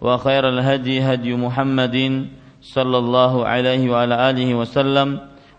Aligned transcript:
وخير 0.00 0.44
الهدي 0.48 1.00
هدي 1.00 1.32
محمد 1.34 1.96
صلى 2.62 2.98
الله 2.98 3.32
عليه 3.46 3.82
وعلى 3.90 4.14
آله 4.30 4.48
وسلم 4.54 5.08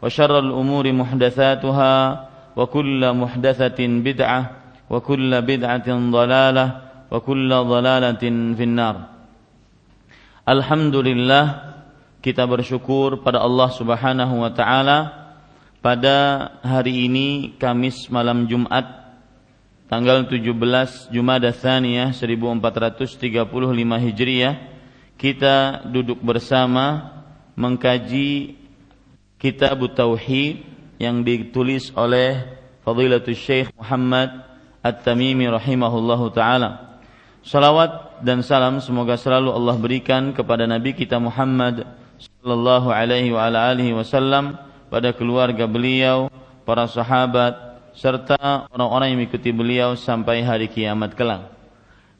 وشر 0.01 0.33
الأمور 0.39 0.85
محدثاتها 0.93 1.93
وكل 2.55 3.01
محدثة 3.13 3.79
بدعة 3.79 4.41
وكل 4.89 5.31
بدعة 5.41 5.89
ضلالة 5.89 6.65
وكل 7.11 7.49
ضلالة 7.49 8.23
في 8.57 8.63
النار 8.63 8.95
Alhamdulillah 10.47 11.75
kita 12.23 12.47
bersyukur 12.47 13.19
pada 13.19 13.43
Allah 13.43 13.67
Subhanahu 13.67 14.47
wa 14.47 14.51
taala 14.55 15.11
pada 15.83 16.47
hari 16.63 17.03
ini 17.11 17.51
Kamis 17.59 18.07
malam 18.07 18.47
Jumat 18.47 19.00
tanggal 19.92 20.24
17 20.24 21.12
Jumada 21.12 21.52
Tsaniyah 21.52 22.16
1435 22.16 23.12
Hijriah 24.00 24.56
kita 25.20 25.84
duduk 25.84 26.16
bersama 26.24 27.12
mengkaji 27.52 28.56
kitab 29.36 29.84
Tauhid 29.92 30.64
yang 30.96 31.20
ditulis 31.20 31.92
oleh 31.92 32.40
Fadilatul 32.80 33.36
Syekh 33.36 33.68
Muhammad 33.76 34.32
At-Tamimi 34.80 35.44
rahimahullahu 35.52 36.32
taala. 36.32 36.96
Salawat 37.44 38.24
dan 38.24 38.40
salam 38.40 38.80
semoga 38.80 39.20
selalu 39.20 39.52
Allah 39.52 39.76
berikan 39.76 40.32
kepada 40.32 40.64
Nabi 40.64 40.96
kita 40.96 41.20
Muhammad 41.20 41.84
sallallahu 42.16 42.88
alaihi 42.88 43.28
wa 43.28 43.44
alihi 43.44 43.92
wasallam 43.92 44.56
pada 44.88 45.12
keluarga 45.12 45.68
beliau, 45.68 46.32
para 46.64 46.88
sahabat, 46.88 47.71
serta 47.92 48.68
orang-orang 48.72 49.12
yang 49.12 49.18
mengikuti 49.24 49.50
beliau 49.52 49.94
sampai 49.96 50.44
hari 50.44 50.68
kiamat 50.68 51.12
kelak. 51.16 51.52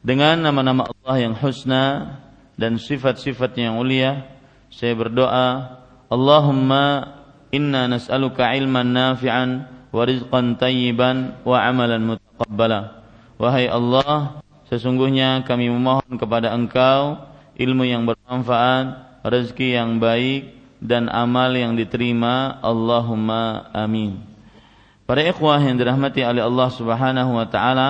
Dengan 0.03 0.39
nama-nama 0.43 0.89
Allah 0.89 1.29
yang 1.29 1.33
husna 1.39 2.17
dan 2.59 2.75
sifat-sifat 2.75 3.55
yang 3.55 3.79
mulia, 3.79 4.27
saya 4.67 4.93
berdoa, 4.97 5.79
Allahumma 6.11 7.17
inna 7.53 7.87
nas'aluka 7.87 8.51
ilman 8.57 8.91
nafi'an 8.91 9.49
wa 9.93 10.03
rizqan 10.03 10.59
tayyiban 10.59 11.39
wa 11.45 11.61
amalan 11.63 12.03
mutaqabbala. 12.03 13.05
Wahai 13.39 13.69
Allah, 13.71 14.43
sesungguhnya 14.67 15.45
kami 15.47 15.69
memohon 15.71 16.19
kepada 16.19 16.51
Engkau 16.51 17.29
ilmu 17.57 17.85
yang 17.85 18.09
bermanfaat, 18.09 19.21
rezeki 19.23 19.77
yang 19.77 20.01
baik 20.01 20.57
dan 20.81 21.07
amal 21.07 21.53
yang 21.53 21.77
diterima. 21.77 22.59
Allahumma 22.59 23.71
amin. 23.71 24.32
Para 25.03 25.19
ikhwah 25.19 25.59
yang 25.59 25.75
dirahmati 25.75 26.23
oleh 26.23 26.39
Allah 26.39 26.69
Subhanahu 26.71 27.35
wa 27.35 27.43
taala, 27.51 27.89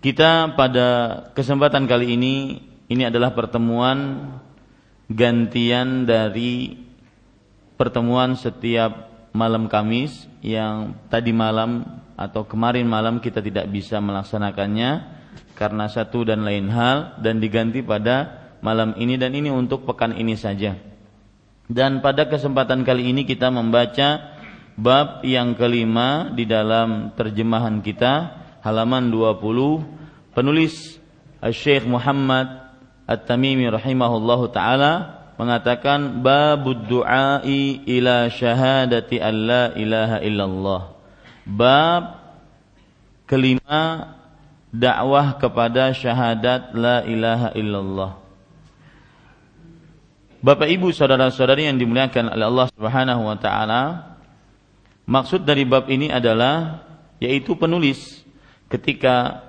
kita 0.00 0.56
pada 0.56 0.88
kesempatan 1.36 1.84
kali 1.84 2.16
ini 2.16 2.64
ini 2.88 3.04
adalah 3.04 3.36
pertemuan 3.36 4.32
gantian 5.12 6.08
dari 6.08 6.72
pertemuan 7.76 8.32
setiap 8.32 9.12
malam 9.36 9.68
Kamis 9.68 10.24
yang 10.40 10.96
tadi 11.12 11.36
malam 11.36 11.84
atau 12.16 12.48
kemarin 12.48 12.88
malam 12.88 13.20
kita 13.20 13.44
tidak 13.44 13.68
bisa 13.68 14.00
melaksanakannya 14.00 15.04
karena 15.52 15.84
satu 15.92 16.24
dan 16.24 16.48
lain 16.48 16.72
hal 16.72 17.20
dan 17.20 17.44
diganti 17.44 17.84
pada 17.84 18.48
malam 18.64 18.96
ini 18.96 19.20
dan 19.20 19.36
ini 19.36 19.52
untuk 19.52 19.84
pekan 19.84 20.16
ini 20.16 20.32
saja. 20.32 20.87
Dan 21.68 22.00
pada 22.00 22.24
kesempatan 22.24 22.80
kali 22.80 23.12
ini 23.12 23.28
kita 23.28 23.52
membaca 23.52 24.40
bab 24.72 25.20
yang 25.20 25.52
kelima 25.52 26.32
di 26.32 26.48
dalam 26.48 27.12
terjemahan 27.12 27.84
kita 27.84 28.40
halaman 28.64 29.12
20 29.12 30.32
penulis 30.32 30.96
Syekh 31.44 31.84
Muhammad 31.84 32.72
At-Tamimi 33.04 33.68
rahimahullahu 33.68 34.48
taala 34.48 35.18
mengatakan 35.38 36.24
babud 36.24 36.90
du'ai 36.90 37.84
ila 37.86 38.26
syahadati 38.32 39.22
alla 39.22 39.72
ilaha 39.78 40.18
illallah. 40.24 40.82
Bab 41.46 42.02
kelima 43.24 44.12
dakwah 44.74 45.38
kepada 45.38 45.94
syahadat 45.94 46.74
la 46.74 47.06
ilaha 47.06 47.48
illallah. 47.54 48.27
Bapak 50.38 50.70
Ibu 50.70 50.94
saudara-saudari 50.94 51.66
yang 51.66 51.82
dimuliakan 51.82 52.30
oleh 52.30 52.46
Allah 52.46 52.66
Subhanahu 52.70 53.26
wa 53.26 53.34
taala, 53.42 53.82
maksud 55.02 55.42
dari 55.42 55.66
bab 55.66 55.90
ini 55.90 56.14
adalah 56.14 56.86
yaitu 57.18 57.58
penulis 57.58 58.22
ketika 58.70 59.42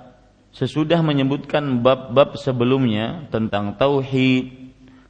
sesudah 0.49 1.05
menyebutkan 1.05 1.85
bab-bab 1.85 2.33
sebelumnya 2.41 3.29
tentang 3.29 3.77
tauhid, 3.77 4.49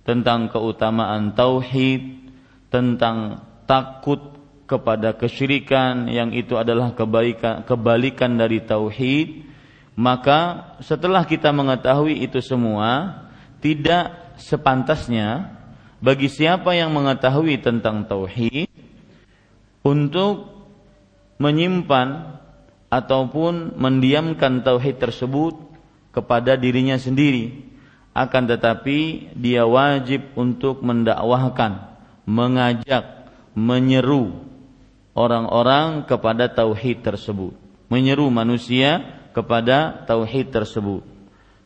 tentang 0.03 0.51
keutamaan 0.51 1.31
tauhid, 1.31 2.27
tentang 2.67 3.47
takut 3.63 4.35
kepada 4.67 5.15
kesyirikan 5.15 6.11
yang 6.11 6.35
itu 6.35 6.59
adalah 6.59 6.91
kebaikan 6.91 7.63
kebalikan 7.63 8.35
dari 8.35 8.59
tauhid, 8.67 9.47
maka 9.95 10.75
setelah 10.83 11.23
kita 11.23 11.55
mengetahui 11.55 12.19
itu 12.19 12.43
semua, 12.43 13.23
tidak 13.63 14.35
sepantasnya 14.35 15.58
bagi 15.99 16.31
siapa 16.31 16.75
yang 16.75 16.95
mengetahui 16.95 17.59
tentang 17.59 18.07
tauhid 18.07 18.71
untuk 19.83 20.47
menyimpan 21.39 22.39
ataupun 22.91 23.79
mendiamkan 23.79 24.63
tauhid 24.63 24.99
tersebut 24.99 25.55
kepada 26.11 26.55
dirinya 26.59 26.97
sendiri 26.99 27.69
akan 28.17 28.43
tetapi 28.49 29.31
dia 29.37 29.63
wajib 29.63 30.35
untuk 30.35 30.81
mendakwahkan 30.81 31.89
mengajak 32.27 33.31
menyeru 33.57 34.49
orang-orang 35.17 36.05
kepada 36.05 36.47
tauhid 36.47 37.01
tersebut. 37.01 37.57
Menyeru 37.89 38.29
manusia 38.29 39.01
kepada 39.33 40.05
tauhid 40.05 40.53
tersebut. 40.53 41.01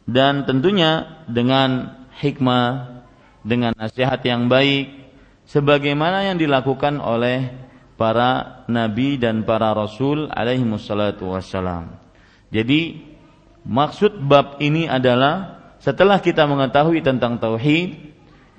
Dan 0.08 0.48
tentunya 0.48 1.24
dengan 1.28 2.00
hikmah 2.20 3.03
dengan 3.44 3.76
nasihat 3.76 4.20
yang 4.26 4.48
baik 4.48 4.90
sebagaimana 5.46 6.32
yang 6.32 6.40
dilakukan 6.40 6.98
oleh 6.98 7.52
para 8.00 8.64
nabi 8.72 9.22
dan 9.22 9.46
para 9.46 9.76
rasul 9.76 10.32
alaihi 10.32 10.66
wassalatu 10.66 11.30
wassalam. 11.30 12.00
Jadi 12.50 13.04
maksud 13.68 14.24
bab 14.26 14.58
ini 14.64 14.90
adalah 14.90 15.62
setelah 15.84 16.24
kita 16.24 16.48
mengetahui 16.48 17.04
tentang 17.04 17.38
tauhid 17.38 18.14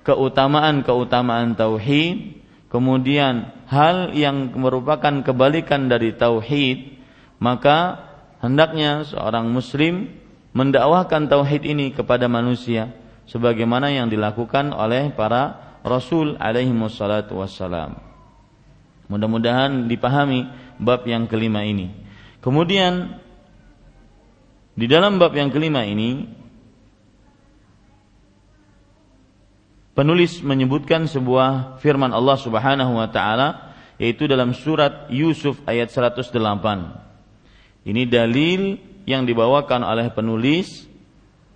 keutamaan-keutamaan 0.04 1.56
tauhid, 1.56 2.38
kemudian 2.68 3.50
hal 3.66 4.12
yang 4.12 4.52
merupakan 4.54 5.24
kebalikan 5.24 5.88
dari 5.88 6.12
tauhid, 6.14 7.00
maka 7.40 8.04
hendaknya 8.44 9.08
seorang 9.08 9.48
muslim 9.48 10.12
mendakwahkan 10.52 11.26
tauhid 11.26 11.64
ini 11.64 11.90
kepada 11.90 12.28
manusia 12.28 12.92
sebagaimana 13.28 13.92
yang 13.92 14.08
dilakukan 14.12 14.72
oleh 14.72 15.12
para 15.12 15.76
rasul 15.84 16.36
alaihi 16.40 16.72
wassalatu 16.72 17.40
wassalam. 17.40 18.00
Mudah-mudahan 19.08 19.84
dipahami 19.84 20.48
bab 20.80 21.04
yang 21.04 21.28
kelima 21.28 21.60
ini. 21.64 21.92
Kemudian 22.40 23.20
di 24.74 24.86
dalam 24.88 25.20
bab 25.20 25.36
yang 25.36 25.52
kelima 25.52 25.84
ini 25.84 26.24
penulis 29.94 30.42
menyebutkan 30.42 31.06
sebuah 31.06 31.78
firman 31.78 32.10
Allah 32.10 32.36
Subhanahu 32.40 32.98
wa 32.98 33.08
taala 33.08 33.76
yaitu 34.00 34.26
dalam 34.26 34.50
surat 34.56 35.06
Yusuf 35.12 35.62
ayat 35.68 35.92
108. 35.92 36.34
Ini 37.84 38.02
dalil 38.08 38.80
yang 39.04 39.28
dibawakan 39.28 39.84
oleh 39.84 40.08
penulis 40.10 40.88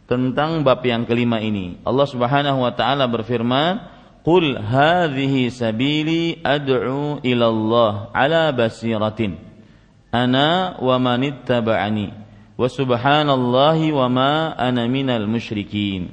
tentang 0.09 0.65
bab 0.65 0.81
yang 0.83 1.05
kelima 1.05 1.39
ini. 1.39 1.79
Allah 1.85 2.09
Subhanahu 2.09 2.65
wa 2.65 2.73
taala 2.73 3.05
berfirman, 3.07 3.85
"Qul 4.25 4.57
hadhihi 4.57 5.53
sabili 5.53 6.41
ad'u 6.41 7.21
ila 7.21 7.47
Allah 7.53 7.93
ala 8.17 8.43
basiratin 8.51 9.37
ana 10.09 10.81
wa 10.81 10.97
man 10.97 11.21
ittaba'ani 11.21 12.09
wa 12.57 12.65
subhanallahi 12.65 13.93
wa 13.93 14.09
ma 14.09 14.33
ana 14.57 14.89
minal 14.89 15.29
musyrikin." 15.29 16.09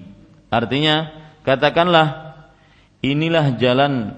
Artinya, 0.52 1.26
Katakanlah, 1.46 2.42
inilah 3.06 3.54
jalan 3.62 4.18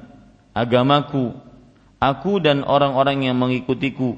agamaku, 0.56 1.36
aku 2.00 2.40
dan 2.40 2.64
orang-orang 2.64 3.28
yang 3.28 3.36
mengikutiku. 3.36 4.16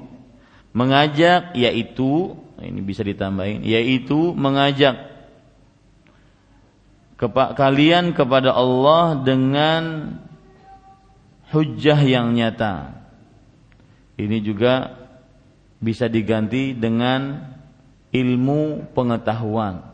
Mengajak 0.70 1.50
yaitu, 1.58 2.38
ini 2.62 2.78
bisa 2.86 3.02
ditambahin, 3.02 3.66
yaitu 3.66 4.30
mengajak 4.38 5.09
kepa 7.20 7.52
kalian 7.52 8.16
kepada 8.16 8.56
Allah 8.56 9.20
dengan 9.20 10.16
hujah 11.52 12.00
yang 12.00 12.32
nyata. 12.32 12.96
Ini 14.16 14.40
juga 14.40 14.96
bisa 15.76 16.08
diganti 16.08 16.72
dengan 16.72 17.44
ilmu 18.08 18.88
pengetahuan 18.96 19.90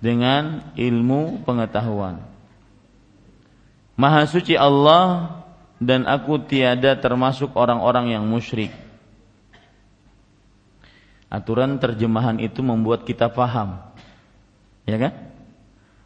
dengan 0.00 0.72
ilmu 0.74 1.44
pengetahuan. 1.44 2.24
Maha 4.00 4.24
suci 4.24 4.56
Allah 4.56 5.44
dan 5.76 6.08
aku 6.08 6.40
tiada 6.48 6.96
termasuk 6.96 7.52
orang-orang 7.52 8.16
yang 8.16 8.24
musyrik. 8.24 8.72
Aturan 11.28 11.78
terjemahan 11.78 12.40
itu 12.40 12.64
membuat 12.64 13.04
kita 13.04 13.30
paham. 13.30 13.84
Ya 14.88 14.96
kan? 14.98 15.29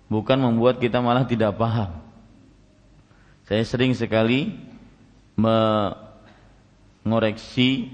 Bukan 0.08 0.38
membuat 0.40 0.78
kita 0.80 1.00
malah 1.00 1.24
tidak 1.24 1.56
paham. 1.56 2.04
Saya 3.44 3.64
sering 3.64 3.92
sekali 3.92 4.56
mengoreksi 7.04 7.90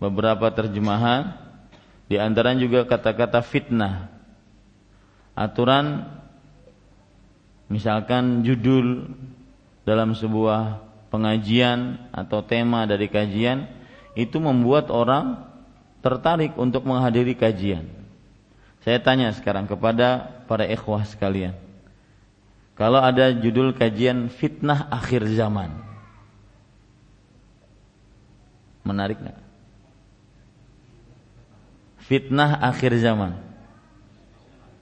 beberapa 0.00 0.48
terjemahan 0.52 1.36
di 2.10 2.18
antara 2.18 2.56
juga 2.58 2.82
kata-kata 2.88 3.40
fitnah 3.46 4.10
aturan 5.38 6.10
misalkan 7.70 8.42
judul 8.42 9.06
dalam 9.86 10.12
sebuah 10.12 10.82
pengajian 11.08 12.10
atau 12.10 12.42
tema 12.42 12.84
dari 12.84 13.06
kajian 13.06 13.70
itu 14.18 14.36
membuat 14.42 14.90
orang 14.90 15.46
tertarik 16.02 16.56
untuk 16.58 16.84
menghadiri 16.84 17.38
kajian. 17.38 17.99
Saya 18.80 18.98
tanya 19.00 19.28
sekarang 19.36 19.68
kepada 19.68 20.40
para 20.48 20.64
ikhwah 20.64 21.04
sekalian. 21.04 21.52
Kalau 22.80 22.96
ada 22.96 23.28
judul 23.28 23.76
kajian 23.76 24.32
fitnah 24.32 24.88
akhir 24.88 25.28
zaman. 25.36 25.68
Menarik 28.80 29.20
nggak? 29.20 29.38
Fitnah 32.08 32.56
akhir 32.64 32.96
zaman 32.98 33.50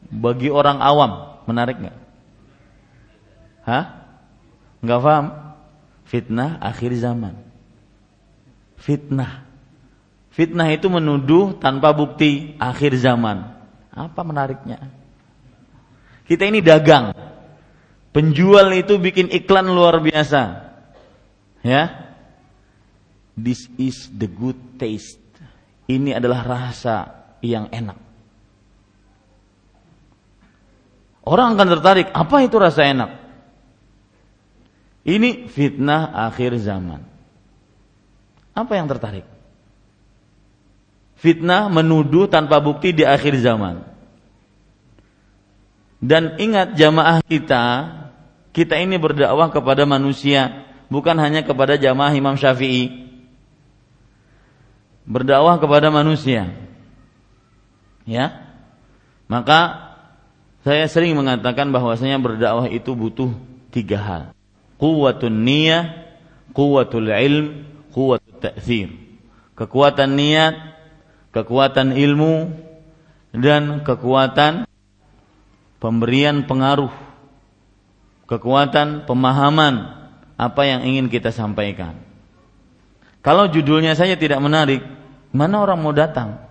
bagi 0.09 0.49
orang 0.49 0.81
awam 0.81 1.43
menarik 1.45 1.77
nggak? 1.77 1.99
Hah? 3.69 3.85
Nggak 4.81 5.01
paham? 5.05 5.27
Fitnah 6.09 6.57
akhir 6.63 6.97
zaman. 6.97 7.37
Fitnah. 8.81 9.45
Fitnah 10.33 10.71
itu 10.73 10.89
menuduh 10.89 11.59
tanpa 11.59 11.93
bukti 11.93 12.57
akhir 12.57 12.97
zaman. 12.97 13.58
Apa 13.99 14.23
menariknya? 14.23 14.79
Kita 16.23 16.47
ini 16.47 16.63
dagang. 16.63 17.11
Penjual 18.15 18.71
itu 18.79 18.95
bikin 19.03 19.27
iklan 19.35 19.67
luar 19.67 19.99
biasa. 19.99 20.71
Ya. 21.67 22.15
This 23.35 23.67
is 23.75 24.07
the 24.15 24.31
good 24.31 24.79
taste. 24.79 25.19
Ini 25.91 26.23
adalah 26.23 26.47
rasa 26.47 27.11
yang 27.43 27.67
enak. 27.75 27.99
Orang 31.29 31.59
akan 31.59 31.69
tertarik, 31.77 32.09
apa 32.15 32.37
itu 32.41 32.57
rasa 32.57 32.89
enak? 32.89 33.11
Ini 35.05 35.49
fitnah 35.49 36.13
akhir 36.29 36.57
zaman. 36.61 37.05
Apa 38.57 38.73
yang 38.77 38.89
tertarik? 38.89 39.38
Fitnah 41.19 41.67
menuduh 41.67 42.31
tanpa 42.31 42.63
bukti 42.63 42.95
di 42.95 43.03
akhir 43.03 43.43
zaman. 43.43 43.83
Dan 45.99 46.39
ingat 46.39 46.79
jamaah 46.79 47.19
kita, 47.27 47.65
kita 48.55 48.79
ini 48.79 49.03
berdakwah 49.03 49.51
kepada 49.51 49.83
manusia, 49.83 50.63
bukan 50.87 51.19
hanya 51.19 51.43
kepada 51.43 51.75
jamaah 51.75 52.15
Imam 52.15 52.39
Syafi'i. 52.39 53.11
Berdakwah 55.11 55.59
kepada 55.59 55.91
manusia. 55.91 56.55
Ya. 58.07 58.47
Maka 59.27 59.91
saya 60.63 60.87
sering 60.87 61.19
mengatakan 61.19 61.75
bahwasanya 61.75 62.23
berdakwah 62.23 62.71
itu 62.71 62.95
butuh 62.95 63.35
tiga 63.75 63.99
hal. 63.99 64.23
Quwwatun 64.79 65.35
niyah, 65.43 66.15
quwwatul 66.55 67.11
ilm, 67.11 67.67
quwwatut 67.91 68.39
ta'thir. 68.39 68.95
Kekuatan 69.59 70.15
niat, 70.15 70.78
kekuatan 71.35 71.95
ilmu 71.97 72.53
dan 73.37 73.83
kekuatan 73.83 74.65
pemberian 75.83 76.45
pengaruh. 76.49 76.93
Kekuatan 78.29 79.09
pemahaman 79.09 80.05
apa 80.37 80.63
yang 80.69 80.85
ingin 80.85 81.09
kita 81.09 81.33
sampaikan. 81.33 81.97
Kalau 83.25 83.49
judulnya 83.49 83.97
saja 83.97 84.21
tidak 84.21 84.37
menarik, 84.45 84.85
mana 85.33 85.65
orang 85.65 85.81
mau 85.81 85.97
datang? 85.97 86.45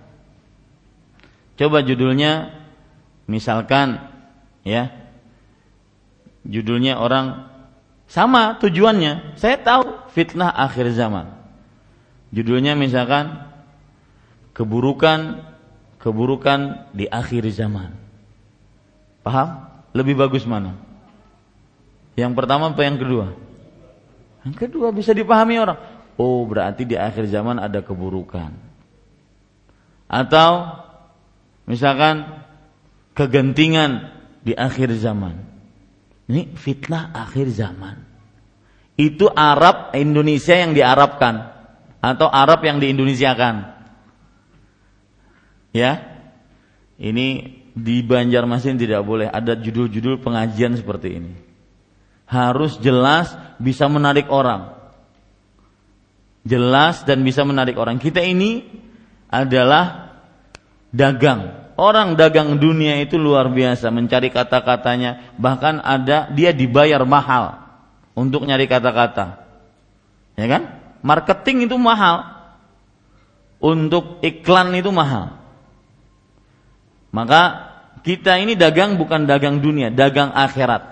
Coba 1.53 1.85
judulnya 1.85 2.57
Misalkan 3.27 3.99
ya 4.63 4.87
judulnya 6.47 6.95
orang 6.95 7.51
sama 8.07 8.55
tujuannya. 8.63 9.35
Saya 9.35 9.59
tahu 9.59 10.07
fitnah 10.15 10.47
akhir 10.47 10.95
zaman. 10.95 11.35
Judulnya 12.31 12.79
misalkan 12.79 13.46
keburukan 14.57 15.45
keburukan 16.01 16.89
di 16.97 17.05
akhir 17.05 17.45
zaman. 17.53 17.93
Paham? 19.21 19.69
Lebih 19.93 20.17
bagus 20.17 20.49
mana? 20.49 20.73
Yang 22.17 22.33
pertama 22.33 22.73
apa 22.73 22.81
yang 22.81 22.97
kedua? 22.97 23.37
Yang 24.41 24.55
kedua 24.65 24.89
bisa 24.89 25.13
dipahami 25.13 25.61
orang. 25.61 25.77
Oh, 26.17 26.41
berarti 26.49 26.89
di 26.89 26.97
akhir 26.97 27.29
zaman 27.29 27.61
ada 27.61 27.85
keburukan. 27.85 28.49
Atau 30.09 30.49
misalkan 31.69 32.41
kegentingan 33.13 34.09
di 34.41 34.57
akhir 34.57 34.89
zaman. 34.97 35.37
Ini 36.25 36.57
fitnah 36.57 37.13
akhir 37.13 37.53
zaman. 37.53 38.01
Itu 38.97 39.29
Arab 39.29 39.93
Indonesia 39.93 40.57
yang 40.57 40.73
diarabkan 40.73 41.53
atau 42.01 42.25
Arab 42.31 42.65
yang 42.65 42.81
diindonesiakan. 42.81 43.76
Ya. 45.77 45.93
Ini 46.97 47.53
di 47.77 48.01
Banjarmasin 48.01 48.81
tidak 48.81 49.05
boleh 49.05 49.29
ada 49.29 49.53
judul-judul 49.53 50.25
pengajian 50.25 50.73
seperti 50.73 51.21
ini. 51.21 51.33
Harus 52.25 52.81
jelas 52.81 53.37
bisa 53.61 53.85
menarik 53.85 54.25
orang. 54.33 54.73
Jelas 56.41 57.05
dan 57.05 57.21
bisa 57.21 57.45
menarik 57.45 57.77
orang. 57.77 58.01
Kita 58.01 58.23
ini 58.25 58.65
adalah 59.29 60.17
dagang 60.89 61.67
Orang 61.77 62.17
dagang 62.17 62.57
dunia 62.57 62.97
itu 63.05 63.21
luar 63.21 63.53
biasa 63.53 63.93
mencari 63.93 64.33
kata-katanya, 64.33 65.37
bahkan 65.37 65.77
ada 65.77 66.25
dia 66.33 66.49
dibayar 66.49 67.05
mahal 67.05 67.53
untuk 68.17 68.49
nyari 68.49 68.65
kata-kata. 68.65 69.45
Ya 70.33 70.49
kan? 70.49 70.73
Marketing 71.05 71.69
itu 71.69 71.77
mahal. 71.77 72.33
Untuk 73.61 74.17
iklan 74.25 74.73
itu 74.73 74.89
mahal. 74.89 75.37
Maka 77.17 77.73
kita 78.05 78.37
ini 78.37 78.53
dagang 78.53 78.93
bukan 78.93 79.25
dagang 79.25 79.57
dunia, 79.57 79.89
dagang 79.89 80.29
akhirat. 80.29 80.85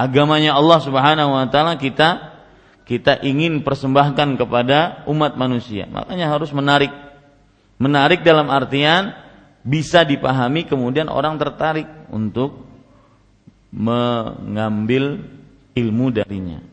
Agamanya 0.00 0.56
Allah 0.56 0.80
Subhanahu 0.80 1.36
wa 1.36 1.44
taala 1.52 1.76
kita 1.76 2.40
kita 2.88 3.20
ingin 3.20 3.60
persembahkan 3.60 4.40
kepada 4.40 5.04
umat 5.04 5.36
manusia. 5.36 5.84
Makanya 5.84 6.32
harus 6.32 6.48
menarik. 6.56 6.88
Menarik 7.76 8.24
dalam 8.24 8.48
artian 8.48 9.12
bisa 9.60 10.08
dipahami 10.08 10.64
kemudian 10.64 11.12
orang 11.12 11.36
tertarik 11.36 11.84
untuk 12.08 12.64
mengambil 13.68 15.20
ilmu 15.76 16.16
darinya. 16.16 16.64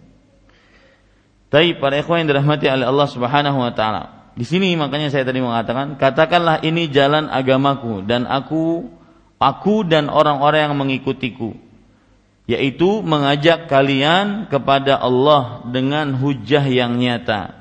Tapi 1.52 1.76
para 1.80 2.00
ikhwan 2.00 2.24
yang 2.24 2.32
dirahmati 2.32 2.66
oleh 2.72 2.88
Allah 2.88 3.08
Subhanahu 3.12 3.60
wa 3.60 3.72
taala. 3.76 4.17
Di 4.38 4.46
sini 4.46 4.78
makanya 4.78 5.10
saya 5.10 5.26
tadi 5.26 5.42
mengatakan, 5.42 5.98
katakanlah 5.98 6.62
ini 6.62 6.94
jalan 6.94 7.26
agamaku 7.26 8.06
dan 8.06 8.30
aku 8.30 8.86
aku 9.42 9.82
dan 9.82 10.14
orang-orang 10.14 10.70
yang 10.70 10.78
mengikutiku. 10.78 11.58
Yaitu 12.48 13.04
mengajak 13.04 13.68
kalian 13.68 14.48
kepada 14.48 14.96
Allah 15.02 15.66
dengan 15.68 16.16
hujah 16.16 16.64
yang 16.64 16.96
nyata. 16.96 17.52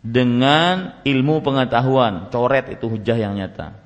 Dengan 0.00 1.02
ilmu 1.02 1.42
pengetahuan. 1.44 2.30
Coret 2.30 2.72
itu 2.72 2.88
hujah 2.88 3.18
yang 3.18 3.34
nyata. 3.36 3.76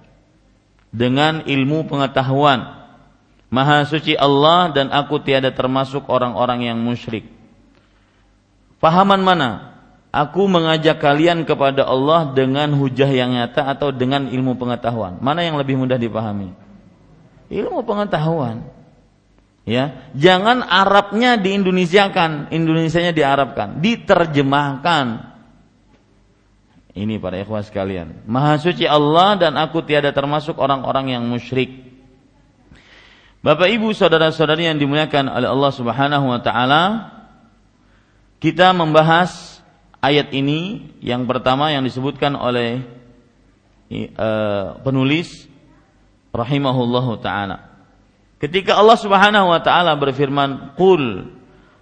Dengan 0.92 1.42
ilmu 1.42 1.90
pengetahuan. 1.90 2.76
Maha 3.48 3.88
suci 3.88 4.14
Allah 4.14 4.70
dan 4.70 4.92
aku 4.92 5.18
tiada 5.24 5.48
termasuk 5.50 6.06
orang-orang 6.06 6.68
yang 6.70 6.78
musyrik. 6.78 7.26
Pahaman 8.78 9.24
mana? 9.24 9.77
Aku 10.08 10.48
mengajak 10.48 11.04
kalian 11.04 11.44
kepada 11.44 11.84
Allah 11.84 12.32
dengan 12.32 12.72
hujah 12.72 13.12
yang 13.12 13.36
nyata 13.36 13.68
atau 13.68 13.92
dengan 13.92 14.24
ilmu 14.32 14.56
pengetahuan. 14.56 15.20
Mana 15.20 15.44
yang 15.44 15.60
lebih 15.60 15.76
mudah 15.76 16.00
dipahami? 16.00 16.56
Ilmu 17.52 17.84
pengetahuan. 17.84 18.64
Ya, 19.68 20.08
jangan 20.16 20.64
Arabnya 20.64 21.36
di 21.36 21.52
Indonesia 21.52 22.08
kan, 22.08 22.48
Indonesianya 22.48 23.12
di 23.12 23.20
Arabkan, 23.20 23.84
diterjemahkan. 23.84 25.28
Ini 26.96 27.20
para 27.20 27.36
ikhwah 27.36 27.60
sekalian. 27.60 28.24
Maha 28.24 28.56
suci 28.56 28.88
Allah 28.88 29.36
dan 29.36 29.60
aku 29.60 29.84
tiada 29.84 30.08
termasuk 30.16 30.56
orang-orang 30.56 31.12
yang 31.12 31.22
musyrik. 31.28 31.84
Bapak 33.44 33.70
Ibu 33.70 33.92
saudara-saudari 33.92 34.66
yang 34.66 34.80
dimuliakan 34.80 35.30
oleh 35.30 35.46
Allah 35.52 35.72
Subhanahu 35.76 36.26
wa 36.26 36.40
taala, 36.42 36.82
kita 38.42 38.74
membahas 38.74 39.47
ayat 39.98 40.30
ini 40.34 40.92
yang 41.02 41.26
pertama 41.26 41.70
yang 41.74 41.82
disebutkan 41.82 42.38
oleh 42.38 42.82
uh, 44.14 44.78
penulis 44.82 45.48
rahimahullahu 46.30 47.18
taala. 47.18 47.68
Ketika 48.38 48.78
Allah 48.78 48.98
Subhanahu 48.98 49.50
wa 49.50 49.60
taala 49.62 49.98
berfirman, 49.98 50.78
"Qul" 50.78 51.34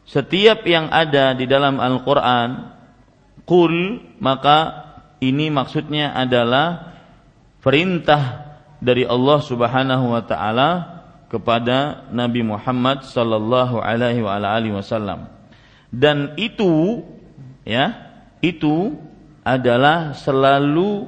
setiap 0.08 0.64
yang 0.64 0.88
ada 0.88 1.36
di 1.36 1.44
dalam 1.44 1.76
Al-Qur'an, 1.76 2.72
"Qul" 3.44 4.00
maka 4.22 4.88
ini 5.20 5.52
maksudnya 5.52 6.16
adalah 6.16 6.96
perintah 7.60 8.54
dari 8.80 9.04
Allah 9.04 9.38
Subhanahu 9.42 10.14
wa 10.16 10.22
taala 10.24 10.70
kepada 11.26 12.06
Nabi 12.14 12.46
Muhammad 12.46 13.02
sallallahu 13.02 13.82
alaihi 13.82 14.22
wasallam. 14.72 15.26
Dan 15.90 16.38
itu 16.38 17.02
ya, 17.66 18.05
itu 18.40 18.96
adalah 19.46 20.12
selalu 20.12 21.06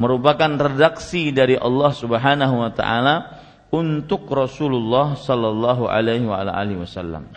merupakan 0.00 0.48
redaksi 0.48 1.32
dari 1.32 1.56
Allah 1.56 1.92
Subhanahu 1.92 2.54
wa 2.64 2.72
taala 2.72 3.16
untuk 3.68 4.28
Rasulullah 4.32 5.16
sallallahu 5.16 5.88
alaihi 5.88 6.24
wasallam. 6.80 7.28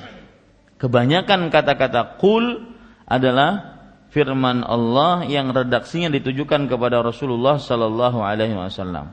Kebanyakan 0.80 1.52
kata-kata 1.52 2.16
kul 2.16 2.72
adalah 3.04 3.80
firman 4.08 4.64
Allah 4.64 5.28
yang 5.28 5.52
redaksinya 5.52 6.08
ditujukan 6.08 6.72
kepada 6.72 7.04
Rasulullah 7.04 7.60
sallallahu 7.60 8.24
alaihi 8.24 8.56
wasallam. 8.56 9.12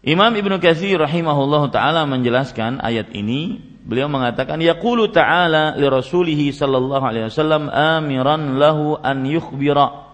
Imam 0.00 0.32
Ibnu 0.32 0.56
Katsir 0.64 0.96
rahimahullahu 0.96 1.68
taala 1.68 2.08
menjelaskan 2.08 2.80
ayat 2.80 3.12
ini, 3.12 3.60
beliau 3.84 4.08
mengatakan 4.08 4.56
yaqulu 4.56 5.12
ta'ala 5.12 5.76
li 5.76 5.84
rasulih 5.84 6.40
sallallahu 6.56 7.04
alaihi 7.04 7.28
wasallam 7.28 7.68
amiran 7.68 8.56
lahu 8.56 8.96
an 8.96 9.28
yukhbira 9.28 10.08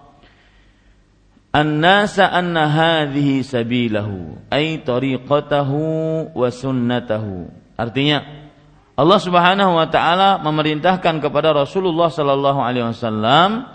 an-nasa 1.55 2.27
anna 2.35 2.67
hadhihi 2.67 3.47
sabilahu 3.47 4.43
ay 4.51 4.83
tariqatahu 4.83 6.35
wa 6.35 6.49
sunnatahu. 6.51 7.47
Artinya 7.79 8.27
Allah 8.99 9.21
Subhanahu 9.23 9.79
wa 9.79 9.87
taala 9.87 10.43
memerintahkan 10.43 11.23
kepada 11.23 11.55
Rasulullah 11.55 12.11
sallallahu 12.11 12.59
alaihi 12.59 12.91
wasallam 12.91 13.71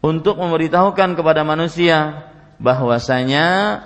untuk 0.00 0.40
memberitahukan 0.40 1.20
kepada 1.20 1.44
manusia 1.44 2.32
bahwasanya 2.56 3.82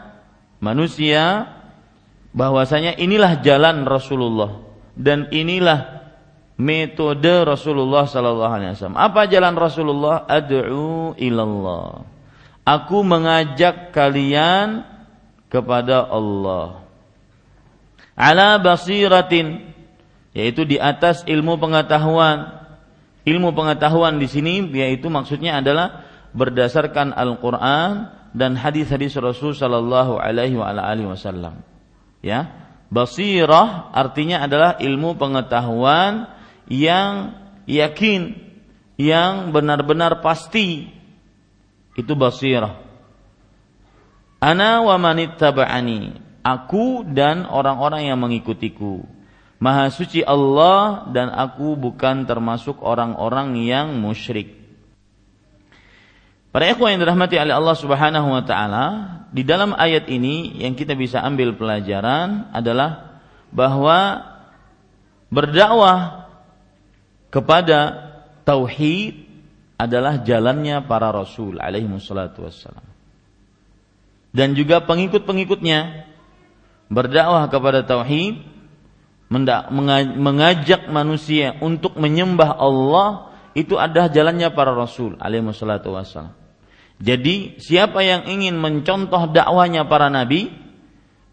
manusia 0.62 1.50
bahwasanya 2.34 2.98
inilah 2.98 3.40
jalan 3.40 3.86
Rasulullah 3.86 4.60
dan 4.98 5.30
inilah 5.30 6.04
metode 6.58 7.46
Rasulullah 7.46 8.06
sallallahu 8.06 8.52
alaihi 8.52 8.74
wasallam. 8.74 8.98
Apa 8.98 9.26
jalan 9.30 9.54
Rasulullah? 9.54 10.26
Ad'u 10.26 11.14
ilallah. 11.18 12.06
Aku 12.66 13.06
mengajak 13.06 13.94
kalian 13.94 14.82
kepada 15.50 16.06
Allah. 16.10 16.82
Ala 18.14 18.58
basiratin 18.62 19.74
yaitu 20.34 20.66
di 20.66 20.78
atas 20.78 21.22
ilmu 21.26 21.58
pengetahuan. 21.58 22.66
Ilmu 23.24 23.56
pengetahuan 23.56 24.20
di 24.20 24.28
sini 24.28 24.68
yaitu 24.74 25.08
maksudnya 25.08 25.58
adalah 25.62 26.04
berdasarkan 26.34 27.14
Al-Qur'an 27.14 28.10
dan 28.34 28.58
hadis-hadis 28.58 29.14
Rasul 29.16 29.54
sallallahu 29.54 30.18
alaihi 30.18 30.58
wasallam. 31.06 31.73
Ya. 32.24 32.48
Basirah 32.88 33.92
artinya 33.92 34.40
adalah 34.48 34.80
ilmu 34.80 35.20
pengetahuan 35.20 36.32
yang 36.72 37.36
yakin, 37.68 38.32
yang 38.96 39.52
benar-benar 39.52 40.24
pasti. 40.24 40.88
Itu 41.92 42.16
basirah. 42.16 42.80
Ana 44.40 44.80
wa 44.80 44.96
manittaba'ani. 44.96 46.24
Aku 46.44 47.04
dan 47.04 47.44
orang-orang 47.44 48.08
yang 48.08 48.20
mengikutiku. 48.20 49.04
Maha 49.60 49.88
suci 49.88 50.20
Allah 50.20 51.08
dan 51.12 51.32
aku 51.32 51.76
bukan 51.76 52.28
termasuk 52.28 52.80
orang-orang 52.84 53.56
yang 53.64 53.96
musyrik. 53.96 54.63
Para 56.54 56.70
ikhwan 56.70 56.94
yang 56.94 57.02
dirahmati 57.02 57.34
oleh 57.34 57.50
Allah 57.50 57.74
Subhanahu 57.74 58.30
wa 58.30 58.46
taala, 58.46 58.86
di 59.34 59.42
dalam 59.42 59.74
ayat 59.74 60.06
ini 60.06 60.62
yang 60.62 60.78
kita 60.78 60.94
bisa 60.94 61.18
ambil 61.18 61.50
pelajaran 61.58 62.46
adalah 62.54 63.18
bahwa 63.50 64.22
berdakwah 65.34 66.30
kepada 67.34 68.06
tauhid 68.46 69.26
adalah 69.74 70.22
jalannya 70.22 70.86
para 70.86 71.10
rasul 71.10 71.58
alaihi 71.58 71.90
wassalatu 71.90 72.46
wassalam. 72.46 72.86
Dan 74.30 74.54
juga 74.54 74.78
pengikut-pengikutnya 74.86 76.06
berdakwah 76.86 77.50
kepada 77.50 77.82
tauhid 77.82 78.46
mengajak 80.22 80.86
manusia 80.86 81.58
untuk 81.58 81.98
menyembah 81.98 82.54
Allah 82.54 83.34
itu 83.58 83.74
adalah 83.74 84.06
jalannya 84.06 84.54
para 84.54 84.70
rasul 84.70 85.18
alaihi 85.18 85.42
wassalatu 85.42 85.90
wassalam. 85.90 86.43
Jadi 87.02 87.58
siapa 87.58 88.00
yang 88.06 88.30
ingin 88.30 88.54
mencontoh 88.54 89.30
dakwanya 89.34 89.84
para 89.90 90.06
nabi, 90.08 90.52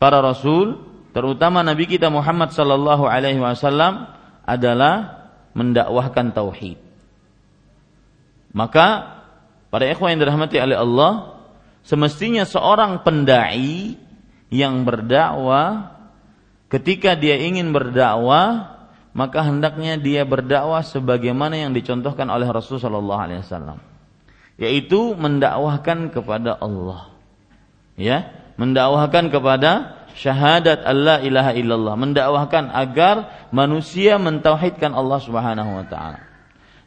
para 0.02 0.20
rasul, 0.20 0.82
terutama 1.14 1.62
nabi 1.62 1.86
kita 1.86 2.10
Muhammad 2.10 2.50
sallallahu 2.50 3.06
alaihi 3.06 3.38
wasallam 3.38 4.10
adalah 4.46 5.30
mendakwahkan 5.54 6.34
tauhid. 6.34 6.82
Maka 8.52 9.20
para 9.72 9.88
ikhwan 9.88 10.18
yang 10.18 10.22
dirahmati 10.28 10.58
oleh 10.60 10.76
Allah, 10.76 11.40
semestinya 11.86 12.44
seorang 12.44 13.06
pendai 13.06 13.96
yang 14.52 14.84
berdakwah 14.84 15.96
ketika 16.68 17.16
dia 17.16 17.40
ingin 17.40 17.72
berdakwah 17.72 18.80
maka 19.12 19.44
hendaknya 19.44 20.00
dia 20.00 20.24
berdakwah 20.24 20.84
sebagaimana 20.84 21.60
yang 21.60 21.72
dicontohkan 21.76 22.28
oleh 22.32 22.48
Rasulullah 22.48 22.88
sallallahu 22.88 23.22
alaihi 23.22 23.42
wasallam 23.44 23.78
yaitu 24.62 25.18
mendakwahkan 25.18 26.14
kepada 26.14 26.54
Allah 26.62 27.10
ya 27.98 28.30
mendakwahkan 28.62 29.34
kepada 29.34 30.02
syahadat 30.14 30.84
Allah 30.86 31.24
ilaha 31.24 31.52
illallah, 31.58 31.96
mendakwahkan 31.98 32.70
agar 32.70 33.50
manusia 33.50 34.22
mentauhidkan 34.22 34.94
Allah 34.94 35.20
Subhanahu 35.24 35.82
wa 35.82 35.86
taala. 35.88 36.22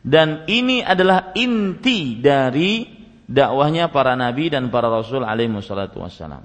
Dan 0.05 0.45
ini 0.47 0.85
adalah 0.85 1.33
inti 1.33 2.21
dari 2.21 2.85
dakwahnya 3.25 3.89
para 3.89 4.13
nabi 4.15 4.53
dan 4.53 4.69
para 4.69 4.93
rasul 4.93 5.25
alaihi 5.25 5.51
wassalatu 5.51 6.05
wassalam. 6.05 6.45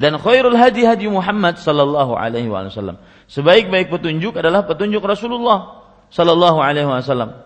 Dan 0.00 0.16
khairul 0.16 0.56
hadi 0.56 0.84
hadi 0.84 1.08
Muhammad 1.08 1.60
sallallahu 1.60 2.16
alaihi 2.16 2.48
wasallam. 2.48 3.00
Sebaik-baik 3.28 3.92
petunjuk 3.92 4.32
adalah 4.36 4.64
petunjuk 4.64 5.04
Rasulullah 5.04 5.84
sallallahu 6.08 6.56
alaihi 6.60 6.88
wasallam. 6.88 7.36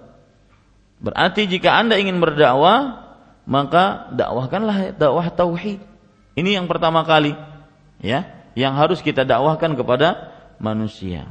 Berarti 1.05 1.45
jika 1.45 1.77
Anda 1.77 2.01
ingin 2.01 2.17
berdakwah, 2.17 3.05
maka 3.45 4.09
dakwahkanlah 4.17 4.97
dakwah 4.97 5.29
tauhid. 5.29 5.85
Ini 6.33 6.57
yang 6.57 6.67
pertama 6.67 7.05
kali 7.05 7.37
ya 8.01 8.25
yang 8.57 8.73
harus 8.75 9.05
kita 9.05 9.23
dakwahkan 9.29 9.77
kepada 9.77 10.33
manusia. 10.57 11.29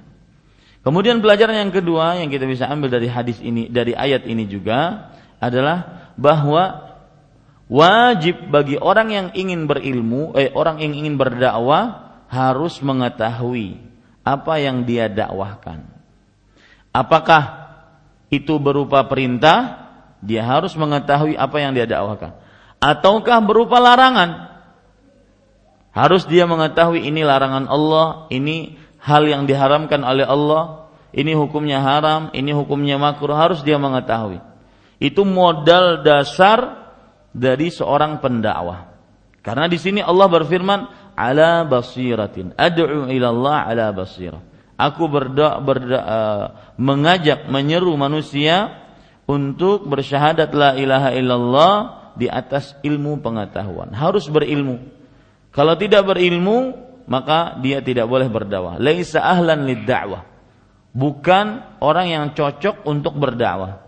Kemudian 0.85 1.23
pelajaran 1.23 1.57
yang 1.57 1.73
kedua 1.73 2.21
yang 2.21 2.29
kita 2.29 2.45
bisa 2.45 2.69
ambil 2.69 2.93
dari 2.93 3.09
hadis 3.09 3.41
ini 3.41 3.65
dari 3.71 3.97
ayat 3.97 4.29
ini 4.29 4.45
juga 4.45 5.09
adalah 5.41 6.11
bahwa 6.19 6.93
wajib 7.65 8.53
bagi 8.53 8.77
orang 8.77 9.09
yang 9.09 9.27
ingin 9.33 9.65
berilmu 9.65 10.37
eh 10.37 10.53
orang 10.53 10.83
yang 10.85 10.93
ingin 10.93 11.17
berdakwah 11.17 12.13
harus 12.29 12.77
mengetahui 12.83 13.79
apa 14.21 14.53
yang 14.59 14.85
dia 14.85 15.09
dakwahkan. 15.09 15.87
Apakah 16.93 17.62
itu 18.33 18.57
berupa 18.57 19.05
perintah? 19.05 19.85
Dia 20.23 20.41
harus 20.41 20.73
mengetahui 20.73 21.37
apa 21.37 21.57
yang 21.61 21.75
dia 21.75 21.85
dakwahkan. 21.85 22.33
Ataukah 22.81 23.39
berupa 23.43 23.77
larangan? 23.77 24.49
Harus 25.93 26.25
dia 26.25 26.49
mengetahui 26.49 27.05
ini 27.05 27.21
larangan 27.21 27.69
Allah, 27.69 28.25
ini 28.33 28.81
hal 28.97 29.29
yang 29.29 29.45
diharamkan 29.45 30.01
oleh 30.01 30.25
Allah, 30.25 30.89
ini 31.13 31.37
hukumnya 31.37 31.83
haram, 31.83 32.33
ini 32.33 32.49
hukumnya 32.49 32.97
makruh, 32.97 33.37
harus 33.37 33.61
dia 33.61 33.77
mengetahui. 33.77 34.41
Itu 34.97 35.21
modal 35.21 36.01
dasar 36.01 36.89
dari 37.29 37.69
seorang 37.69 38.17
pendakwah. 38.23 38.89
Karena 39.43 39.67
di 39.67 39.77
sini 39.77 39.99
Allah 39.99 40.25
berfirman, 40.31 40.79
"Ala 41.13 41.67
basiratin, 41.67 42.55
ad'u 42.57 43.11
ila 43.11 43.27
Allah 43.29 43.57
ala 43.67 43.87
basirah." 43.91 44.52
Aku 44.73 45.05
berdoa, 45.05 45.61
berda, 45.61 45.99
uh, 46.01 46.45
mengajak, 46.81 47.45
menyeru 47.47 47.93
manusia 47.93 48.83
untuk 49.29 49.85
bersyahadat 49.85 50.49
la 50.51 50.73
ilaha 50.75 51.09
illallah 51.13 51.73
di 52.17 52.25
atas 52.25 52.73
ilmu 52.81 53.21
pengetahuan. 53.21 53.93
Harus 53.93 54.25
berilmu 54.29 54.81
kalau 55.53 55.77
tidak 55.77 56.09
berilmu, 56.09 56.73
maka 57.05 57.61
dia 57.61 57.79
tidak 57.85 58.09
boleh 58.09 58.25
berdakwah. 58.25 58.81
Laisa 58.81 59.21
ahlan 59.21 59.69
lid 59.69 59.85
dakwah. 59.85 60.25
Bukan 60.93 61.77
orang 61.77 62.09
yang 62.09 62.25
cocok 62.33 62.81
untuk 62.89 63.13
berdakwah. 63.21 63.85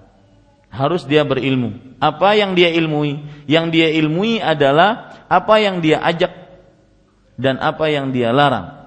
Harus 0.69 1.09
dia 1.09 1.25
berilmu. 1.25 1.97
Apa 1.97 2.37
yang 2.37 2.53
dia 2.53 2.69
ilmui? 2.69 3.45
Yang 3.49 3.65
dia 3.73 3.87
ilmui 3.97 4.37
adalah 4.37 5.25
apa 5.25 5.57
yang 5.57 5.81
dia 5.81 6.05
ajak 6.05 6.33
dan 7.41 7.57
apa 7.57 7.89
yang 7.89 8.13
dia 8.13 8.29
larang. 8.29 8.84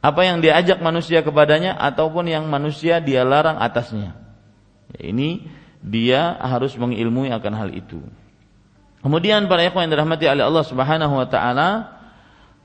Apa 0.00 0.24
yang 0.24 0.40
dia 0.40 0.56
ajak 0.56 0.80
manusia 0.80 1.20
kepadanya 1.20 1.76
ataupun 1.76 2.24
yang 2.28 2.48
manusia 2.48 3.04
dia 3.04 3.20
larang 3.20 3.60
atasnya. 3.60 4.16
Ini 4.96 5.44
dia 5.84 6.40
harus 6.40 6.72
mengilmui 6.76 7.28
akan 7.28 7.52
hal 7.52 7.70
itu. 7.76 8.00
Kemudian 9.00 9.48
para 9.48 9.64
ikhwan 9.64 9.88
yang 9.88 10.00
dirahmati 10.00 10.24
oleh 10.28 10.44
Allah 10.44 10.64
Subhanahu 10.64 11.14
wa 11.20 11.28
taala, 11.28 12.00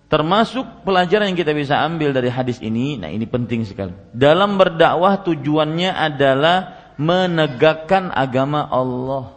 Termasuk 0.06 0.86
pelajaran 0.86 1.34
yang 1.34 1.40
kita 1.40 1.50
bisa 1.58 1.82
ambil 1.82 2.14
dari 2.14 2.30
hadis 2.30 2.62
ini, 2.62 2.94
nah 3.02 3.10
ini 3.10 3.26
penting 3.26 3.66
sekali. 3.66 3.90
Dalam 4.14 4.54
berdakwah 4.54 5.26
tujuannya 5.26 5.90
adalah 5.90 6.94
menegakkan 7.02 8.14
agama 8.14 8.70
Allah, 8.70 9.34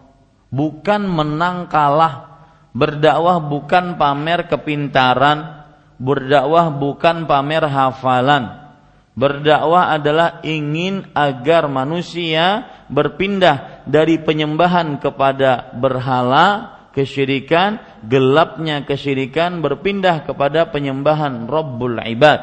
bukan 0.53 1.09
menang 1.09 1.73
kalah. 1.73 2.29
Berdakwah 2.77 3.41
bukan 3.41 3.97
pamer 3.97 4.45
kepintaran, 4.45 5.58
berdakwah 5.99 6.71
bukan 6.73 7.27
pamer 7.27 7.67
hafalan. 7.67 8.71
Berdakwah 9.19 9.99
adalah 9.99 10.39
ingin 10.47 11.11
agar 11.11 11.67
manusia 11.67 12.71
berpindah 12.87 13.83
dari 13.83 14.23
penyembahan 14.23 15.03
kepada 15.03 15.75
berhala 15.75 16.79
kesyirikan, 16.95 17.83
gelapnya 18.07 18.87
kesyirikan 18.87 19.59
berpindah 19.59 20.23
kepada 20.23 20.71
penyembahan 20.71 21.51
Rabbul 21.51 21.99
Ibad. 21.99 22.41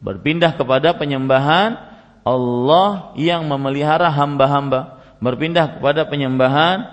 Berpindah 0.00 0.54
kepada 0.54 0.94
penyembahan 0.96 1.76
Allah 2.24 3.12
yang 3.18 3.44
memelihara 3.50 4.06
hamba-hamba. 4.06 5.02
Berpindah 5.18 5.76
kepada 5.76 6.06
penyembahan 6.08 6.88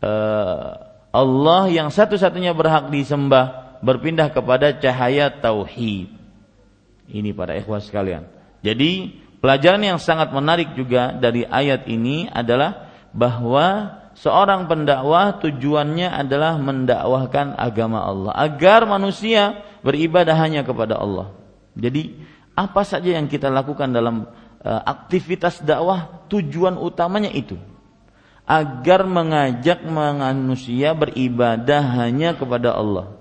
uh, 0.00 0.68
Allah 1.10 1.62
yang 1.68 1.90
satu-satunya 1.90 2.54
berhak 2.54 2.88
disembah. 2.88 3.59
Berpindah 3.80 4.28
kepada 4.28 4.76
cahaya 4.76 5.32
tauhid. 5.32 6.12
Ini 7.10 7.30
para 7.32 7.56
ikhwas 7.56 7.88
sekalian. 7.88 8.28
Jadi 8.60 9.18
pelajaran 9.40 9.82
yang 9.82 9.98
sangat 9.98 10.30
menarik 10.30 10.76
juga 10.76 11.16
dari 11.16 11.48
ayat 11.48 11.88
ini 11.88 12.28
adalah 12.28 12.92
bahwa 13.10 13.98
seorang 14.14 14.68
pendakwah 14.68 15.40
tujuannya 15.40 16.12
adalah 16.12 16.60
mendakwahkan 16.60 17.56
agama 17.56 18.04
Allah 18.04 18.32
agar 18.36 18.84
manusia 18.86 19.64
beribadah 19.80 20.36
hanya 20.36 20.62
kepada 20.62 21.00
Allah. 21.00 21.32
Jadi 21.74 22.20
apa 22.54 22.84
saja 22.84 23.16
yang 23.16 23.26
kita 23.26 23.48
lakukan 23.48 23.90
dalam 23.90 24.28
uh, 24.60 24.82
aktivitas 24.84 25.64
dakwah 25.64 26.28
tujuan 26.28 26.76
utamanya 26.76 27.32
itu 27.32 27.56
agar 28.44 29.06
mengajak 29.06 29.86
manusia 29.86 30.90
beribadah 30.90 31.80
hanya 32.02 32.34
kepada 32.34 32.74
Allah. 32.74 33.19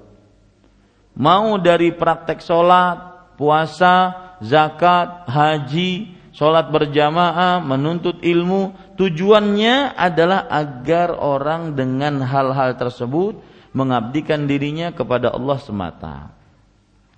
Mau 1.20 1.60
dari 1.60 1.92
praktek 1.92 2.40
sholat, 2.40 3.36
puasa, 3.36 4.16
zakat, 4.40 5.28
haji, 5.28 6.16
sholat 6.32 6.72
berjamaah, 6.72 7.60
menuntut 7.60 8.24
ilmu, 8.24 8.72
tujuannya 8.96 10.00
adalah 10.00 10.48
agar 10.48 11.12
orang 11.20 11.76
dengan 11.76 12.24
hal-hal 12.24 12.80
tersebut 12.80 13.36
mengabdikan 13.76 14.48
dirinya 14.48 14.96
kepada 14.96 15.36
Allah 15.36 15.60
semata. 15.60 16.16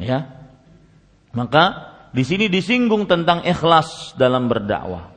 Ya. 0.01 0.33
Maka 1.37 1.93
di 2.09 2.25
sini 2.25 2.49
disinggung 2.49 3.05
tentang 3.05 3.45
ikhlas 3.45 4.17
dalam 4.17 4.49
berdakwah. 4.49 5.13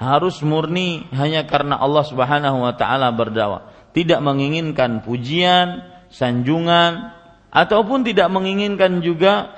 Harus 0.00 0.40
murni 0.40 1.06
hanya 1.12 1.44
karena 1.44 1.76
Allah 1.76 2.02
Subhanahu 2.08 2.64
wa 2.64 2.72
taala 2.74 3.12
berdakwah, 3.12 3.68
tidak 3.92 4.18
menginginkan 4.24 5.04
pujian, 5.04 5.84
sanjungan 6.10 7.21
ataupun 7.52 8.02
tidak 8.02 8.32
menginginkan 8.32 9.04
juga 9.04 9.52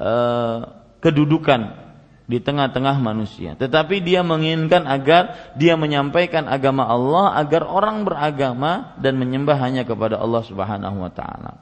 uh, 0.00 0.64
kedudukan 1.04 1.84
di 2.24 2.40
tengah-tengah 2.40 2.96
manusia. 3.04 3.52
Tetapi 3.52 4.00
dia 4.00 4.24
menginginkan 4.24 4.88
agar 4.88 5.52
dia 5.60 5.76
menyampaikan 5.76 6.48
agama 6.48 6.88
Allah 6.88 7.36
agar 7.36 7.68
orang 7.68 8.08
beragama 8.08 8.96
dan 8.96 9.20
menyembah 9.20 9.60
hanya 9.60 9.84
kepada 9.84 10.16
Allah 10.16 10.40
Subhanahu 10.40 11.04
wa 11.04 11.12
taala. 11.12 11.60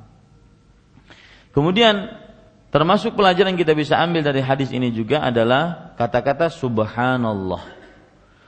Kemudian 1.50 2.14
termasuk 2.70 3.18
pelajaran 3.18 3.52
yang 3.52 3.60
kita 3.60 3.74
bisa 3.74 3.98
ambil 3.98 4.22
dari 4.22 4.40
hadis 4.40 4.70
ini 4.70 4.94
juga 4.94 5.20
adalah 5.20 5.92
kata-kata 5.98 6.48
subhanallah. 6.48 7.82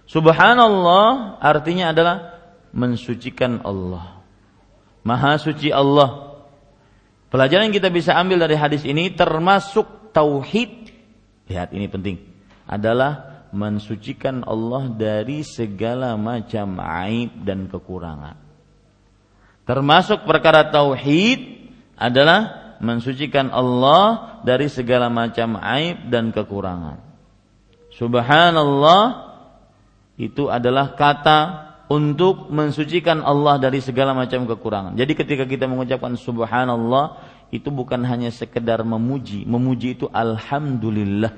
Subhanallah 0.06 1.42
artinya 1.42 1.90
adalah 1.90 2.16
mensucikan 2.70 3.58
Allah. 3.66 4.22
Maha 5.04 5.36
suci 5.36 5.68
Allah. 5.74 6.33
Pelajaran 7.34 7.66
yang 7.66 7.74
kita 7.74 7.90
bisa 7.90 8.14
ambil 8.14 8.46
dari 8.46 8.54
hadis 8.54 8.86
ini 8.86 9.10
termasuk 9.10 10.14
tauhid 10.14 10.86
lihat 11.50 11.74
ini 11.74 11.90
penting 11.90 12.22
adalah 12.62 13.42
mensucikan 13.50 14.46
Allah 14.46 14.86
dari 14.94 15.42
segala 15.42 16.14
macam 16.14 16.78
aib 16.78 17.42
dan 17.42 17.66
kekurangan. 17.66 18.38
Termasuk 19.66 20.22
perkara 20.22 20.70
tauhid 20.70 21.66
adalah 21.98 22.78
mensucikan 22.78 23.50
Allah 23.50 24.38
dari 24.46 24.70
segala 24.70 25.10
macam 25.10 25.58
aib 25.58 26.06
dan 26.14 26.30
kekurangan. 26.30 27.02
Subhanallah 27.98 29.34
itu 30.22 30.46
adalah 30.46 30.94
kata 30.94 31.73
untuk 31.94 32.50
mensucikan 32.50 33.22
Allah 33.22 33.62
dari 33.62 33.78
segala 33.78 34.10
macam 34.10 34.50
kekurangan. 34.50 34.98
Jadi 34.98 35.12
ketika 35.14 35.46
kita 35.46 35.70
mengucapkan 35.70 36.18
subhanallah 36.18 37.22
itu 37.54 37.70
bukan 37.70 38.02
hanya 38.02 38.34
sekedar 38.34 38.82
memuji. 38.82 39.46
Memuji 39.46 39.94
itu 39.94 40.10
alhamdulillah. 40.10 41.30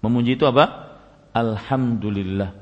Memuji 0.00 0.40
itu 0.40 0.48
apa? 0.48 0.96
Alhamdulillah. 1.36 2.56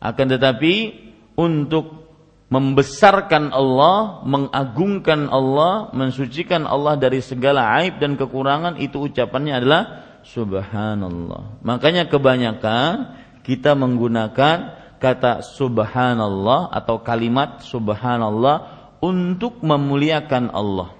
Akan 0.00 0.32
tetapi 0.32 0.96
untuk 1.36 2.08
membesarkan 2.48 3.52
Allah, 3.52 4.24
mengagungkan 4.24 5.28
Allah, 5.28 5.92
mensucikan 5.92 6.64
Allah 6.64 6.96
dari 6.96 7.20
segala 7.20 7.76
aib 7.84 8.00
dan 8.00 8.16
kekurangan 8.16 8.80
itu 8.80 9.06
ucapannya 9.12 9.60
adalah 9.60 9.82
subhanallah. 10.24 11.60
Makanya 11.60 12.08
kebanyakan 12.08 13.20
kita 13.44 13.76
menggunakan 13.76 14.79
kata 15.00 15.40
subhanallah 15.40 16.70
atau 16.70 17.00
kalimat 17.00 17.64
subhanallah 17.64 18.56
untuk 19.00 19.64
memuliakan 19.64 20.52
Allah. 20.52 20.92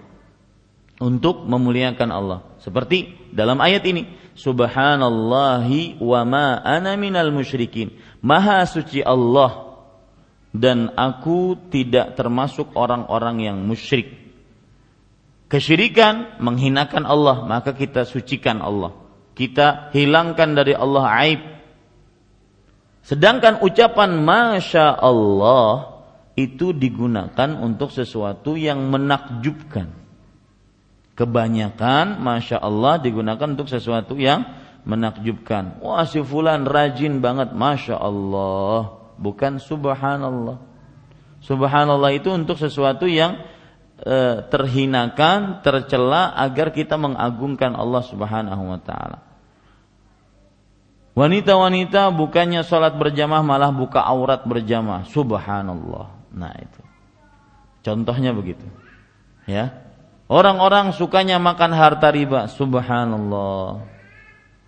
Untuk 1.01 1.45
memuliakan 1.49 2.09
Allah. 2.13 2.39
Seperti 2.61 3.31
dalam 3.33 3.61
ayat 3.61 3.85
ini, 3.89 4.05
subhanallahi 4.37 6.01
wa 6.01 6.21
ma 6.25 6.61
ana 6.61 6.97
minal 6.97 7.33
musyrikin. 7.33 7.93
Maha 8.21 8.65
suci 8.69 9.05
Allah 9.05 9.71
dan 10.51 10.91
aku 10.99 11.71
tidak 11.71 12.19
termasuk 12.19 12.75
orang-orang 12.75 13.47
yang 13.47 13.59
musyrik. 13.63 14.19
Kesyirikan 15.51 16.39
menghinakan 16.39 17.03
Allah, 17.07 17.43
maka 17.43 17.75
kita 17.75 18.07
sucikan 18.07 18.63
Allah. 18.63 18.95
Kita 19.35 19.91
hilangkan 19.91 20.55
dari 20.55 20.75
Allah 20.79 21.05
aib. 21.27 21.41
Sedangkan 23.11 23.59
ucapan 23.59 24.23
Masya 24.23 24.95
Allah 24.95 25.99
itu 26.39 26.71
digunakan 26.71 27.59
untuk 27.59 27.91
sesuatu 27.91 28.55
yang 28.55 28.87
menakjubkan. 28.87 29.91
Kebanyakan 31.19 32.23
Masya 32.23 32.63
Allah 32.63 33.03
digunakan 33.03 33.51
untuk 33.51 33.67
sesuatu 33.67 34.15
yang 34.15 34.47
menakjubkan. 34.87 35.83
Wah 35.83 36.07
si 36.07 36.23
fulan 36.23 36.63
rajin 36.71 37.19
banget 37.19 37.51
Masya 37.51 37.99
Allah 37.99 38.95
bukan 39.19 39.59
subhanallah. 39.59 40.63
Subhanallah 41.43 42.15
itu 42.15 42.31
untuk 42.31 42.63
sesuatu 42.63 43.11
yang 43.11 43.43
e, 43.99 44.47
terhinakan, 44.55 45.67
tercela 45.67 46.31
agar 46.39 46.71
kita 46.71 46.95
mengagungkan 46.95 47.75
Allah 47.75 48.07
Subhanahu 48.07 48.71
wa 48.71 48.79
taala. 48.79 49.30
Wanita-wanita 51.19 52.15
bukannya 52.15 52.63
sholat 52.63 52.95
berjamaah 52.95 53.43
malah 53.43 53.75
buka 53.75 53.99
aurat 53.99 54.47
berjamaah. 54.47 55.05
Subhanallah. 55.11 56.07
Nah 56.31 56.55
itu. 56.55 56.83
Contohnya 57.83 58.31
begitu. 58.31 58.63
Ya. 59.49 59.75
Orang-orang 60.31 60.95
sukanya 60.95 61.43
makan 61.43 61.75
harta 61.75 62.15
riba. 62.15 62.47
Subhanallah. 62.47 63.83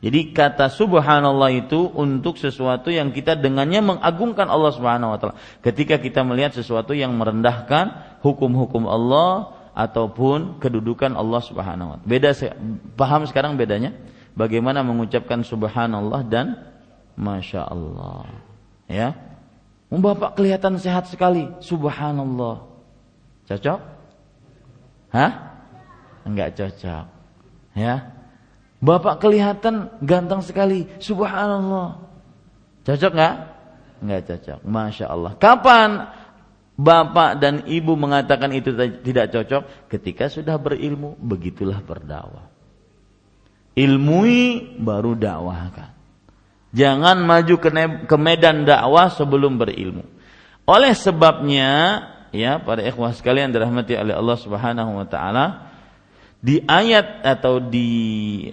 Jadi 0.03 0.35
kata 0.35 0.67
subhanallah 0.67 1.55
itu 1.55 1.87
untuk 1.95 2.35
sesuatu 2.35 2.91
yang 2.91 3.15
kita 3.15 3.39
dengannya 3.39 3.79
mengagungkan 3.79 4.51
Allah 4.51 4.75
Subhanahu 4.75 5.15
wa 5.15 5.19
taala. 5.23 5.39
Ketika 5.63 6.03
kita 6.03 6.27
melihat 6.27 6.59
sesuatu 6.59 6.91
yang 6.91 7.15
merendahkan 7.15 8.19
hukum-hukum 8.19 8.91
Allah 8.91 9.55
ataupun 9.79 10.59
kedudukan 10.59 11.15
Allah 11.15 11.39
Subhanahu 11.39 11.89
wa 11.95 11.97
taala. 12.03 12.11
Beda 12.11 12.35
paham 12.99 13.31
sekarang 13.31 13.55
bedanya? 13.55 13.95
Bagaimana 14.33 14.81
mengucapkan 14.81 15.45
subhanallah 15.45 16.25
dan 16.25 16.57
masya 17.17 17.69
Allah. 17.69 18.29
Ya. 18.89 19.17
Bapak 19.93 20.41
kelihatan 20.41 20.81
sehat 20.81 21.09
sekali. 21.13 21.53
Subhanallah. 21.61 22.65
Cocok? 23.45 23.81
Hah? 25.13 25.33
Enggak 26.25 26.57
cocok. 26.57 27.05
Ya 27.77 28.13
Bapak 28.83 29.23
kelihatan 29.23 29.95
ganteng 30.03 30.43
sekali. 30.43 30.91
Subhanallah. 30.99 32.03
Cocok 32.83 33.13
nggak? 33.15 33.35
Nggak 34.03 34.23
cocok. 34.27 34.59
Masya 34.67 35.07
Allah. 35.07 35.33
Kapan 35.39 35.91
bapak 36.75 37.39
dan 37.39 37.63
ibu 37.71 37.95
mengatakan 37.95 38.51
itu 38.51 38.75
tidak 39.07 39.31
cocok? 39.31 39.87
Ketika 39.87 40.27
sudah 40.27 40.59
berilmu, 40.59 41.15
begitulah 41.15 41.79
berdakwah. 41.79 42.52
Ilmui 43.73 44.77
baru 44.77 45.17
dakwahkan. 45.17 45.93
Jangan 46.73 47.21
maju 47.25 47.55
ke, 48.09 48.17
medan 48.17 48.65
dakwah 48.65 49.13
sebelum 49.13 49.61
berilmu. 49.61 50.05
Oleh 50.65 50.97
sebabnya, 50.97 52.01
ya 52.33 52.61
para 52.61 52.81
ikhwah 52.81 53.13
sekalian 53.13 53.53
dirahmati 53.53 53.93
oleh 53.97 54.17
Allah 54.17 54.39
Subhanahu 54.41 54.93
wa 54.97 55.07
taala, 55.09 55.73
di 56.43 56.65
ayat 56.65 57.23
atau 57.23 57.61
di 57.61 57.91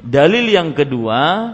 dalil 0.03 0.45
yang 0.51 0.75
kedua 0.75 1.51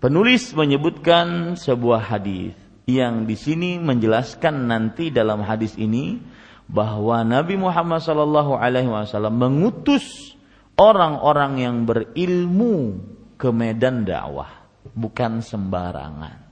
penulis 0.00 0.50
menyebutkan 0.56 1.54
sebuah 1.54 2.02
hadis 2.08 2.56
yang 2.88 3.28
di 3.28 3.36
sini 3.38 3.78
menjelaskan 3.78 4.66
nanti 4.66 5.14
dalam 5.14 5.44
hadis 5.46 5.78
ini 5.78 6.18
bahwa 6.66 7.22
Nabi 7.22 7.54
Muhammad 7.54 8.02
SAW 8.02 8.58
Alaihi 8.58 8.90
Wasallam 8.90 9.38
mengutus 9.38 10.34
orang-orang 10.80 11.60
yang 11.60 11.76
berilmu 11.84 12.96
ke 13.36 13.52
medan 13.52 14.08
dakwah 14.08 14.48
bukan 14.96 15.44
sembarangan. 15.44 16.48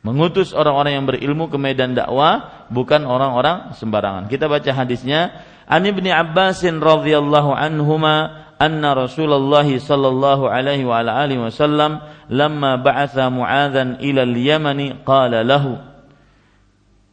Mengutus 0.00 0.56
orang-orang 0.56 0.96
yang 0.96 1.06
berilmu 1.10 1.50
ke 1.50 1.58
medan 1.58 1.92
dakwah 1.98 2.66
bukan 2.70 3.04
orang-orang 3.04 3.74
sembarangan. 3.76 4.30
Kita 4.30 4.46
baca 4.46 4.70
hadisnya 4.72 5.44
An 5.66 5.84
Ibnu 5.84 6.08
Abbas 6.08 6.64
radhiyallahu 6.64 7.52
anhuma 7.52 8.48
anna 8.56 8.96
Rasulullah 8.96 9.66
sallallahu 9.66 10.48
alaihi 10.48 10.88
wa 10.88 11.04
ala 11.04 11.20
alihi 11.20 11.44
wasallam 11.44 12.00
lamma 12.32 12.80
ba'atha 12.80 13.28
Mu'adzan 13.28 14.00
ila 14.00 14.22
al-Yaman 14.24 15.04
qala 15.04 15.44
lahu. 15.44 15.76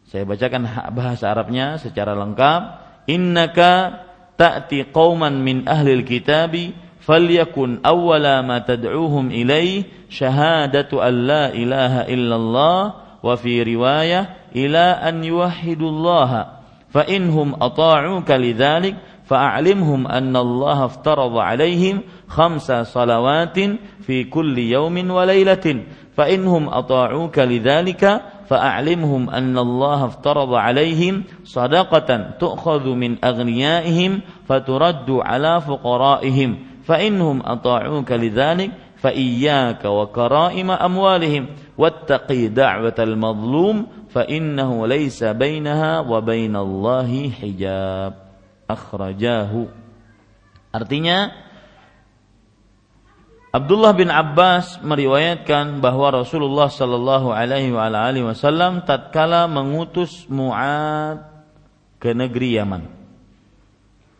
Saya 0.07 0.23
bacakan 0.23 0.63
bahasa 0.95 1.27
Arabnya 1.27 1.75
secara 1.83 2.15
lengkap. 2.15 2.87
Innaka 3.11 4.06
تأتي 4.37 4.83
قوما 4.93 5.29
من 5.29 5.67
أهل 5.69 5.89
الكتاب 5.89 6.71
فليكن 6.99 7.79
أول 7.85 8.39
ما 8.39 8.59
تدعوهم 8.59 9.31
إليه 9.31 9.83
شهادة 10.09 11.07
أن 11.07 11.27
لا 11.27 11.53
إله 11.53 12.01
إلا 12.01 12.35
الله 12.35 12.93
وفي 13.23 13.63
رواية 13.75 14.29
إلى 14.55 14.77
أن 14.77 15.23
يوحدوا 15.23 15.89
الله. 15.89 16.45
فإنهم 16.89 17.55
أطاعوك 17.61 18.31
لذلك 18.31 18.95
فأعلمهم 19.25 20.07
أن 20.07 20.35
الله 20.35 20.85
افترض 20.85 21.37
عليهم 21.37 22.01
خمس 22.27 22.71
صلوات 22.71 23.59
في 24.01 24.23
كل 24.23 24.57
يوم 24.57 25.11
وليلة. 25.11 25.83
فإنهم 26.17 26.69
أطاعوك 26.69 27.39
لذلك 27.39 28.21
فأعلمهم 28.49 29.29
أن 29.29 29.57
الله 29.57 30.05
افترض 30.05 30.53
عليهم 30.53 31.23
صدقة 31.43 32.09
تؤخذ 32.39 32.87
من 32.87 33.25
أغنيائهم 33.25 34.21
فترد 34.47 35.09
على 35.09 35.61
فقرائهم 35.61 36.57
فإنهم 36.83 37.41
أطاعوك 37.45 38.11
لذلك 38.11 38.71
فإياك 38.97 39.85
وكرائم 39.85 40.71
أموالهم 40.71 41.47
واتقي 41.77 42.47
دعوة 42.47 42.95
المظلوم 42.99 43.87
فإنه 44.09 44.87
ليس 44.87 45.23
بينها 45.23 45.99
وبين 45.99 46.55
الله 46.55 47.29
حجاب. 47.29 48.13
أخرجاه. 48.69 49.51
Artinya 50.75 51.31
Abdullah 53.47 53.95
bin 53.95 54.11
Abbas 54.11 54.83
meriwayatkan 54.83 55.79
bahwa 55.79 56.19
Rasulullah 56.19 56.67
Shallallahu 56.67 57.31
Alaihi 57.31 57.71
Wasallam 57.71 58.83
tatkala 58.83 59.47
mengutus 59.47 60.27
Muad 60.27 61.23
ke 61.97 62.11
negeri 62.11 62.59
Yaman. 62.59 62.83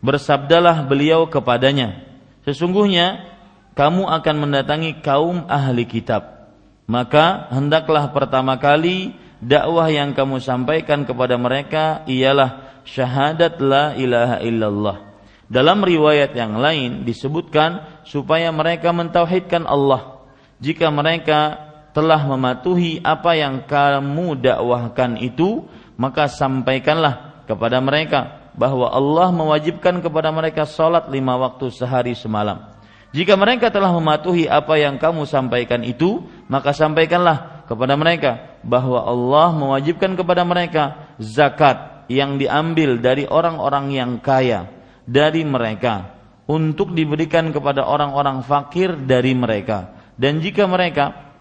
Bersabdalah 0.00 0.86
beliau 0.86 1.28
kepadanya, 1.28 2.06
sesungguhnya 2.48 3.28
kamu 3.76 4.08
akan 4.08 4.36
mendatangi 4.48 5.04
kaum 5.04 5.44
ahli 5.46 5.84
kitab. 5.84 6.50
Maka 6.88 7.52
hendaklah 7.52 8.08
pertama 8.10 8.56
kali 8.56 9.12
dakwah 9.44 9.92
yang 9.92 10.16
kamu 10.16 10.40
sampaikan 10.40 11.04
kepada 11.04 11.36
mereka 11.36 12.00
ialah 12.08 12.80
syahadat 12.88 13.60
la 13.60 13.92
ilaha 13.92 14.36
illallah. 14.40 15.07
Dalam 15.48 15.80
riwayat 15.80 16.36
yang 16.36 16.60
lain 16.60 17.08
disebutkan 17.08 18.04
supaya 18.04 18.52
mereka 18.52 18.92
mentauhidkan 18.92 19.64
Allah. 19.64 20.20
Jika 20.60 20.92
mereka 20.92 21.56
telah 21.96 22.20
mematuhi 22.20 23.00
apa 23.00 23.32
yang 23.32 23.64
kamu 23.64 24.44
dakwahkan 24.44 25.16
itu, 25.24 25.64
maka 25.96 26.28
sampaikanlah 26.28 27.44
kepada 27.48 27.80
mereka 27.80 28.52
bahwa 28.52 28.92
Allah 28.92 29.32
mewajibkan 29.32 30.04
kepada 30.04 30.28
mereka 30.28 30.68
salat 30.68 31.08
lima 31.08 31.40
waktu 31.40 31.72
sehari 31.72 32.12
semalam 32.12 32.78
jika 33.08 33.40
mereka 33.40 33.72
telah 33.72 33.88
mematuhi 33.88 34.44
apa 34.44 34.76
yang 34.76 35.00
kamu 35.00 35.24
sampaikan 35.24 35.80
itu, 35.80 36.28
maka 36.44 36.76
sampaikanlah 36.76 37.64
kepada 37.64 37.96
mereka 37.96 38.60
bahwa 38.60 39.00
Allah 39.00 39.48
mewajibkan 39.56 40.12
kepada 40.12 40.44
mereka 40.44 41.08
zakat 41.16 42.04
yang 42.12 42.36
diambil 42.36 43.00
dari 43.00 43.24
orang-orang 43.24 43.96
yang 43.96 44.20
kaya 44.20 44.68
dari 45.08 45.40
mereka 45.48 46.12
untuk 46.44 46.92
diberikan 46.92 47.48
kepada 47.48 47.88
orang-orang 47.88 48.44
fakir 48.44 48.92
dari 49.08 49.32
mereka. 49.32 49.96
Dan 50.20 50.44
jika 50.44 50.68
mereka 50.68 51.32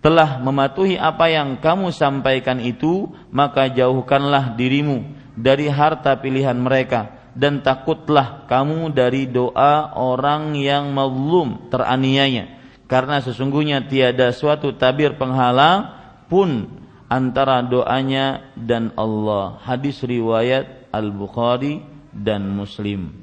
telah 0.00 0.40
mematuhi 0.40 0.96
apa 0.96 1.28
yang 1.28 1.60
kamu 1.60 1.92
sampaikan 1.92 2.64
itu, 2.64 3.12
maka 3.28 3.68
jauhkanlah 3.68 4.56
dirimu 4.56 5.04
dari 5.36 5.68
harta 5.68 6.16
pilihan 6.16 6.56
mereka 6.56 7.30
dan 7.36 7.60
takutlah 7.60 8.48
kamu 8.48 8.90
dari 8.96 9.28
doa 9.28 9.94
orang 9.94 10.56
yang 10.56 10.90
mazlum 10.90 11.70
teraniaya 11.70 12.58
karena 12.88 13.20
sesungguhnya 13.20 13.84
tiada 13.84 14.32
suatu 14.32 14.72
tabir 14.74 15.14
penghalang 15.20 15.92
pun 16.26 16.80
antara 17.06 17.60
doanya 17.60 18.48
dan 18.56 18.90
Allah. 18.96 19.60
Hadis 19.60 20.00
riwayat 20.00 20.88
Al-Bukhari 20.88 21.84
dan 22.20 22.46
Muslim. 22.50 23.14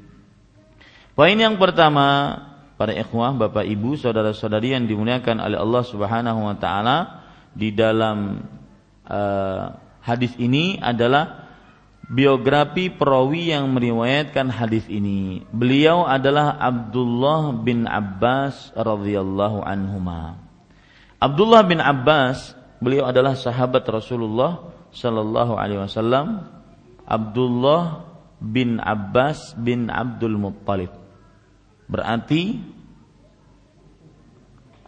Poin 1.16 1.36
yang 1.36 1.56
pertama, 1.56 2.36
para 2.76 2.92
ikhwah, 2.92 3.32
Bapak 3.32 3.64
Ibu, 3.64 3.96
saudara-saudari 3.96 4.76
yang 4.76 4.84
dimuliakan 4.84 5.40
oleh 5.40 5.56
Allah 5.56 5.82
Subhanahu 5.84 6.40
wa 6.44 6.56
taala 6.60 7.24
di 7.56 7.72
dalam 7.72 8.44
uh, 9.08 9.64
hadis 10.04 10.36
ini 10.36 10.76
adalah 10.76 11.48
biografi 12.06 12.92
perawi 12.92 13.50
yang 13.50 13.66
meriwayatkan 13.74 14.46
hadis 14.52 14.86
ini. 14.86 15.42
Beliau 15.50 16.06
adalah 16.06 16.54
Abdullah 16.62 17.50
bin 17.58 17.90
Abbas 17.90 18.70
radhiyallahu 18.78 19.66
anhuma. 19.66 20.38
Abdullah 21.18 21.66
bin 21.66 21.82
Abbas, 21.82 22.54
beliau 22.78 23.10
adalah 23.10 23.34
sahabat 23.34 23.82
Rasulullah 23.90 24.70
sallallahu 24.94 25.58
alaihi 25.58 25.82
wasallam. 25.82 26.46
Abdullah 27.06 28.05
bin 28.42 28.82
Abbas 28.82 29.56
bin 29.56 29.88
Abdul 29.88 30.36
Muttalib. 30.36 30.92
Berarti 31.86 32.60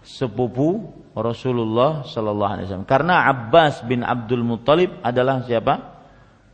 sepupu 0.05 0.95
Rasulullah 1.13 2.07
sallallahu 2.07 2.53
alaihi 2.53 2.67
wasallam. 2.71 2.89
Karena 2.89 3.29
Abbas 3.29 3.85
bin 3.85 4.07
Abdul 4.07 4.45
Muttalib 4.47 4.97
adalah 5.05 5.45
siapa? 5.45 5.99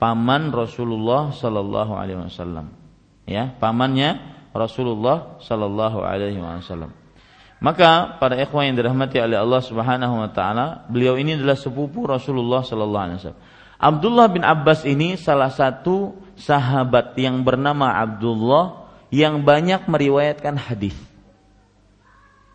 paman 0.04 0.52
Rasulullah 0.52 1.33
sallallahu 1.33 1.96
alaihi 1.96 2.20
wasallam. 2.20 2.76
Ya, 3.24 3.57
pamannya 3.57 4.20
Rasulullah 4.52 5.40
sallallahu 5.40 6.04
alaihi 6.04 6.37
wasallam. 6.37 6.92
Maka 7.64 8.20
para 8.20 8.37
ikhwan 8.37 8.68
yang 8.68 8.76
dirahmati 8.76 9.16
oleh 9.16 9.40
Allah 9.40 9.64
Subhanahu 9.64 10.20
wa 10.20 10.28
taala, 10.28 10.85
beliau 10.92 11.16
ini 11.16 11.40
adalah 11.40 11.57
sepupu 11.57 12.04
Rasulullah 12.04 12.61
sallallahu 12.61 13.04
alaihi 13.09 13.18
wasallam. 13.24 13.42
Abdullah 13.85 14.33
bin 14.33 14.40
Abbas 14.40 14.88
ini 14.88 15.20
salah 15.20 15.53
satu 15.53 16.16
sahabat 16.40 17.20
yang 17.20 17.44
bernama 17.44 17.92
Abdullah 17.92 18.88
yang 19.12 19.44
banyak 19.44 19.85
meriwayatkan 19.85 20.57
hadis. 20.57 20.97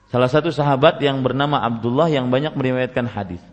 Salah 0.09 0.25
satu 0.25 0.49
sahabat 0.49 0.97
yang 1.05 1.21
bernama 1.21 1.61
Abdullah 1.61 2.09
yang 2.09 2.33
banyak 2.33 2.57
meriwayatkan 2.57 3.05
hadis. 3.05 3.45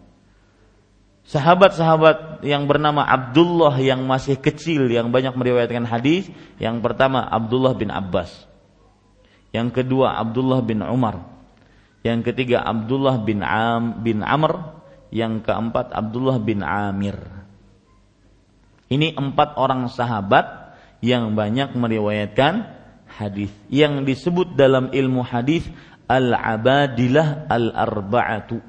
Sahabat-sahabat 1.29 2.41
yang 2.49 2.65
bernama 2.65 3.05
Abdullah 3.05 3.77
yang 3.77 4.09
masih 4.09 4.41
kecil 4.41 4.89
yang 4.89 5.13
banyak 5.13 5.37
meriwayatkan 5.37 5.85
hadis 5.85 6.33
yang 6.57 6.81
pertama 6.81 7.29
Abdullah 7.29 7.77
bin 7.77 7.93
Abbas. 7.93 8.33
Yang 9.53 9.85
kedua 9.85 10.17
Abdullah 10.17 10.65
bin 10.65 10.81
Umar. 10.81 11.29
Yang 12.01 12.33
ketiga 12.33 12.65
Abdullah 12.65 13.21
bin 13.21 13.45
Am 13.45 14.01
bin 14.01 14.25
Amr. 14.25 14.81
Yang 15.13 15.45
keempat 15.45 15.93
Abdullah 15.93 16.41
bin 16.41 16.65
Amir 16.65 17.37
ini 18.87 19.15
empat 19.15 19.59
orang 19.59 19.91
sahabat 19.91 20.77
yang 21.03 21.35
banyak 21.35 21.75
meriwayatkan 21.75 22.67
hadis 23.07 23.51
yang 23.71 24.07
disebut 24.07 24.55
dalam 24.55 24.91
ilmu 24.95 25.23
hadis 25.23 25.67
al-abadilah 26.07 27.51
al-arba'atu 27.51 28.63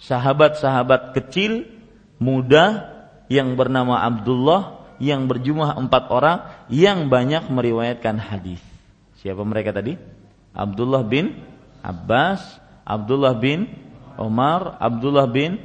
sahabat-sahabat 0.00 1.12
kecil 1.14 1.68
muda 2.16 2.88
yang 3.30 3.54
bernama 3.54 4.00
Abdullah 4.02 4.80
yang 5.00 5.28
berjumlah 5.28 5.80
empat 5.80 6.12
orang 6.12 6.38
yang 6.68 7.08
banyak 7.08 7.48
meriwayatkan 7.48 8.20
hadis. 8.20 8.60
Siapa 9.24 9.40
mereka 9.48 9.72
tadi? 9.72 9.96
Abdullah 10.52 11.00
bin 11.04 11.40
Abbas, 11.80 12.60
Abdullah 12.84 13.32
bin 13.32 13.70
Umar, 14.20 14.76
Abdullah 14.76 15.24
bin 15.24 15.56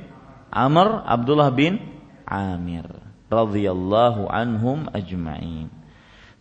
Amr, 0.47 1.03
Abdullah 1.03 1.51
bin 1.51 1.84
Amir 2.23 3.05
radhiyallahu 3.30 4.30
anhum 4.30 4.90
ajma'in. 4.94 5.70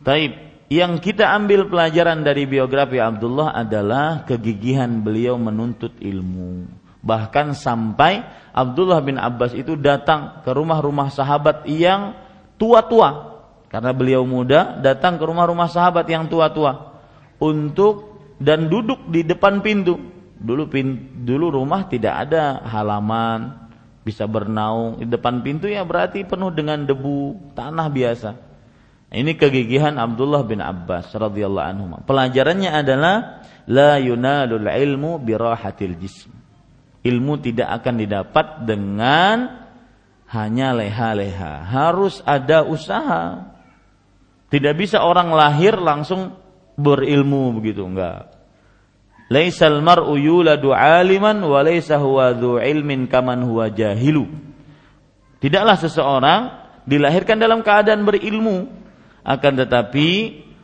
Taib, 0.04 0.32
yang 0.68 1.00
kita 1.00 1.32
ambil 1.32 1.68
pelajaran 1.68 2.24
dari 2.24 2.44
biografi 2.44 3.00
Abdullah 3.00 3.52
adalah 3.56 4.24
kegigihan 4.24 5.00
beliau 5.00 5.36
menuntut 5.36 5.96
ilmu 6.00 6.84
Bahkan 7.04 7.52
sampai 7.52 8.24
Abdullah 8.56 9.04
bin 9.04 9.20
Abbas 9.20 9.52
itu 9.52 9.76
datang 9.76 10.40
ke 10.40 10.50
rumah-rumah 10.56 11.12
sahabat 11.12 11.68
yang 11.68 12.16
tua-tua. 12.56 13.36
Karena 13.68 13.92
beliau 13.92 14.24
muda, 14.24 14.80
datang 14.80 15.20
ke 15.20 15.24
rumah-rumah 15.28 15.68
sahabat 15.68 16.08
yang 16.08 16.32
tua-tua 16.32 16.96
untuk 17.36 18.24
dan 18.40 18.72
duduk 18.72 19.12
di 19.12 19.20
depan 19.20 19.60
pintu. 19.60 20.00
Dulu 20.40 20.64
pin, 20.72 21.20
dulu 21.28 21.52
rumah 21.52 21.84
tidak 21.92 22.28
ada 22.28 22.64
halaman, 22.64 23.63
bisa 24.04 24.28
bernaung 24.28 25.00
di 25.00 25.08
depan 25.08 25.40
pintu 25.40 25.66
ya 25.66 25.82
berarti 25.82 26.22
penuh 26.28 26.52
dengan 26.52 26.84
debu 26.84 27.52
tanah 27.56 27.88
biasa. 27.88 28.30
Ini 29.14 29.32
kegigihan 29.38 29.96
Abdullah 29.96 30.44
bin 30.44 30.60
Abbas 30.60 31.10
radhiyallahu 31.14 31.66
anhu. 31.66 31.86
Pelajarannya 32.04 32.70
adalah 32.70 33.46
la 33.64 33.96
yunalul 33.96 34.68
ilmu 34.68 35.22
birahatil 35.22 35.96
jism 35.96 36.44
ilmu 37.04 37.38
tidak 37.38 37.68
akan 37.80 37.94
didapat 38.00 38.46
dengan 38.64 39.68
hanya 40.32 40.72
leha-leha. 40.72 41.68
Harus 41.68 42.24
ada 42.24 42.64
usaha. 42.64 43.52
Tidak 44.48 44.74
bisa 44.74 45.04
orang 45.04 45.30
lahir 45.30 45.76
langsung 45.76 46.34
berilmu 46.74 47.54
begitu, 47.60 47.84
enggak. 47.84 48.33
Laisal 49.34 49.82
mar'u 49.82 50.14
yuladu 50.14 50.70
aliman 50.70 51.42
wa 51.42 51.58
laisa 51.66 51.98
huwa 51.98 52.30
dhu 52.30 52.62
ilmin 52.62 53.10
kaman 53.10 53.42
huwa 53.42 53.66
jahilu. 53.66 54.30
Tidaklah 55.42 55.74
seseorang 55.74 56.40
dilahirkan 56.86 57.42
dalam 57.42 57.66
keadaan 57.66 58.06
berilmu, 58.06 58.70
akan 59.26 59.52
tetapi 59.58 60.08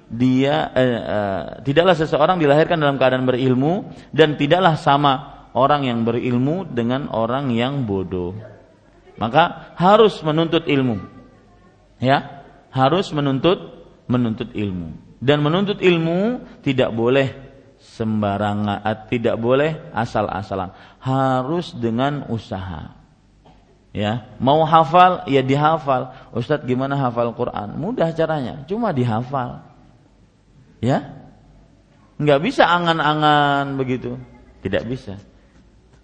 dia 0.07 0.71
eh, 0.79 1.03
eh, 1.03 1.43
tidaklah 1.67 1.99
seseorang 1.99 2.39
dilahirkan 2.39 2.79
dalam 2.79 2.95
keadaan 2.95 3.27
berilmu 3.27 3.91
dan 4.15 4.39
tidaklah 4.39 4.79
sama 4.79 5.47
orang 5.51 5.91
yang 5.91 6.07
berilmu 6.07 6.71
dengan 6.71 7.11
orang 7.11 7.51
yang 7.51 7.83
bodoh. 7.83 8.39
Maka 9.19 9.75
harus 9.75 10.23
menuntut 10.23 10.71
ilmu. 10.71 11.03
Ya, 11.99 12.47
harus 12.71 13.11
menuntut 13.11 13.59
menuntut 14.07 14.55
ilmu. 14.55 14.95
Dan 15.21 15.43
menuntut 15.45 15.83
ilmu 15.83 16.47
tidak 16.65 16.95
boleh 16.97 17.50
sembarangan, 17.81 18.85
eh, 18.85 18.99
tidak 19.09 19.40
boleh 19.40 19.90
asal-asalan. 19.97 20.77
Harus 21.01 21.73
dengan 21.73 22.29
usaha. 22.29 23.01
Ya, 23.90 24.31
mau 24.38 24.62
hafal 24.62 25.27
ya 25.27 25.43
dihafal. 25.43 26.14
Ustadz 26.31 26.62
gimana 26.62 26.95
hafal 26.95 27.35
Quran? 27.35 27.75
Mudah 27.75 28.14
caranya, 28.14 28.62
cuma 28.71 28.95
dihafal. 28.95 29.66
Ya, 30.79 31.11
nggak 32.23 32.40
bisa 32.40 32.71
angan-angan 32.71 33.75
begitu, 33.75 34.14
tidak 34.62 34.87
bisa. 34.87 35.19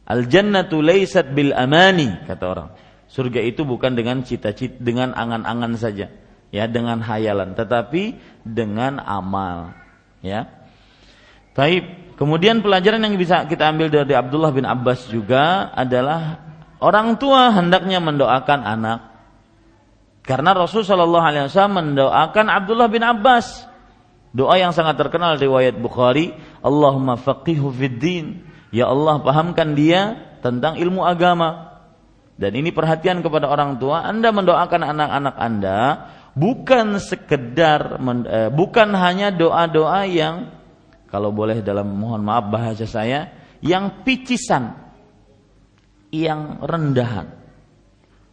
Al 0.03 0.27
jannatu 0.27 0.83
laysat 0.83 1.31
bil 1.31 1.55
amani 1.55 2.11
kata 2.27 2.45
orang. 2.47 2.69
Surga 3.07 3.39
itu 3.39 3.62
bukan 3.62 3.95
dengan 3.95 4.27
cita-cita 4.27 4.83
dengan 4.83 5.15
angan-angan 5.15 5.79
saja, 5.79 6.11
ya 6.51 6.67
dengan 6.67 6.99
hayalan, 7.07 7.55
tetapi 7.55 8.19
dengan 8.43 8.99
amal, 8.99 9.79
ya. 10.27 10.56
Baik, 11.57 12.14
kemudian 12.21 12.61
pelajaran 12.61 13.01
yang 13.01 13.16
bisa 13.16 13.49
kita 13.49 13.73
ambil 13.73 13.88
dari 13.88 14.12
Abdullah 14.12 14.53
bin 14.53 14.69
Abbas 14.69 15.09
juga 15.09 15.73
adalah 15.73 16.45
orang 16.85 17.16
tua 17.16 17.49
hendaknya 17.49 17.97
mendoakan 17.97 18.61
anak. 18.61 19.01
Karena 20.21 20.53
Rasul 20.53 20.85
Shallallahu 20.85 21.25
Alaihi 21.25 21.49
Wasallam 21.49 21.97
mendoakan 21.97 22.47
Abdullah 22.53 22.92
bin 22.92 23.01
Abbas. 23.01 23.64
Doa 24.37 24.61
yang 24.61 24.77
sangat 24.77 25.01
terkenal 25.01 25.40
riwayat 25.40 25.81
Bukhari, 25.81 26.37
Allahumma 26.61 27.16
faqihu 27.16 27.73
fid 27.73 28.05
Ya 28.69 28.92
Allah 28.92 29.25
pahamkan 29.25 29.73
dia 29.73 30.12
tentang 30.45 30.77
ilmu 30.77 31.09
agama. 31.09 31.81
Dan 32.37 32.53
ini 32.53 32.69
perhatian 32.69 33.25
kepada 33.25 33.49
orang 33.49 33.81
tua, 33.81 34.05
Anda 34.05 34.29
mendoakan 34.29 34.83
anak-anak 34.92 35.35
Anda 35.40 35.79
bukan 36.37 37.01
sekedar 37.01 37.97
eh, 38.29 38.53
bukan 38.53 38.92
hanya 38.92 39.33
doa-doa 39.33 40.05
yang 40.05 40.53
kalau 41.07 41.31
boleh 41.31 41.62
dalam 41.62 41.87
mohon 41.87 42.23
maaf 42.27 42.51
bahasa 42.51 42.85
saya 42.85 43.31
yang 43.62 44.03
picisan 44.03 44.75
yang 46.11 46.62
rendahan. 46.62 47.35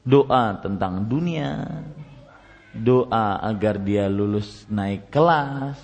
Doa 0.04 0.60
tentang 0.60 1.08
dunia, 1.08 1.80
doa 2.76 3.40
agar 3.40 3.80
dia 3.80 4.12
lulus 4.12 4.68
naik 4.68 5.08
kelas, 5.08 5.80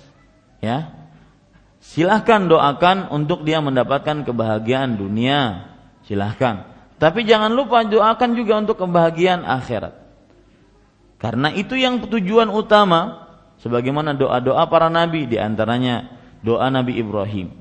ya 0.60 0.92
silahkan 1.80 2.44
doakan 2.44 3.08
untuk 3.08 3.48
dia 3.48 3.64
mendapatkan 3.64 4.28
kebahagiaan 4.28 5.00
dunia. 5.00 5.72
silahkan. 6.04 6.68
Tapi 7.00 7.24
jangan 7.24 7.54
lupa 7.54 7.80
doakan 7.86 8.36
juga 8.36 8.60
untuk 8.60 8.82
kebahagiaan 8.82 9.46
akhirat. 9.46 9.94
Karena 11.16 11.48
itu 11.54 11.78
yang 11.78 12.02
tujuan 12.04 12.52
utama 12.52 13.30
sebagaimana 13.60 14.12
doa-doa 14.16 14.68
para 14.68 14.92
nabi 14.92 15.24
di 15.24 15.40
antaranya 15.40 16.19
doa 16.40 16.66
Nabi 16.72 17.00
Ibrahim. 17.00 17.52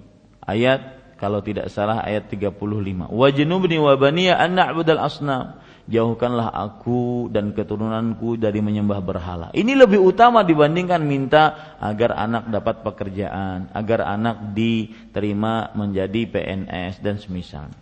Ayat 0.44 1.00
kalau 1.20 1.44
tidak 1.44 1.68
salah 1.68 2.00
ayat 2.02 2.32
35. 2.32 3.12
Wajnubni 3.12 3.76
wa 3.76 3.94
baniya 4.00 4.40
an 4.40 4.56
na'budal 4.56 5.04
asnam. 5.04 5.60
Jauhkanlah 5.90 6.54
aku 6.54 7.34
dan 7.34 7.50
keturunanku 7.52 8.38
dari 8.38 8.62
menyembah 8.62 9.02
berhala. 9.02 9.50
Ini 9.58 9.74
lebih 9.74 9.98
utama 9.98 10.46
dibandingkan 10.46 11.02
minta 11.02 11.76
agar 11.82 12.14
anak 12.14 12.46
dapat 12.54 12.86
pekerjaan, 12.86 13.74
agar 13.74 14.06
anak 14.06 14.54
diterima 14.54 15.74
menjadi 15.74 16.30
PNS 16.30 17.02
dan 17.02 17.18
semisal. 17.18 17.74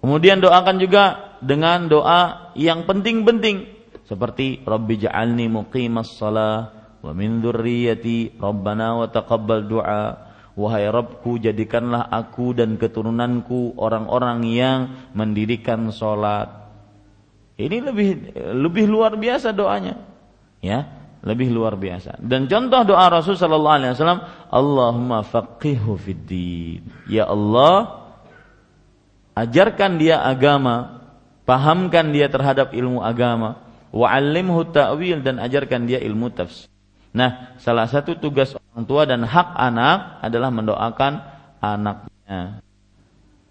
Kemudian 0.00 0.40
doakan 0.40 0.76
juga 0.80 1.36
dengan 1.44 1.84
doa 1.84 2.52
yang 2.56 2.88
penting-penting 2.88 3.76
seperti 4.08 4.64
Rabbi 4.64 5.02
ja'alni 5.02 5.52
muqimas 5.52 6.16
salah 6.16 6.85
wa 7.06 7.14
min 7.14 7.38
dzurriyyati 7.38 8.42
Rabbana 8.42 8.98
wa 8.98 9.06
taqabbal 9.06 9.70
du'a 9.70 10.26
Wahai 10.56 10.88
Rabbku 10.88 11.36
jadikanlah 11.36 12.08
aku 12.08 12.56
dan 12.56 12.80
keturunanku 12.80 13.76
orang-orang 13.76 14.40
yang 14.48 15.12
mendirikan 15.12 15.92
sholat. 15.92 16.48
Ini 17.60 17.84
lebih 17.84 18.32
lebih 18.56 18.88
luar 18.88 19.20
biasa 19.20 19.52
doanya, 19.52 20.00
ya, 20.64 20.88
lebih 21.20 21.52
luar 21.52 21.76
biasa. 21.76 22.16
Dan 22.24 22.48
contoh 22.48 22.88
doa 22.88 23.04
Rasul 23.12 23.36
Sallallahu 23.36 23.76
Alaihi 23.84 23.92
Wasallam, 24.00 24.22
Allahumma 24.48 25.20
faqihu 25.28 26.00
fiddin. 26.00 26.88
Ya 27.04 27.28
Allah, 27.28 28.08
ajarkan 29.36 30.00
dia 30.00 30.24
agama, 30.24 31.04
pahamkan 31.44 32.16
dia 32.16 32.32
terhadap 32.32 32.72
ilmu 32.72 33.04
agama, 33.04 33.60
wa'allimhu 33.92 34.72
ta'wil 34.72 35.20
dan 35.20 35.36
ajarkan 35.36 35.84
dia 35.84 36.00
ilmu 36.00 36.32
tafsir. 36.32 36.72
Nah, 37.16 37.56
salah 37.56 37.88
satu 37.88 38.20
tugas 38.20 38.52
orang 38.52 38.84
tua 38.84 39.08
dan 39.08 39.24
hak 39.24 39.56
anak 39.56 40.20
adalah 40.20 40.52
mendoakan 40.52 41.12
anaknya. 41.64 42.60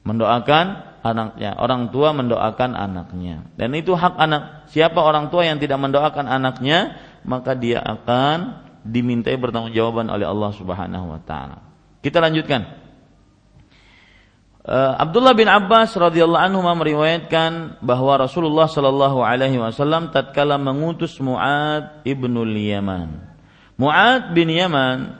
Mendoakan 0.05 0.65
anaknya. 1.01 1.57
Orang 1.57 1.89
tua 1.89 2.13
mendoakan 2.13 2.77
anaknya. 2.77 3.49
Dan 3.57 3.73
itu 3.73 3.97
hak 3.97 4.21
anak. 4.21 4.69
Siapa 4.69 5.01
orang 5.01 5.33
tua 5.33 5.49
yang 5.49 5.57
tidak 5.57 5.81
mendoakan 5.81 6.29
anaknya, 6.29 6.93
maka 7.25 7.57
dia 7.57 7.81
akan 7.81 8.61
dimintai 8.85 9.33
bertanggungjawaban 9.33 10.13
oleh 10.13 10.29
Allah 10.29 10.51
Subhanahu 10.53 11.17
wa 11.17 11.21
taala. 11.25 11.65
Kita 12.05 12.21
lanjutkan. 12.21 12.85
Uh, 14.65 14.93
Abdullah 14.97 15.33
bin 15.33 15.49
Abbas 15.49 15.93
radhiyallahu 15.93 16.41
anhu 16.41 16.61
meriwayatkan 16.61 17.81
bahwa 17.85 18.17
Rasulullah 18.17 18.65
shallallahu 18.65 19.21
alaihi 19.21 19.61
wasallam 19.61 20.09
tatkala 20.09 20.57
mengutus 20.57 21.21
Muad 21.21 22.01
ibnul 22.01 22.49
Yaman 22.49 23.34
Mu'ad 23.75 24.31
bin 24.31 24.47
Yaman 24.47 25.19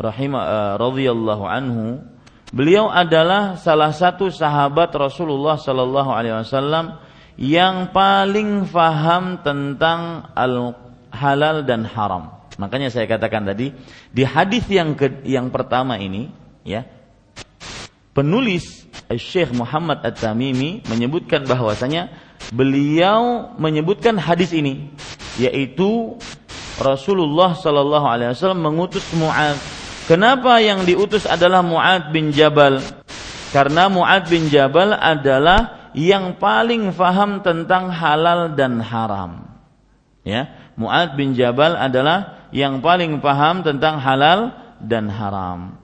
rahimah 0.00 0.42
uh, 0.42 0.74
radhiyallahu 0.80 1.44
anhu 1.44 2.00
beliau 2.48 2.88
adalah 2.88 3.60
salah 3.60 3.92
satu 3.92 4.32
sahabat 4.32 4.92
Rasulullah 4.96 5.60
sallallahu 5.60 6.08
alaihi 6.08 6.40
wasallam 6.40 6.96
yang 7.36 7.92
paling 7.92 8.64
faham 8.64 9.44
tentang 9.44 10.32
al 10.32 10.72
halal 11.12 11.64
dan 11.64 11.84
haram. 11.84 12.32
Makanya 12.56 12.88
saya 12.88 13.04
katakan 13.04 13.44
tadi 13.44 13.72
di 14.08 14.24
hadis 14.24 14.64
yang 14.72 14.96
ke, 14.96 15.24
yang 15.28 15.52
pertama 15.52 16.00
ini 16.00 16.32
ya 16.64 16.88
penulis 18.16 18.88
Syekh 19.12 19.52
Muhammad 19.52 20.00
At-Tamimi 20.00 20.88
menyebutkan 20.88 21.44
bahwasanya 21.44 22.08
beliau 22.56 23.52
menyebutkan 23.60 24.16
hadis 24.16 24.56
ini 24.56 24.88
yaitu 25.36 26.16
Rasulullah 26.76 27.56
Shallallahu 27.56 28.06
Alaihi 28.06 28.36
Wasallam 28.36 28.60
mengutus 28.60 29.04
Muad. 29.16 29.56
Kenapa 30.06 30.60
yang 30.60 30.84
diutus 30.84 31.24
adalah 31.24 31.64
Muad 31.64 32.12
bin 32.12 32.30
Jabal? 32.30 32.78
Karena 33.50 33.88
Muad 33.88 34.28
bin 34.28 34.52
Jabal 34.52 34.92
adalah 34.92 35.90
yang 35.96 36.36
paling 36.36 36.92
faham 36.92 37.40
tentang 37.40 37.88
halal 37.88 38.52
dan 38.52 38.78
haram. 38.84 39.48
Ya, 40.22 40.52
Muad 40.76 41.16
bin 41.16 41.32
Jabal 41.32 41.74
adalah 41.74 42.48
yang 42.52 42.84
paling 42.84 43.24
paham 43.24 43.64
tentang 43.64 43.96
halal 43.96 44.52
dan 44.78 45.08
haram. 45.08 45.80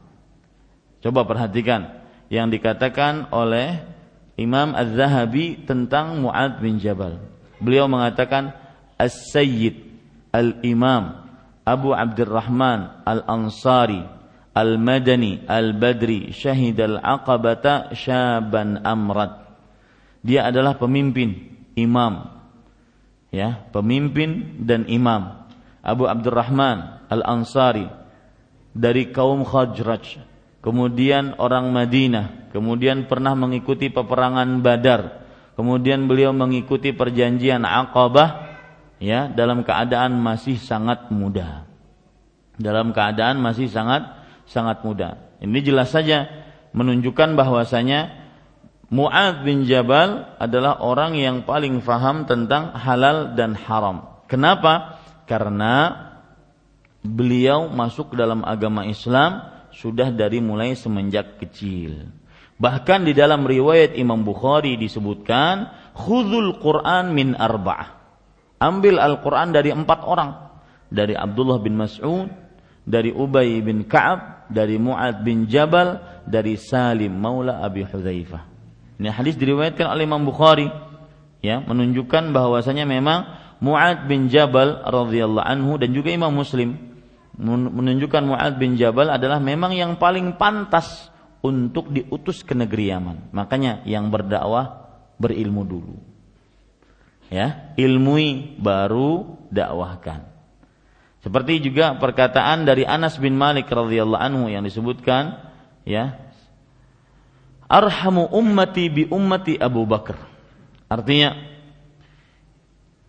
Coba 1.01 1.25
perhatikan 1.25 2.05
yang 2.29 2.53
dikatakan 2.53 3.33
oleh 3.33 3.81
Imam 4.37 4.77
Az-Zahabi 4.77 5.65
tentang 5.65 6.21
Muad 6.21 6.61
bin 6.61 6.77
Jabal. 6.79 7.19
Beliau 7.59 7.89
mengatakan 7.89 8.53
As-Sayyid 9.01 9.92
Al-Imam 10.33 11.23
Abu 11.63 11.95
Abdurrahman 11.95 13.05
Al-Ansari 13.07 14.03
Al-Madani 14.57 15.45
Al-Badri 15.47 16.33
Syahid 16.33 16.81
Al-Aqabata 16.81 17.93
Syaban 17.93 18.81
Amrat. 18.83 19.45
Dia 20.25 20.49
adalah 20.49 20.81
pemimpin 20.81 21.53
Imam. 21.77 22.33
Ya 23.33 23.65
Pemimpin 23.71 24.61
dan 24.65 24.89
imam. 24.89 25.49
Abu 25.85 26.05
Abdurrahman 26.09 27.09
Al-Ansari 27.09 27.89
Dari 28.73 29.13
kaum 29.13 29.45
Khajraj 29.45 30.33
Kemudian 30.63 31.37
orang 31.43 31.75
Madinah. 31.75 32.55
Kemudian 32.55 33.11
pernah 33.11 33.35
mengikuti 33.35 33.91
peperangan 33.91 34.63
Badar. 34.63 35.27
Kemudian 35.59 36.07
beliau 36.07 36.31
mengikuti 36.31 36.95
perjanjian 36.95 37.67
Aqabah 37.67 38.52
ya 39.03 39.27
dalam 39.27 39.67
keadaan 39.67 40.15
masih 40.15 40.55
sangat 40.63 41.11
muda. 41.11 41.67
Dalam 42.55 42.95
keadaan 42.95 43.43
masih 43.43 43.67
sangat 43.67 44.07
sangat 44.47 44.87
muda. 44.87 45.19
Ini 45.43 45.59
jelas 45.67 45.91
saja 45.91 46.31
menunjukkan 46.71 47.35
bahwasanya 47.35 48.23
Mu'ad 48.93 49.43
bin 49.43 49.65
Jabal 49.65 50.37
adalah 50.37 50.85
orang 50.85 51.17
yang 51.17 51.49
paling 51.49 51.81
faham 51.81 52.29
tentang 52.29 52.77
halal 52.77 53.33
dan 53.33 53.57
haram. 53.57 54.21
Kenapa? 54.29 55.01
Karena 55.25 55.97
beliau 57.01 57.73
masuk 57.73 58.13
dalam 58.13 58.45
agama 58.45 58.85
Islam 58.85 59.49
sudah 59.73 60.13
dari 60.13 60.45
mulai 60.45 60.77
semenjak 60.77 61.41
kecil. 61.41 62.13
Bahkan 62.61 63.09
di 63.09 63.17
dalam 63.17 63.49
riwayat 63.49 63.97
Imam 63.97 64.21
Bukhari 64.23 64.77
disebutkan, 64.77 65.73
"Khudzul 65.97 66.61
Qur'an 66.61 67.17
min 67.17 67.33
arba'ah." 67.33 68.02
Ambil 68.63 69.03
Al-Quran 69.03 69.51
dari 69.51 69.75
empat 69.75 70.07
orang. 70.07 70.55
Dari 70.93 71.19
Abdullah 71.19 71.59
bin 71.59 71.75
Mas'ud, 71.75 72.31
dari 72.87 73.11
Ubay 73.11 73.59
bin 73.59 73.83
Ka'ab, 73.89 74.47
dari 74.47 74.79
Mu'ad 74.79 75.27
bin 75.27 75.51
Jabal, 75.51 75.99
dari 76.23 76.55
Salim 76.55 77.11
Maula 77.19 77.59
Abi 77.65 77.83
Hudzaifah. 77.83 78.43
Ini 79.03 79.11
hadis 79.11 79.35
diriwayatkan 79.35 79.89
oleh 79.89 80.07
Imam 80.07 80.23
Bukhari 80.23 80.71
ya 81.43 81.59
menunjukkan 81.59 82.31
bahwasanya 82.31 82.87
memang 82.87 83.27
Mu'ad 83.59 84.07
bin 84.07 84.31
Jabal 84.31 84.85
radhiyallahu 84.87 85.43
anhu 85.43 85.75
dan 85.81 85.91
juga 85.91 86.15
Imam 86.15 86.31
Muslim 86.31 86.79
menunjukkan 87.43 88.23
Mu'ad 88.23 88.61
bin 88.61 88.79
Jabal 88.79 89.11
adalah 89.11 89.43
memang 89.43 89.75
yang 89.75 89.99
paling 89.99 90.37
pantas 90.39 91.11
untuk 91.43 91.91
diutus 91.91 92.47
ke 92.47 92.55
negeri 92.55 92.95
Yaman. 92.95 93.35
Makanya 93.35 93.83
yang 93.89 94.13
berdakwah 94.13 94.87
berilmu 95.19 95.67
dulu 95.67 96.12
ya 97.33 97.73
ilmui 97.81 98.61
baru 98.61 99.41
dakwahkan. 99.49 100.29
Seperti 101.25 101.65
juga 101.65 101.97
perkataan 101.97 102.69
dari 102.69 102.85
Anas 102.85 103.17
bin 103.17 103.41
Malik 103.41 103.73
radhiyallahu 103.73 104.21
anhu 104.21 104.45
yang 104.53 104.61
disebutkan 104.61 105.41
ya 105.89 106.21
arhamu 107.73 108.29
ummati 108.29 108.93
bi 108.93 109.03
ummati 109.09 109.57
Abu 109.57 109.89
Bakar. 109.89 110.21
Artinya 110.93 111.33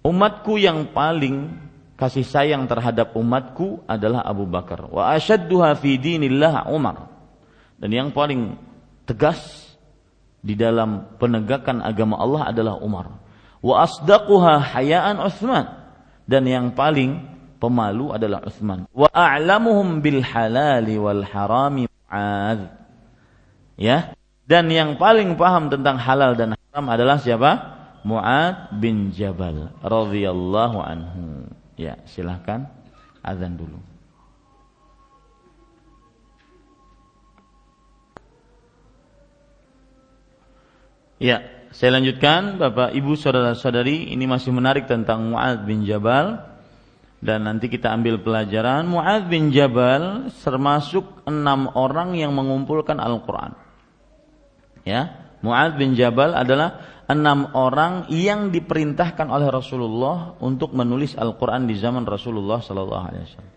umatku 0.07 0.55
yang 0.55 0.95
paling 0.95 1.59
kasih 1.99 2.23
sayang 2.23 2.63
terhadap 2.69 3.11
umatku 3.19 3.83
adalah 3.89 4.23
Abu 4.23 4.47
Bakar. 4.47 4.87
Wa 4.87 5.11
asyadduha 5.19 5.75
fi 5.75 5.99
dinillah 5.99 6.71
Umar. 6.71 7.11
Dan 7.75 7.91
yang 7.91 8.09
paling 8.15 8.55
tegas 9.03 9.67
di 10.39 10.55
dalam 10.55 11.17
penegakan 11.19 11.83
agama 11.83 12.15
Allah 12.21 12.53
adalah 12.53 12.79
Umar 12.79 13.22
wa 13.63 13.87
asdaquha 13.87 14.59
hayaan 14.59 15.23
Utsman 15.23 15.71
dan 16.27 16.43
yang 16.43 16.75
paling 16.75 17.23
pemalu 17.57 18.11
adalah 18.11 18.43
Utsman 18.43 18.85
wa 18.91 19.07
a'lamuhum 19.09 20.03
bil 20.03 20.19
halali 20.19 20.99
wal 20.99 21.23
harami 21.23 21.87
Mu'adz. 22.13 22.69
Ya? 23.73 24.13
Dan 24.45 24.69
yang 24.69 25.01
paling 25.01 25.33
paham 25.33 25.73
tentang 25.73 25.97
halal 25.97 26.37
dan 26.37 26.53
haram 26.53 26.85
adalah 26.85 27.17
siapa? 27.17 27.73
Mu'ad 28.05 28.77
bin 28.77 29.09
Jabal 29.09 29.73
radhiyallahu 29.81 30.77
anhu. 30.77 31.49
Ya 31.73 31.97
silahkan 32.05 32.69
azan 33.25 33.57
dulu. 33.57 33.81
Ya, 41.23 41.39
saya 41.73 41.97
lanjutkan 41.97 42.61
Bapak 42.61 42.93
Ibu 42.93 43.17
saudara-saudari 43.17 44.13
ini 44.13 44.29
masih 44.29 44.53
menarik 44.53 44.85
tentang 44.85 45.33
Mu'ad 45.33 45.65
bin 45.65 45.89
Jabal 45.89 46.37
dan 47.17 47.49
nanti 47.49 47.65
kita 47.65 47.89
ambil 47.89 48.21
pelajaran 48.21 48.85
Mu'ad 48.85 49.25
bin 49.25 49.49
Jabal 49.49 50.29
termasuk 50.29 51.25
enam 51.25 51.73
orang 51.73 52.13
yang 52.13 52.29
mengumpulkan 52.37 53.01
Al-Quran. 53.01 53.57
Ya, 54.85 55.33
Mu'ad 55.41 55.81
bin 55.81 55.97
Jabal 55.97 56.37
adalah 56.37 57.01
enam 57.09 57.49
orang 57.57 58.05
yang 58.13 58.53
diperintahkan 58.53 59.25
oleh 59.25 59.49
Rasulullah 59.49 60.37
untuk 60.45 60.77
menulis 60.77 61.17
Al-Quran 61.17 61.65
di 61.65 61.73
zaman 61.73 62.05
Rasulullah 62.05 62.61
Sallallahu 62.61 63.05
Alaihi 63.09 63.25
Wasallam. 63.25 63.53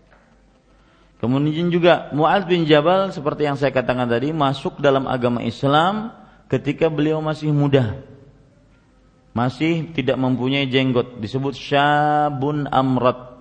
Kemudian 1.21 1.69
juga 1.69 2.09
Mu'ad 2.17 2.49
bin 2.49 2.65
Jabal 2.65 3.13
seperti 3.13 3.45
yang 3.45 3.61
saya 3.61 3.69
katakan 3.69 4.09
tadi 4.09 4.33
masuk 4.33 4.81
dalam 4.81 5.05
agama 5.05 5.45
Islam 5.45 6.25
ketika 6.47 6.87
beliau 6.91 7.19
masih 7.23 7.51
muda. 7.51 8.03
Masih 9.37 9.93
tidak 9.93 10.17
mempunyai 10.17 10.65
jenggot, 10.65 11.21
disebut 11.21 11.53
syabun 11.53 12.65
amrat. 12.73 13.37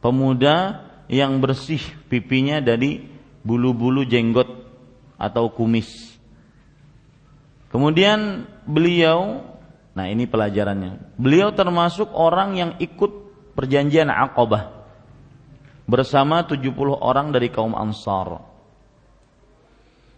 Pemuda 0.00 0.84
yang 1.08 1.40
bersih 1.40 1.80
pipinya 2.08 2.64
dari 2.64 3.04
bulu-bulu 3.44 4.08
jenggot 4.08 4.48
atau 5.20 5.52
kumis. 5.52 6.16
Kemudian 7.68 8.48
beliau, 8.64 9.44
nah 9.92 10.08
ini 10.08 10.24
pelajarannya. 10.24 11.16
Beliau 11.20 11.52
termasuk 11.52 12.08
orang 12.16 12.56
yang 12.56 12.70
ikut 12.80 13.12
perjanjian 13.52 14.08
Aqabah 14.08 14.72
bersama 15.84 16.44
70 16.48 16.72
orang 16.96 17.32
dari 17.32 17.52
kaum 17.52 17.76
Ansar. 17.76 18.40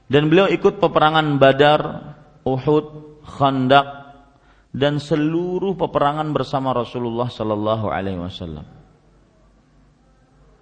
Dan 0.06 0.30
beliau 0.30 0.46
ikut 0.46 0.78
peperangan 0.78 1.26
Badar, 1.42 2.14
Uhud, 2.46 3.18
Khandaq 3.26 4.06
dan 4.70 5.02
seluruh 5.02 5.74
peperangan 5.74 6.30
bersama 6.30 6.70
Rasulullah 6.70 7.26
sallallahu 7.26 7.90
alaihi 7.90 8.22
wasallam. 8.22 8.62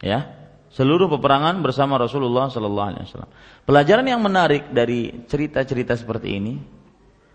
Ya, 0.00 0.48
seluruh 0.72 1.12
peperangan 1.12 1.60
bersama 1.60 2.00
Rasulullah 2.00 2.48
sallallahu 2.48 2.88
alaihi 2.88 3.04
wasallam. 3.04 3.30
Pelajaran 3.68 4.06
yang 4.08 4.24
menarik 4.24 4.72
dari 4.72 5.28
cerita-cerita 5.28 5.92
seperti 5.92 6.28
ini 6.40 6.54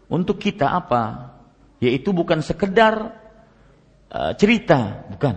untuk 0.09 0.41
kita 0.41 0.73
apa? 0.73 1.35
Yaitu 1.77 2.09
bukan 2.09 2.41
sekedar 2.41 3.15
uh, 4.09 4.33
cerita, 4.33 5.05
bukan. 5.13 5.35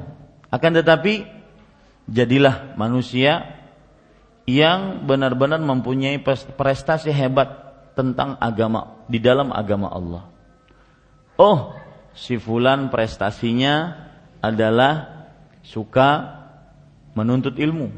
Akan 0.49 0.73
tetapi 0.73 1.27
jadilah 2.09 2.75
manusia 2.81 3.61
yang 4.49 5.07
benar-benar 5.07 5.63
mempunyai 5.63 6.19
prestasi 6.59 7.15
hebat 7.15 7.62
tentang 7.93 8.37
agama 8.41 9.05
di 9.09 9.21
dalam 9.21 9.53
agama 9.53 9.89
Allah. 9.93 10.23
Oh, 11.37 11.77
si 12.13 12.37
fulan 12.37 12.93
prestasinya 12.93 14.09
adalah 14.41 15.27
suka 15.65 16.41
menuntut 17.17 17.57
ilmu. 17.57 17.93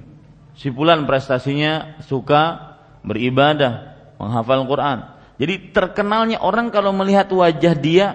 Si 0.55 0.71
fulan 0.71 1.07
prestasinya 1.07 1.99
suka 2.07 2.77
beribadah, 3.03 3.95
menghafal 4.19 4.63
Quran. 4.71 4.99
Jadi 5.35 5.75
terkenalnya 5.75 6.39
orang 6.39 6.71
kalau 6.71 6.95
melihat 6.95 7.27
wajah 7.35 7.75
dia, 7.75 8.07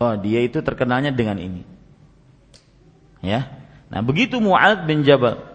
oh 0.00 0.16
dia 0.16 0.40
itu 0.40 0.64
terkenalnya 0.64 1.12
dengan 1.12 1.36
ini. 1.36 1.62
Ya. 3.20 3.60
Nah, 3.92 4.00
begitu 4.00 4.40
Mu'ad 4.40 4.88
bin 4.88 5.04
Jabal 5.04 5.54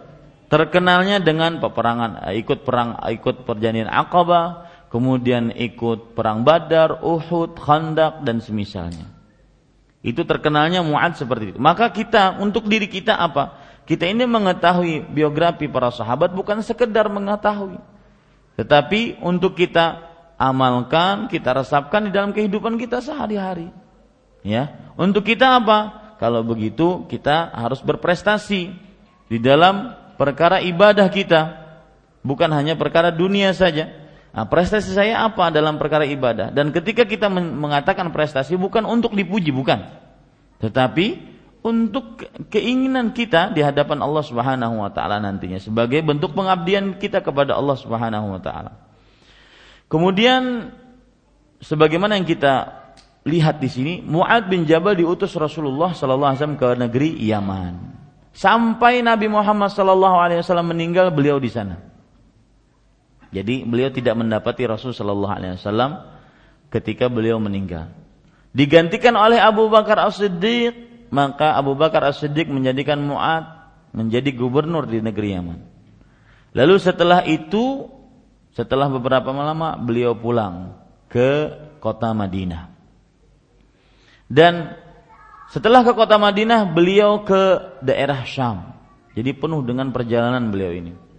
terkenalnya 0.50 1.22
dengan 1.22 1.62
peperangan, 1.62 2.26
ikut 2.34 2.66
perang, 2.66 2.98
ikut 3.06 3.46
perjanjian 3.46 3.86
Aqabah, 3.86 4.66
kemudian 4.90 5.54
ikut 5.54 6.18
perang 6.18 6.42
Badar, 6.42 7.00
Uhud, 7.00 7.56
Khandaq 7.56 8.26
dan 8.26 8.42
semisalnya. 8.42 9.06
Itu 10.02 10.26
terkenalnya 10.26 10.82
Mu'ad 10.82 11.16
seperti 11.16 11.56
itu. 11.56 11.58
Maka 11.62 11.88
kita 11.94 12.42
untuk 12.42 12.66
diri 12.66 12.90
kita 12.90 13.16
apa? 13.16 13.56
Kita 13.86 14.04
ini 14.04 14.26
mengetahui 14.26 15.08
biografi 15.08 15.66
para 15.66 15.88
sahabat 15.94 16.34
bukan 16.34 16.60
sekedar 16.60 17.08
mengetahui. 17.08 17.78
Tetapi 18.58 19.22
untuk 19.24 19.56
kita 19.56 20.10
amalkan, 20.40 21.28
kita 21.28 21.52
resapkan 21.52 22.08
di 22.08 22.10
dalam 22.12 22.32
kehidupan 22.32 22.80
kita 22.80 23.04
sehari-hari. 23.04 23.68
Ya, 24.40 24.92
untuk 24.96 25.28
kita 25.28 25.60
apa? 25.60 26.00
Kalau 26.16 26.40
begitu 26.44 27.04
kita 27.08 27.52
harus 27.52 27.80
berprestasi 27.84 28.72
di 29.28 29.38
dalam 29.40 29.92
perkara 30.16 30.64
ibadah 30.64 31.08
kita, 31.12 31.40
bukan 32.24 32.48
hanya 32.56 32.76
perkara 32.76 33.12
dunia 33.12 33.52
saja. 33.52 33.88
Nah, 34.30 34.46
prestasi 34.46 34.94
saya 34.94 35.26
apa 35.26 35.50
dalam 35.50 35.74
perkara 35.74 36.06
ibadah? 36.06 36.54
Dan 36.54 36.70
ketika 36.70 37.02
kita 37.02 37.26
mengatakan 37.30 38.14
prestasi 38.14 38.54
bukan 38.54 38.86
untuk 38.86 39.18
dipuji, 39.18 39.50
bukan. 39.50 39.90
Tetapi 40.62 41.06
untuk 41.60 42.24
keinginan 42.48 43.12
kita 43.12 43.52
di 43.52 43.60
hadapan 43.60 44.00
Allah 44.00 44.24
Subhanahu 44.24 44.80
wa 44.80 44.88
taala 44.94 45.20
nantinya 45.20 45.60
sebagai 45.60 46.00
bentuk 46.00 46.32
pengabdian 46.32 46.96
kita 46.96 47.20
kepada 47.20 47.58
Allah 47.58 47.76
Subhanahu 47.76 48.38
wa 48.38 48.40
taala. 48.40 48.72
Kemudian 49.90 50.72
sebagaimana 51.58 52.16
yang 52.16 52.24
kita 52.24 52.80
lihat 53.26 53.60
di 53.60 53.68
sini, 53.68 53.94
Muad 54.00 54.46
bin 54.48 54.64
Jabal 54.64 54.96
diutus 54.96 55.34
Rasulullah 55.36 55.92
sallallahu 55.92 56.30
alaihi 56.32 56.40
wasallam 56.40 56.60
ke 56.60 56.68
negeri 56.78 57.10
Yaman. 57.28 57.74
Sampai 58.30 59.02
Nabi 59.02 59.26
Muhammad 59.26 59.74
sallallahu 59.74 60.16
alaihi 60.16 60.40
wasallam 60.40 60.70
meninggal 60.70 61.10
beliau 61.10 61.36
di 61.42 61.50
sana. 61.50 61.89
Jadi 63.30 63.62
beliau 63.62 63.90
tidak 63.94 64.18
mendapati 64.18 64.66
Rasul 64.66 64.90
Shallallahu 64.90 65.30
Alaihi 65.30 65.54
Wasallam 65.54 66.02
ketika 66.70 67.06
beliau 67.06 67.38
meninggal. 67.38 67.90
Digantikan 68.50 69.14
oleh 69.14 69.38
Abu 69.38 69.70
Bakar 69.70 70.02
As-Siddiq, 70.02 71.06
maka 71.14 71.54
Abu 71.54 71.78
Bakar 71.78 72.02
As-Siddiq 72.10 72.50
menjadikan 72.50 72.98
Mu'ad 72.98 73.46
menjadi 73.94 74.34
gubernur 74.34 74.90
di 74.90 74.98
negeri 74.98 75.38
Yaman. 75.38 75.58
Lalu 76.58 76.74
setelah 76.82 77.22
itu, 77.26 77.86
setelah 78.50 78.90
beberapa 78.90 79.30
lama 79.30 79.78
beliau 79.78 80.18
pulang 80.18 80.74
ke 81.06 81.54
kota 81.78 82.10
Madinah. 82.10 82.74
Dan 84.26 84.74
setelah 85.50 85.86
ke 85.86 85.94
kota 85.94 86.18
Madinah, 86.18 86.70
beliau 86.70 87.22
ke 87.22 87.74
daerah 87.82 88.22
Syam. 88.26 88.74
Jadi 89.14 89.34
penuh 89.34 89.62
dengan 89.66 89.90
perjalanan 89.90 90.50
beliau 90.50 90.70
ini. 90.70 91.09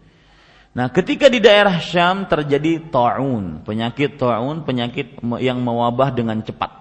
Nah, 0.72 0.88
ketika 0.88 1.28
di 1.28 1.44
daerah 1.44 1.84
Syam 1.84 2.32
terjadi 2.32 2.80
taun, 2.88 3.60
penyakit 3.68 4.16
taun, 4.16 4.64
penyakit 4.64 5.20
yang 5.44 5.60
mewabah 5.60 6.16
dengan 6.16 6.40
cepat. 6.40 6.72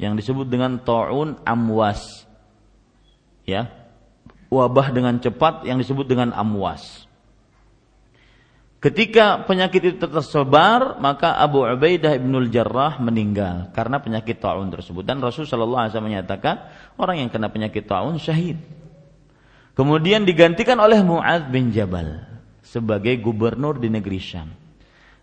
Yang 0.00 0.24
disebut 0.24 0.48
dengan 0.48 0.80
taun 0.80 1.36
amwas. 1.44 2.24
Ya. 3.44 3.68
Wabah 4.48 4.96
dengan 4.96 5.20
cepat 5.20 5.68
yang 5.68 5.76
disebut 5.76 6.08
dengan 6.08 6.32
amwas. 6.32 7.04
Ketika 8.78 9.44
penyakit 9.44 9.82
itu 9.92 10.06
tersebar, 10.08 10.96
maka 11.02 11.36
Abu 11.36 11.66
Ubaidah 11.66 12.16
ibnul 12.16 12.48
Jarrah 12.48 12.96
meninggal 13.02 13.74
karena 13.76 14.00
penyakit 14.00 14.40
taun 14.40 14.72
tersebut. 14.72 15.04
Dan 15.04 15.20
Rasul 15.20 15.44
Shallallahu 15.44 15.82
Alaihi 15.82 15.92
Wasallam 15.92 16.08
menyatakan 16.14 16.54
orang 16.96 17.20
yang 17.20 17.28
kena 17.28 17.52
penyakit 17.52 17.84
taun 17.84 18.16
syahid. 18.16 18.56
Kemudian 19.76 20.24
digantikan 20.24 20.78
oleh 20.80 21.02
Muadz 21.04 21.50
bin 21.50 21.74
Jabal 21.74 22.37
sebagai 22.68 23.16
gubernur 23.16 23.80
di 23.80 23.88
negeri 23.88 24.20
Syam. 24.20 24.52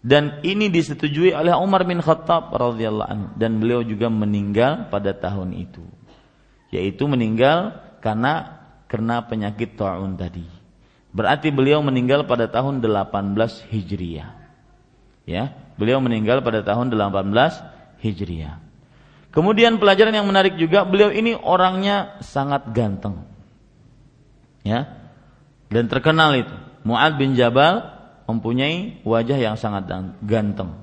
Dan 0.05 0.41
ini 0.45 0.69
disetujui 0.69 1.33
oleh 1.33 1.53
Umar 1.57 1.81
bin 1.85 1.97
Khattab 1.97 2.53
radhiyallahu 2.53 3.09
anhu 3.09 3.27
dan 3.37 3.57
beliau 3.57 3.81
juga 3.81 4.05
meninggal 4.09 4.89
pada 4.93 5.13
tahun 5.17 5.53
itu. 5.57 5.81
Yaitu 6.69 7.09
meninggal 7.09 7.73
karena 8.05 8.61
kena 8.85 9.25
penyakit 9.25 9.77
taun 9.77 10.13
tadi. 10.13 10.45
Berarti 11.09 11.49
beliau 11.49 11.81
meninggal 11.81 12.29
pada 12.29 12.45
tahun 12.45 12.85
18 12.85 13.33
Hijriah. 13.71 14.29
Ya, 15.25 15.57
beliau 15.73 15.97
meninggal 15.97 16.45
pada 16.45 16.61
tahun 16.61 16.93
18 16.93 18.05
Hijriah. 18.05 18.61
Kemudian 19.33 19.81
pelajaran 19.81 20.13
yang 20.13 20.29
menarik 20.29 20.53
juga, 20.53 20.85
beliau 20.85 21.09
ini 21.09 21.33
orangnya 21.33 22.21
sangat 22.21 22.69
ganteng. 22.77 23.25
Ya. 24.61 25.01
Dan 25.65 25.89
terkenal 25.89 26.37
itu 26.37 26.55
Mu'ad 26.85 27.17
bin 27.17 27.33
Jabal 27.33 27.81
mempunyai 28.29 29.01
wajah 29.01 29.37
yang 29.41 29.57
sangat 29.57 29.89
ganteng. 30.21 30.77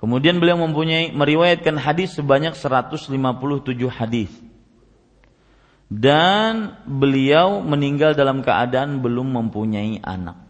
Kemudian 0.00 0.40
beliau 0.40 0.56
mempunyai 0.56 1.12
meriwayatkan 1.12 1.76
hadis 1.76 2.16
sebanyak 2.16 2.56
157 2.56 3.12
hadis. 3.92 4.32
Dan 5.92 6.80
beliau 6.88 7.60
meninggal 7.60 8.16
dalam 8.16 8.40
keadaan 8.40 9.04
belum 9.04 9.28
mempunyai 9.28 10.00
anak. 10.00 10.40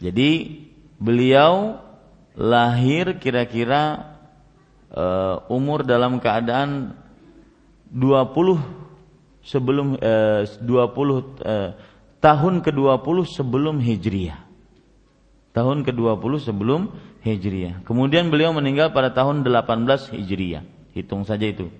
Jadi 0.00 0.64
beliau 0.96 1.76
lahir 2.36 3.20
kira-kira 3.20 4.16
uh, 4.92 5.44
umur 5.52 5.84
dalam 5.84 6.20
keadaan 6.20 6.96
20 7.92 9.44
sebelum 9.44 9.96
uh, 10.00 10.42
20 10.44 10.64
uh, 10.64 11.70
tahun 12.26 12.66
ke-20 12.66 13.16
sebelum 13.30 13.78
Hijriah. 13.78 14.42
tahun 15.54 15.86
ke-20 15.86 16.32
sebelum 16.42 16.92
Hijriah. 17.24 17.80
Kemudian 17.86 18.28
beliau 18.28 18.52
meninggal 18.52 18.92
pada 18.92 19.14
tahun 19.14 19.40
18 19.46 20.12
Hijriah. 20.12 20.66
Hitung 20.92 21.24
saja 21.24 21.46
itu. 21.48 21.70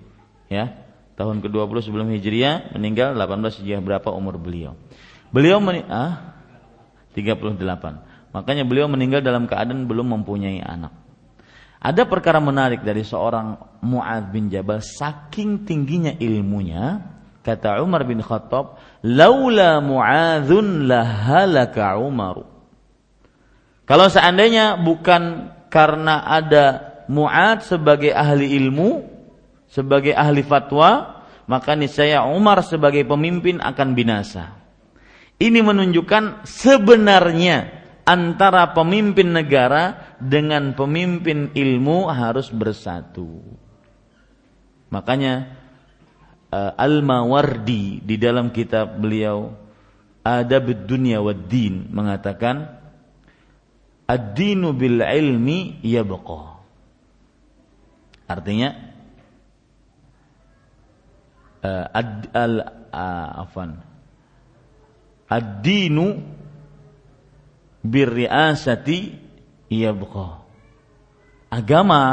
Ya. 0.49 0.87
Tahun 1.19 1.43
ke-20 1.45 1.91
sebelum 1.91 2.07
Hijriah 2.09 2.73
meninggal 2.73 3.13
18 3.13 3.59
Hijriah 3.61 3.81
berapa 3.83 4.09
umur 4.09 4.41
beliau? 4.41 4.73
Beliau 5.29 5.61
men 5.61 5.85
ah 5.91 6.33
38. 7.13 7.59
Makanya 8.33 8.63
beliau 8.65 8.89
meninggal 8.89 9.21
dalam 9.21 9.45
keadaan 9.45 9.85
belum 9.85 10.09
mempunyai 10.15 10.63
anak. 10.63 10.95
Ada 11.77 12.09
perkara 12.09 12.41
menarik 12.41 12.81
dari 12.81 13.05
seorang 13.05 13.81
Mu'ad 13.85 14.33
bin 14.33 14.49
Jabal 14.49 14.81
saking 14.81 15.69
tingginya 15.69 16.17
ilmunya 16.17 17.16
kata 17.47 17.79
Umar 17.79 18.03
bin 18.03 18.19
Khattab 18.19 18.75
laula 19.07 19.79
Mu'adzun 19.79 20.83
lahalaka 20.91 21.95
Umaru 21.95 22.43
kalau 23.87 24.11
seandainya 24.11 24.75
bukan 24.75 25.55
karena 25.71 26.27
ada 26.27 26.99
Mu'ad 27.07 27.63
sebagai 27.63 28.11
ahli 28.11 28.51
ilmu 28.59 29.07
sebagai 29.71 30.11
ahli 30.11 30.43
fatwa 30.43 31.23
maka 31.47 31.79
niscaya 31.79 32.27
Umar 32.27 32.59
sebagai 32.67 33.07
pemimpin 33.07 33.63
akan 33.63 33.95
binasa 33.95 34.59
ini 35.39 35.63
menunjukkan 35.63 36.43
sebenarnya 36.43 37.77
antara 38.07 38.71
pemimpin 38.71 39.35
negara 39.35 40.15
dengan 40.17 40.71
pemimpin 40.71 41.51
ilmu 41.51 42.07
harus 42.07 42.47
bersatu. 42.49 43.43
Makanya 44.87 45.51
uh, 46.51 46.71
Al-Mawardi 46.75 48.03
di 48.03 48.15
dalam 48.19 48.51
kitab 48.51 48.99
beliau 48.99 49.53
Adab 50.23 50.71
Dunia 50.83 51.23
wa 51.23 51.31
Din 51.31 51.87
mengatakan 51.91 52.77
Ad-dinu 54.07 54.71
bil 54.71 55.03
ilmi 55.03 55.83
yabqa. 55.83 56.63
Artinya 58.27 58.69
uh, 61.63 61.85
ad, 61.91 62.31
al 62.31 62.53
uh, 62.87 63.43
afan 63.43 63.83
ad-dinu 65.27 66.23
birriasati 67.83 68.99
yabqa. 69.67 70.47
Agama 71.51 72.03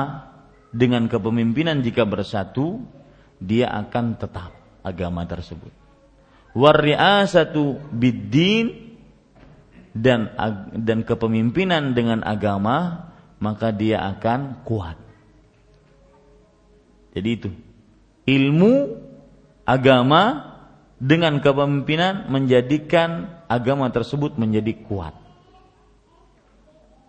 dengan 0.75 1.07
kepemimpinan 1.07 1.83
jika 1.83 2.03
bersatu 2.03 2.83
dia 3.41 3.71
akan 3.71 4.19
tetap 4.19 4.55
agama 4.85 5.25
tersebut. 5.25 5.71
Warriasatu 6.55 7.79
biddin 7.91 8.95
dan 9.95 10.31
dan 10.75 11.03
kepemimpinan 11.03 11.95
dengan 11.95 12.23
agama 12.23 13.11
maka 13.43 13.75
dia 13.75 14.03
akan 14.15 14.63
kuat. 14.63 14.99
Jadi 17.15 17.29
itu 17.31 17.51
ilmu 18.27 18.99
agama 19.67 20.55
dengan 21.01 21.43
kepemimpinan 21.43 22.31
menjadikan 22.31 23.43
agama 23.51 23.91
tersebut 23.91 24.39
menjadi 24.41 24.73
kuat 24.87 25.15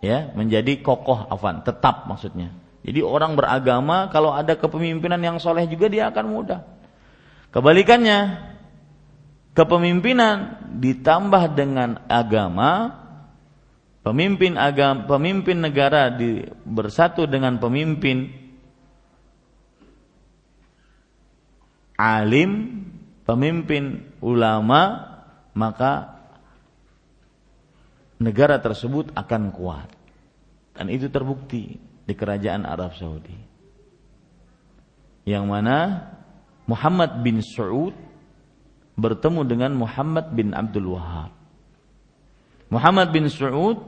ya 0.04 0.30
menjadi 0.36 0.84
kokoh 0.84 1.26
afan 1.32 1.64
tetap 1.64 2.04
maksudnya 2.04 2.52
jadi 2.86 3.02
orang 3.02 3.34
beragama 3.34 4.06
kalau 4.14 4.30
ada 4.30 4.54
kepemimpinan 4.54 5.18
yang 5.18 5.36
soleh 5.42 5.66
juga 5.66 5.90
dia 5.90 6.06
akan 6.08 6.24
mudah 6.30 6.60
kebalikannya 7.50 8.18
kepemimpinan 9.58 10.62
ditambah 10.78 11.58
dengan 11.58 11.98
agama 12.06 12.94
pemimpin 14.06 14.54
agama 14.54 15.10
pemimpin 15.10 15.58
negara 15.58 16.14
di, 16.14 16.46
bersatu 16.62 17.26
dengan 17.26 17.58
pemimpin 17.58 18.30
alim 21.98 22.84
pemimpin 23.26 24.06
ulama 24.22 25.10
maka 25.56 26.16
negara 28.20 28.60
tersebut 28.60 29.12
akan 29.16 29.52
kuat. 29.52 29.88
Dan 30.76 30.92
itu 30.92 31.08
terbukti 31.08 31.80
di 32.06 32.14
kerajaan 32.14 32.62
Arab 32.62 32.94
Saudi. 32.94 33.34
Yang 35.26 35.44
mana 35.44 35.76
Muhammad 36.70 37.22
bin 37.26 37.42
Saud 37.42 37.92
bertemu 38.94 39.42
dengan 39.42 39.74
Muhammad 39.74 40.30
bin 40.32 40.54
Abdul 40.54 40.94
Wahab. 40.94 41.34
Muhammad 42.70 43.10
bin 43.10 43.26
Saud 43.26 43.82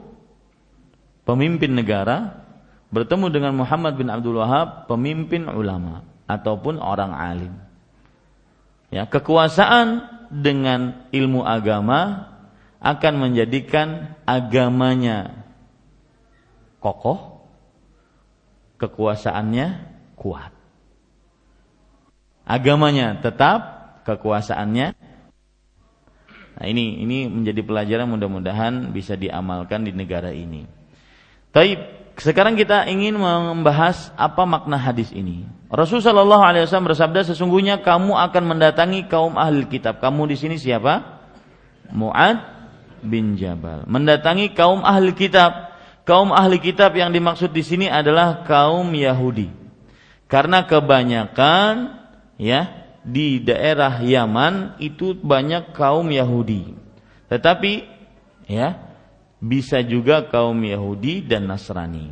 pemimpin 1.23 1.71
negara 1.75 2.43
bertemu 2.91 3.31
dengan 3.31 3.53
Muhammad 3.55 3.95
bin 3.95 4.11
Abdul 4.11 4.39
Wahab 4.39 4.87
pemimpin 4.91 5.47
ulama 5.47 6.03
ataupun 6.27 6.77
orang 6.77 7.11
alim. 7.15 7.53
Ya, 8.89 9.05
kekuasaan 9.05 10.01
dengan 10.29 11.09
ilmu 11.13 11.45
agama 11.45 12.31
akan 12.79 13.13
menjadikan 13.21 14.17
agamanya 14.23 15.45
kokoh, 16.79 17.38
kekuasaannya 18.79 19.67
kuat. 20.15 20.55
Agamanya 22.49 23.21
tetap, 23.21 23.61
kekuasaannya. 24.09 24.97
Nah, 26.59 26.65
ini 26.65 27.05
ini 27.05 27.29
menjadi 27.29 27.61
pelajaran 27.61 28.09
mudah-mudahan 28.09 28.89
bisa 28.89 29.13
diamalkan 29.13 29.85
di 29.85 29.93
negara 29.93 30.33
ini. 30.33 30.65
Taib. 31.53 31.99
Sekarang 32.19 32.59
kita 32.59 32.83
ingin 32.91 33.15
membahas 33.15 34.11
apa 34.19 34.43
makna 34.43 34.75
hadis 34.75 35.07
ini. 35.15 35.47
Rasulullah 35.71 36.51
SAW 36.67 36.91
bersabda 36.91 37.23
sesungguhnya 37.31 37.79
kamu 37.79 38.11
akan 38.11 38.43
mendatangi 38.43 39.07
kaum 39.07 39.39
ahli 39.39 39.63
kitab. 39.71 40.03
Kamu 40.03 40.27
di 40.27 40.35
sini 40.35 40.59
siapa? 40.59 40.99
Muad 41.95 42.43
bin 42.99 43.39
Jabal 43.39 43.87
mendatangi 43.87 44.51
kaum 44.51 44.83
ahli 44.83 45.15
kitab. 45.15 45.68
Kaum 46.09 46.33
ahli 46.33 46.57
kitab 46.57 46.97
yang 46.97 47.13
dimaksud 47.13 47.53
di 47.53 47.61
sini 47.61 47.85
adalah 47.85 48.41
kaum 48.41 48.89
Yahudi. 48.89 49.45
Karena 50.25 50.65
kebanyakan 50.65 52.01
ya 52.41 52.65
di 53.05 53.37
daerah 53.45 54.01
Yaman 54.01 54.81
itu 54.81 55.13
banyak 55.13 55.69
kaum 55.77 56.09
Yahudi. 56.09 56.73
Tetapi 57.29 57.85
ya 58.49 58.89
bisa 59.37 59.85
juga 59.85 60.25
kaum 60.25 60.57
Yahudi 60.57 61.29
dan 61.29 61.45
Nasrani. 61.45 62.09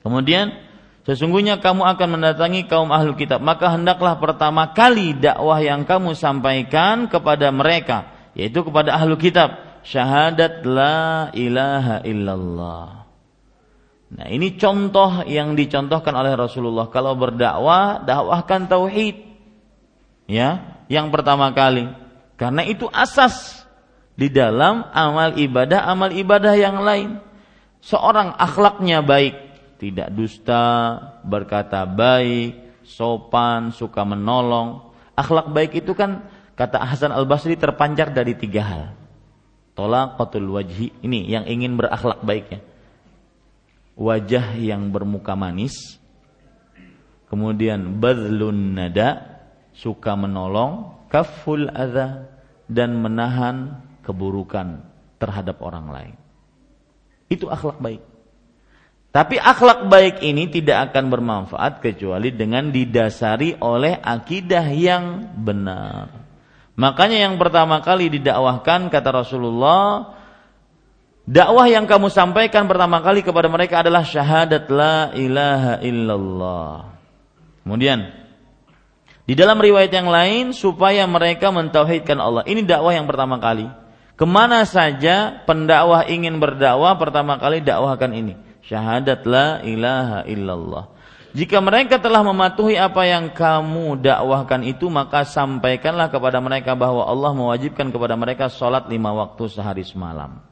Kemudian 0.00 0.56
sesungguhnya 1.04 1.60
kamu 1.60 1.84
akan 1.84 2.08
mendatangi 2.16 2.72
kaum 2.72 2.88
ahli 2.88 3.12
kitab, 3.20 3.44
maka 3.44 3.68
hendaklah 3.68 4.16
pertama 4.16 4.72
kali 4.72 5.12
dakwah 5.12 5.60
yang 5.60 5.84
kamu 5.84 6.16
sampaikan 6.16 7.04
kepada 7.04 7.52
mereka, 7.52 8.32
yaitu 8.32 8.64
kepada 8.64 8.96
ahli 8.96 9.12
kitab 9.20 9.67
syahadat 9.88 10.68
la 10.68 11.32
ilaha 11.32 12.04
illallah. 12.04 13.08
Nah, 14.08 14.26
ini 14.28 14.56
contoh 14.56 15.24
yang 15.28 15.52
dicontohkan 15.56 16.12
oleh 16.16 16.32
Rasulullah 16.36 16.88
kalau 16.88 17.16
berdakwah, 17.16 18.04
dakwahkan 18.04 18.68
tauhid. 18.68 19.16
Ya, 20.28 20.80
yang 20.92 21.08
pertama 21.12 21.52
kali. 21.52 21.88
Karena 22.36 22.64
itu 22.64 22.88
asas 22.92 23.64
di 24.16 24.32
dalam 24.32 24.84
amal 24.92 25.36
ibadah, 25.36 25.84
amal 25.88 26.12
ibadah 26.12 26.56
yang 26.56 26.80
lain. 26.80 27.20
Seorang 27.84 28.36
akhlaknya 28.36 29.04
baik, 29.04 29.36
tidak 29.76 30.08
dusta, 30.12 30.96
berkata 31.24 31.84
baik, 31.84 32.80
sopan, 32.84 33.76
suka 33.76 34.08
menolong. 34.08 34.88
Akhlak 35.16 35.52
baik 35.52 35.84
itu 35.84 35.92
kan 35.92 36.24
kata 36.56 36.80
Hasan 36.80 37.12
Al 37.12 37.28
Basri 37.28 37.60
terpancar 37.60 38.08
dari 38.12 38.32
tiga 38.38 38.62
hal 38.64 38.84
tolaqatul 39.78 40.50
wajhi. 40.50 40.90
Ini 41.06 41.30
yang 41.30 41.46
ingin 41.46 41.78
berakhlak 41.78 42.26
baiknya 42.26 42.58
wajah 43.98 44.54
yang 44.54 44.94
bermuka 44.94 45.34
manis. 45.34 45.98
Kemudian 47.28 47.98
badlun 47.98 48.78
nada. 48.78 49.42
Suka 49.74 50.14
menolong. 50.14 51.04
Kaful 51.10 51.68
adha. 51.68 52.30
Dan 52.70 53.02
menahan 53.02 53.82
keburukan 54.06 54.86
terhadap 55.18 55.60
orang 55.60 55.86
lain. 55.90 56.14
Itu 57.28 57.50
akhlak 57.52 57.82
baik. 57.82 58.00
Tapi 59.08 59.40
akhlak 59.40 59.88
baik 59.88 60.20
ini 60.20 60.52
tidak 60.52 60.92
akan 60.92 61.08
bermanfaat 61.08 61.80
kecuali 61.80 62.28
dengan 62.32 62.68
didasari 62.68 63.56
oleh 63.56 63.96
akidah 63.96 64.68
yang 64.68 65.32
benar 65.32 66.17
Makanya 66.78 67.26
yang 67.26 67.34
pertama 67.42 67.82
kali 67.82 68.06
didakwahkan 68.06 68.86
kata 68.86 69.10
Rasulullah, 69.10 70.14
dakwah 71.26 71.66
yang 71.66 71.90
kamu 71.90 72.06
sampaikan 72.06 72.70
pertama 72.70 73.02
kali 73.02 73.26
kepada 73.26 73.50
mereka 73.50 73.82
adalah 73.82 74.06
syahadat 74.06 74.70
la 74.70 75.10
ilaha 75.18 75.82
illallah. 75.82 76.94
Kemudian 77.66 78.14
di 79.26 79.34
dalam 79.34 79.58
riwayat 79.58 79.90
yang 79.90 80.06
lain 80.06 80.54
supaya 80.54 81.02
mereka 81.10 81.50
mentauhidkan 81.50 82.16
Allah. 82.22 82.46
Ini 82.46 82.62
dakwah 82.62 82.94
yang 82.94 83.10
pertama 83.10 83.42
kali. 83.42 83.66
Ke 84.14 84.22
mana 84.22 84.62
saja 84.62 85.42
pendakwah 85.50 86.06
ingin 86.06 86.38
berdakwah 86.38 86.94
pertama 86.94 87.42
kali 87.42 87.58
dakwahkan 87.58 88.14
ini. 88.14 88.38
Syahadat 88.62 89.26
la 89.26 89.60
ilaha 89.66 90.22
illallah. 90.30 90.94
Jika 91.38 91.62
mereka 91.62 92.02
telah 92.02 92.26
mematuhi 92.26 92.74
apa 92.74 93.06
yang 93.06 93.30
kamu 93.30 94.02
dakwahkan 94.02 94.66
itu 94.66 94.90
maka 94.90 95.22
sampaikanlah 95.22 96.10
kepada 96.10 96.42
mereka 96.42 96.74
bahwa 96.74 97.06
Allah 97.06 97.30
mewajibkan 97.30 97.94
kepada 97.94 98.18
mereka 98.18 98.50
sholat 98.50 98.90
lima 98.90 99.14
waktu 99.14 99.46
sehari 99.46 99.86
semalam. 99.86 100.42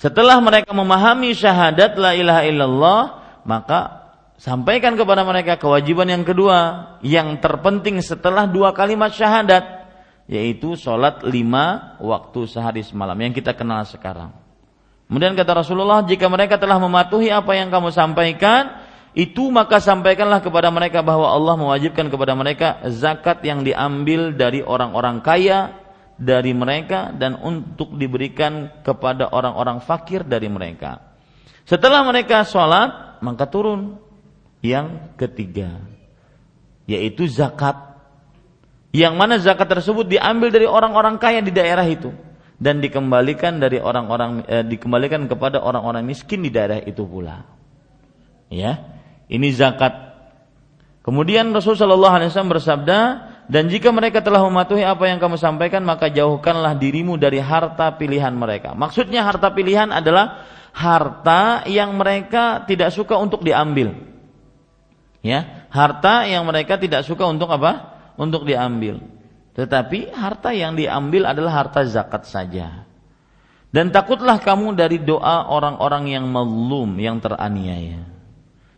Setelah 0.00 0.40
mereka 0.40 0.72
memahami 0.72 1.36
syahadat 1.36 2.00
la 2.00 2.16
ilaha 2.16 2.42
illallah 2.48 3.00
maka 3.44 4.08
sampaikan 4.40 4.96
kepada 4.96 5.20
mereka 5.20 5.60
kewajiban 5.60 6.08
yang 6.08 6.24
kedua 6.24 6.96
yang 7.04 7.36
terpenting 7.44 8.00
setelah 8.00 8.48
dua 8.48 8.72
kalimat 8.72 9.12
syahadat 9.12 9.84
yaitu 10.32 10.80
sholat 10.80 11.20
lima 11.28 12.00
waktu 12.00 12.48
sehari 12.48 12.80
semalam 12.80 13.20
yang 13.20 13.36
kita 13.36 13.52
kenal 13.52 13.84
sekarang. 13.84 14.32
Kemudian 15.04 15.36
kata 15.36 15.60
Rasulullah, 15.60 16.00
jika 16.08 16.32
mereka 16.32 16.56
telah 16.56 16.80
mematuhi 16.80 17.28
apa 17.28 17.52
yang 17.52 17.68
kamu 17.68 17.92
sampaikan, 17.92 18.83
itu 19.14 19.46
maka 19.54 19.78
sampaikanlah 19.78 20.42
kepada 20.42 20.74
mereka 20.74 20.98
bahwa 21.06 21.30
Allah 21.30 21.54
mewajibkan 21.54 22.10
kepada 22.10 22.34
mereka 22.34 22.82
zakat 22.90 23.46
yang 23.46 23.62
diambil 23.62 24.34
dari 24.34 24.58
orang-orang 24.58 25.22
kaya 25.22 25.78
dari 26.18 26.50
mereka 26.50 27.14
dan 27.14 27.38
untuk 27.38 27.94
diberikan 27.94 28.82
kepada 28.82 29.30
orang-orang 29.30 29.78
fakir 29.82 30.26
dari 30.26 30.50
mereka. 30.50 31.14
Setelah 31.62 32.02
mereka 32.02 32.42
sholat, 32.42 33.22
maka 33.22 33.46
turun 33.46 34.02
yang 34.60 35.14
ketiga, 35.14 35.78
yaitu 36.90 37.30
zakat 37.30 37.94
yang 38.94 39.18
mana 39.18 39.38
zakat 39.42 39.66
tersebut 39.66 40.06
diambil 40.06 40.54
dari 40.54 40.66
orang-orang 40.66 41.18
kaya 41.18 41.42
di 41.42 41.50
daerah 41.50 41.82
itu 41.86 42.14
dan 42.62 42.78
dikembalikan 42.78 43.58
dari 43.58 43.82
orang-orang 43.82 44.46
eh, 44.46 44.62
dikembalikan 44.62 45.26
kepada 45.26 45.58
orang-orang 45.58 46.06
miskin 46.06 46.46
di 46.46 46.50
daerah 46.54 46.78
itu 46.78 47.02
pula. 47.02 47.42
Ya, 48.52 48.86
ini 49.28 49.48
zakat. 49.54 49.92
Kemudian 51.04 51.52
Rasulullah 51.52 51.84
Shallallahu 51.84 52.14
Alaihi 52.16 52.28
Wasallam 52.32 52.52
bersabda, 52.56 52.98
dan 53.44 53.68
jika 53.68 53.92
mereka 53.92 54.24
telah 54.24 54.40
mematuhi 54.40 54.80
apa 54.88 55.04
yang 55.04 55.20
kamu 55.20 55.36
sampaikan, 55.36 55.84
maka 55.84 56.08
jauhkanlah 56.08 56.80
dirimu 56.80 57.20
dari 57.20 57.44
harta 57.44 57.92
pilihan 58.00 58.32
mereka. 58.32 58.72
Maksudnya 58.72 59.20
harta 59.20 59.52
pilihan 59.52 59.92
adalah 59.92 60.48
harta 60.72 61.68
yang 61.68 61.92
mereka 61.92 62.64
tidak 62.64 62.88
suka 62.88 63.20
untuk 63.20 63.44
diambil. 63.44 63.92
Ya, 65.20 65.68
harta 65.68 66.24
yang 66.24 66.44
mereka 66.48 66.80
tidak 66.80 67.04
suka 67.04 67.24
untuk 67.28 67.52
apa? 67.52 67.94
untuk 68.14 68.46
diambil. 68.46 69.02
Tetapi 69.54 70.14
harta 70.14 70.50
yang 70.50 70.74
diambil 70.74 71.30
adalah 71.30 71.62
harta 71.66 71.86
zakat 71.86 72.26
saja. 72.26 72.86
Dan 73.74 73.90
takutlah 73.90 74.38
kamu 74.38 74.78
dari 74.78 75.02
doa 75.02 75.50
orang-orang 75.50 76.14
yang 76.14 76.26
melum, 76.30 76.94
yang 76.98 77.18
teraniaya. 77.18 78.13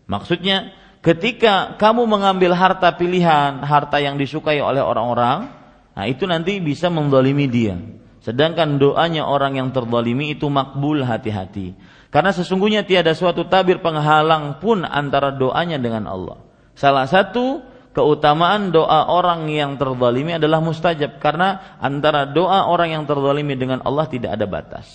Maksudnya, 0.07 0.75
ketika 1.03 1.75
kamu 1.79 2.07
mengambil 2.07 2.55
harta 2.55 2.95
pilihan, 2.95 3.63
harta 3.63 3.99
yang 3.99 4.19
disukai 4.19 4.63
oleh 4.63 4.83
orang-orang, 4.83 5.51
nah 5.99 6.05
itu 6.07 6.27
nanti 6.27 6.63
bisa 6.63 6.87
mendolimi 6.91 7.51
dia. 7.51 7.75
Sedangkan 8.23 8.83
doanya 8.83 9.23
orang 9.23 9.55
yang 9.55 9.71
terdolimi 9.71 10.35
itu 10.35 10.51
makbul 10.51 11.07
hati-hati. 11.07 11.79
Karena 12.11 12.35
sesungguhnya 12.35 12.83
tiada 12.83 13.15
suatu 13.15 13.47
tabir 13.47 13.79
penghalang 13.79 14.59
pun 14.59 14.83
antara 14.83 15.31
doanya 15.31 15.79
dengan 15.79 16.11
Allah. 16.11 16.43
Salah 16.75 17.07
satu 17.07 17.63
keutamaan 17.95 18.75
doa 18.75 19.09
orang 19.09 19.47
yang 19.47 19.79
terzalimi 19.79 20.37
adalah 20.37 20.59
mustajab 20.59 21.23
karena 21.23 21.79
antara 21.79 22.27
doa 22.27 22.67
orang 22.67 22.99
yang 22.99 23.05
terzalimi 23.07 23.55
dengan 23.55 23.79
Allah 23.87 24.11
tidak 24.11 24.35
ada 24.35 24.47
batas. 24.49 24.89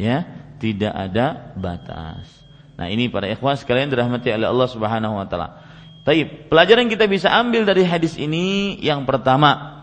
Ya, 0.00 0.24
tidak 0.56 0.92
ada 0.96 1.52
batas. 1.56 2.45
Nah, 2.76 2.86
ini 2.92 3.08
para 3.08 3.28
ikhwah 3.28 3.56
sekalian 3.56 3.88
dirahmati 3.88 4.28
oleh 4.32 4.48
Allah 4.48 4.68
Subhanahu 4.68 5.16
wa 5.16 5.26
taala. 5.28 5.64
Taib, 6.04 6.46
pelajaran 6.52 6.86
yang 6.86 6.92
kita 6.92 7.10
bisa 7.10 7.28
ambil 7.32 7.66
dari 7.66 7.82
hadis 7.82 8.14
ini 8.14 8.78
yang 8.78 9.02
pertama 9.08 9.74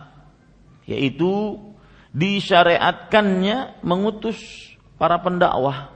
yaitu 0.88 1.60
disyariatkannya 2.16 3.84
mengutus 3.84 4.40
para 4.96 5.20
pendakwah 5.20 5.92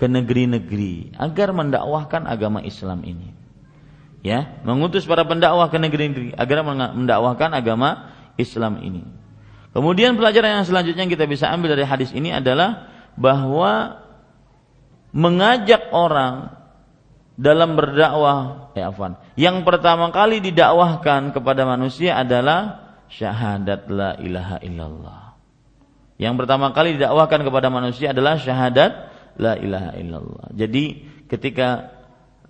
ke 0.00 0.08
negeri-negeri 0.08 1.14
agar 1.14 1.52
mendakwahkan 1.52 2.24
agama 2.26 2.64
Islam 2.64 3.04
ini 3.04 3.40
ya 4.20 4.60
mengutus 4.64 5.04
para 5.04 5.24
pendakwah 5.24 5.68
ke 5.68 5.78
negeri-negeri 5.80 6.36
agar 6.36 6.64
mendakwahkan 6.64 7.50
agama 7.56 8.12
Islam 8.36 8.80
ini. 8.80 9.04
Kemudian 9.70 10.18
pelajaran 10.18 10.60
yang 10.60 10.66
selanjutnya 10.66 11.06
yang 11.06 11.12
kita 11.12 11.30
bisa 11.30 11.46
ambil 11.52 11.78
dari 11.78 11.86
hadis 11.86 12.10
ini 12.10 12.34
adalah 12.34 12.90
bahwa 13.14 14.02
mengajak 15.10 15.90
orang 15.90 16.54
dalam 17.40 17.72
berdakwah 17.74 18.70
ya 18.76 18.92
afwan. 18.92 19.16
Yang 19.34 19.64
pertama 19.64 20.12
kali 20.12 20.44
didakwahkan 20.44 21.32
kepada 21.32 21.64
manusia 21.64 22.20
adalah 22.20 22.92
syahadat 23.08 23.88
la 23.88 24.14
ilaha 24.20 24.56
illallah. 24.60 25.20
Yang 26.20 26.34
pertama 26.44 26.76
kali 26.76 27.00
didakwahkan 27.00 27.40
kepada 27.40 27.72
manusia 27.72 28.12
adalah 28.12 28.36
syahadat 28.36 28.92
la 29.40 29.56
ilaha 29.56 29.96
illallah. 29.96 30.46
Jadi 30.52 31.08
ketika 31.26 31.96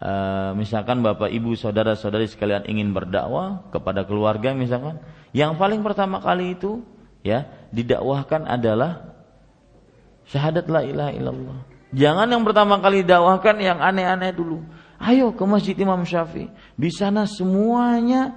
Uh, 0.01 0.57
misalkan 0.57 1.05
bapak 1.05 1.29
ibu 1.29 1.53
saudara 1.61 1.93
saudari 1.93 2.25
sekalian 2.25 2.65
ingin 2.65 2.97
berdakwah 2.97 3.69
kepada 3.69 4.09
keluarga 4.09 4.57
misalkan 4.57 4.97
yang 5.37 5.61
paling 5.61 5.85
pertama 5.85 6.25
kali 6.25 6.57
itu 6.57 6.81
ya 7.21 7.45
didakwahkan 7.69 8.49
adalah 8.49 9.13
syahadat 10.25 10.73
la 10.73 10.89
ilaha 10.89 11.13
illallah 11.13 11.59
jangan 11.95 12.27
yang 12.27 12.43
pertama 12.43 12.79
kali 12.79 13.03
didakwahkan 13.07 13.57
yang 13.61 13.79
aneh-aneh 13.79 14.33
dulu. 14.35 14.63
Ayo 15.01 15.33
ke 15.33 15.45
masjid 15.49 15.73
Imam 15.81 16.05
Syafi'i. 16.05 16.53
Di 16.77 16.91
sana 16.93 17.25
semuanya 17.25 18.37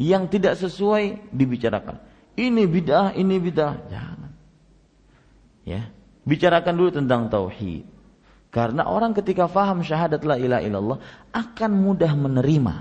yang 0.00 0.26
tidak 0.26 0.58
sesuai 0.58 1.30
dibicarakan. 1.30 2.02
Ini 2.34 2.62
bid'ah 2.66 3.14
ini 3.14 3.36
bid'ah. 3.38 3.74
Jangan. 3.86 4.30
Ya. 5.68 5.92
Bicarakan 6.26 6.74
dulu 6.76 6.90
tentang 6.92 7.30
tauhid. 7.32 7.86
Karena 8.50 8.90
orang 8.90 9.14
ketika 9.14 9.46
faham 9.46 9.86
syahadat 9.86 10.26
la 10.26 10.34
ilaha 10.34 10.62
illallah 10.66 10.98
akan 11.30 11.70
mudah 11.70 12.12
menerima 12.18 12.76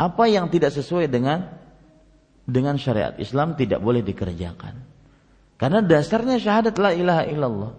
apa 0.00 0.24
yang 0.24 0.48
tidak 0.48 0.72
sesuai 0.72 1.06
dengan 1.12 1.52
dengan 2.48 2.80
syariat 2.80 3.12
Islam 3.20 3.54
tidak 3.54 3.84
boleh 3.84 4.00
dikerjakan. 4.00 4.82
Karena 5.60 5.84
dasarnya 5.84 6.40
syahadat 6.40 6.74
la 6.80 6.90
ilaha 6.96 7.22
illallah. 7.28 7.72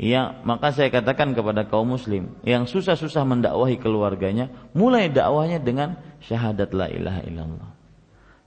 Ya, 0.00 0.40
maka 0.48 0.72
saya 0.72 0.88
katakan 0.88 1.36
kepada 1.36 1.68
kaum 1.68 1.92
muslim 1.92 2.32
yang 2.40 2.64
susah-susah 2.64 3.20
mendakwahi 3.28 3.76
keluarganya, 3.76 4.48
mulai 4.72 5.12
dakwahnya 5.12 5.60
dengan 5.60 6.00
syahadat 6.24 6.72
la 6.72 6.88
ilaha 6.88 7.20
illallah. 7.28 7.70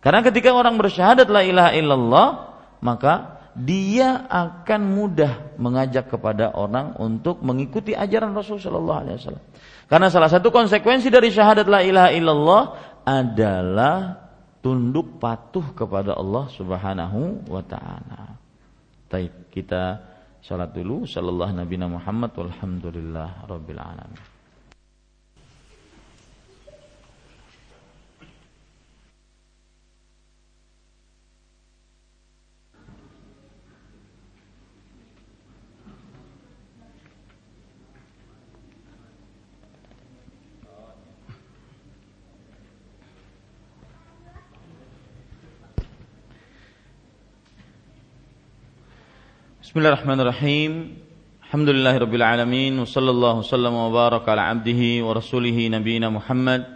Karena 0.01 0.26
ketika 0.26 0.49
orang 0.49 0.82
bersyahadat 0.82 1.30
la 1.30 1.45
ilaha 1.45 1.72
illallah, 1.78 2.28
maka 2.82 3.38
dia 3.54 4.26
akan 4.34 4.82
mudah 4.97 5.54
mengajak 5.62 6.10
kepada 6.10 6.58
orang 6.58 6.97
untuk 6.97 7.45
mengikuti 7.45 7.93
ajaran 7.93 8.34
Rasulullah 8.34 8.66
Shallallahu 8.66 9.01
Alaihi 9.06 9.18
Wasallam. 9.22 9.45
Karena 9.86 10.08
salah 10.10 10.30
satu 10.34 10.49
konsekuensi 10.49 11.14
dari 11.14 11.30
syahadat 11.30 11.70
la 11.70 11.86
ilaha 11.86 12.10
illallah 12.18 12.64
adalah 13.06 14.26
tunduk 14.66 15.22
patuh 15.22 15.70
kepada 15.78 16.18
Allah 16.18 16.49
Subhanahu 16.49 17.45
wa 17.45 17.62
taala. 17.62 18.41
Baik, 19.06 19.54
kita 19.54 20.12
salat 20.44 20.76
dulu 20.76 21.08
sallallahu 21.08 21.56
nabi 21.56 21.80
Muhammad 21.80 22.36
walhamdulillah 22.36 23.48
rabbil 23.48 23.80
alamin. 23.80 24.32
Bismillahirrahmanirrahim. 49.64 50.99
Alhamdulillahirabbil 51.47 52.20
alamin 52.20 52.76
wa 52.76 52.84
sallallahu 52.84 53.47
wasallam 53.47 53.72
wa 53.72 53.88
baraka 53.95 54.36
ala 54.36 54.51
abdihi 54.51 54.99
wa 54.99 55.16
rasulih 55.16 55.55
nabiyina 55.72 56.11
Muhammad 56.11 56.68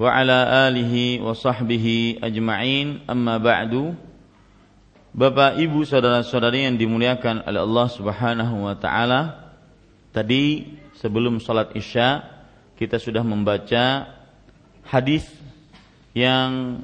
wa 0.00 0.08
ala 0.08 0.64
alihi 0.64 1.20
wa 1.20 1.36
sahbihi 1.36 2.24
ajma'in. 2.24 3.04
Amma 3.04 3.36
ba'du. 3.36 3.92
Bapak, 5.12 5.60
Ibu, 5.60 5.84
saudara-saudari 5.84 6.64
yang 6.64 6.80
dimuliakan 6.80 7.44
oleh 7.44 7.60
Allah 7.60 7.86
Subhanahu 7.92 8.64
wa 8.64 8.72
taala. 8.80 9.52
Tadi 10.08 10.72
sebelum 10.96 11.36
salat 11.36 11.76
Isya 11.76 12.24
kita 12.80 12.96
sudah 12.96 13.20
membaca 13.20 14.08
hadis 14.88 15.28
yang 16.16 16.80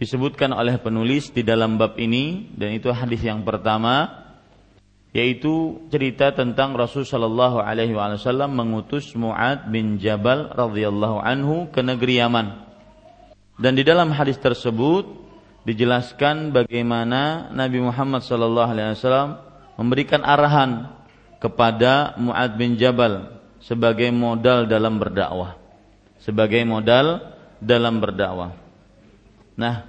disebutkan 0.00 0.56
oleh 0.56 0.80
penulis 0.80 1.28
di 1.28 1.44
dalam 1.44 1.76
bab 1.76 2.00
ini 2.00 2.48
dan 2.56 2.72
itu 2.72 2.88
hadis 2.88 3.20
yang 3.20 3.44
pertama 3.44 4.23
yaitu 5.14 5.78
cerita 5.94 6.34
tentang 6.34 6.74
Rasul 6.74 7.06
Shallallahu 7.06 7.62
Alaihi 7.62 7.94
Wasallam 7.94 8.58
mengutus 8.58 9.14
Muad 9.14 9.70
bin 9.70 10.02
Jabal 10.02 10.50
radhiyallahu 10.50 11.22
anhu 11.22 11.70
ke 11.70 11.86
negeri 11.86 12.18
Yaman. 12.18 12.66
Dan 13.54 13.78
di 13.78 13.86
dalam 13.86 14.10
hadis 14.10 14.34
tersebut 14.42 15.06
dijelaskan 15.62 16.50
bagaimana 16.50 17.54
Nabi 17.54 17.78
Muhammad 17.78 18.26
Shallallahu 18.26 18.68
Alaihi 18.74 18.98
Wasallam 18.98 19.38
memberikan 19.78 20.26
arahan 20.26 20.90
kepada 21.38 22.18
Muad 22.18 22.58
bin 22.58 22.74
Jabal 22.74 23.38
sebagai 23.62 24.10
modal 24.10 24.66
dalam 24.66 24.98
berdakwah. 24.98 25.54
Sebagai 26.18 26.66
modal 26.66 27.22
dalam 27.62 28.02
berdakwah. 28.02 28.50
Nah, 29.54 29.86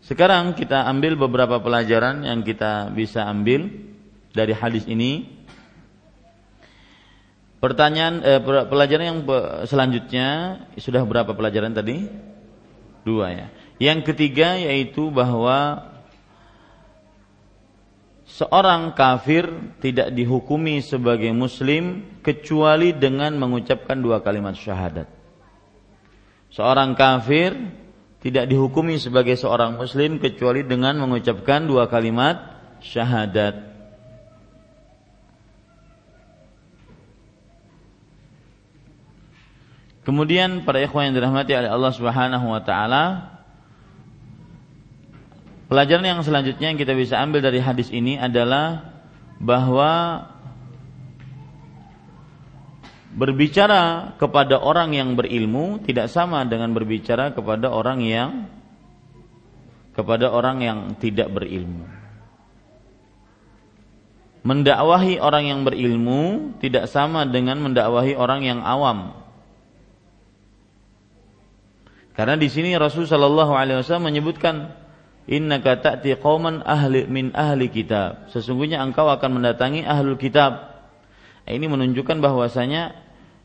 sekarang 0.00 0.56
kita 0.56 0.88
ambil 0.88 1.20
beberapa 1.20 1.60
pelajaran 1.60 2.24
yang 2.24 2.40
kita 2.40 2.88
bisa 2.88 3.28
ambil 3.28 3.91
dari 4.32 4.52
hadis 4.56 4.88
ini. 4.88 5.40
Pertanyaan 7.62 8.14
eh, 8.26 8.40
pelajaran 8.42 9.06
yang 9.06 9.20
selanjutnya 9.70 10.28
sudah 10.74 11.06
berapa 11.06 11.30
pelajaran 11.30 11.70
tadi? 11.70 12.10
Dua 13.06 13.30
ya. 13.30 13.46
Yang 13.78 14.12
ketiga 14.12 14.58
yaitu 14.58 15.14
bahwa 15.14 15.92
seorang 18.26 18.96
kafir 18.98 19.46
tidak 19.78 20.10
dihukumi 20.10 20.82
sebagai 20.82 21.30
muslim 21.30 22.02
kecuali 22.24 22.96
dengan 22.96 23.38
mengucapkan 23.38 24.00
dua 24.00 24.24
kalimat 24.24 24.58
syahadat. 24.58 25.06
Seorang 26.52 26.98
kafir 26.98 27.56
tidak 28.22 28.46
dihukumi 28.46 29.02
sebagai 29.02 29.34
seorang 29.34 29.78
muslim 29.78 30.22
kecuali 30.22 30.62
dengan 30.62 31.00
mengucapkan 31.00 31.64
dua 31.64 31.90
kalimat 31.90 32.38
syahadat. 32.78 33.71
Kemudian 40.02 40.66
para 40.66 40.82
ikhwan 40.82 41.10
yang 41.10 41.14
dirahmati 41.22 41.54
oleh 41.54 41.70
Allah 41.70 41.92
Subhanahu 41.94 42.46
wa 42.50 42.62
taala 42.62 43.32
Pelajaran 45.72 46.04
yang 46.04 46.20
selanjutnya 46.20 46.68
yang 46.68 46.76
kita 46.76 46.92
bisa 46.92 47.16
ambil 47.16 47.40
dari 47.40 47.56
hadis 47.56 47.88
ini 47.88 48.20
adalah 48.20 48.92
bahwa 49.40 50.20
berbicara 53.16 54.12
kepada 54.20 54.60
orang 54.60 54.92
yang 54.92 55.16
berilmu 55.16 55.80
tidak 55.80 56.12
sama 56.12 56.44
dengan 56.44 56.76
berbicara 56.76 57.32
kepada 57.32 57.72
orang 57.72 58.04
yang 58.04 58.52
kepada 59.96 60.28
orang 60.28 60.60
yang 60.60 60.78
tidak 61.00 61.32
berilmu. 61.32 61.88
Mendakwahi 64.44 65.24
orang 65.24 65.56
yang 65.56 65.60
berilmu 65.64 66.52
tidak 66.60 66.84
sama 66.84 67.24
dengan 67.24 67.64
mendakwahi 67.64 68.12
orang 68.12 68.44
yang 68.44 68.60
awam. 68.60 69.21
Karena 72.12 72.36
di 72.36 72.48
sini 72.52 72.76
Rasul 72.76 73.08
Shallallahu 73.08 73.52
Alaihi 73.56 73.80
Wasallam 73.80 74.12
menyebutkan 74.12 74.76
Inna 75.30 75.62
ta'ti 75.62 76.18
qauman 76.18 76.66
ahli 76.66 77.06
min 77.06 77.30
ahli 77.32 77.70
kitab. 77.70 78.28
Sesungguhnya 78.34 78.82
engkau 78.82 79.06
akan 79.06 79.38
mendatangi 79.38 79.86
ahlul 79.86 80.18
kitab. 80.18 80.74
Ini 81.46 81.62
menunjukkan 81.62 82.18
bahwasanya 82.18 83.02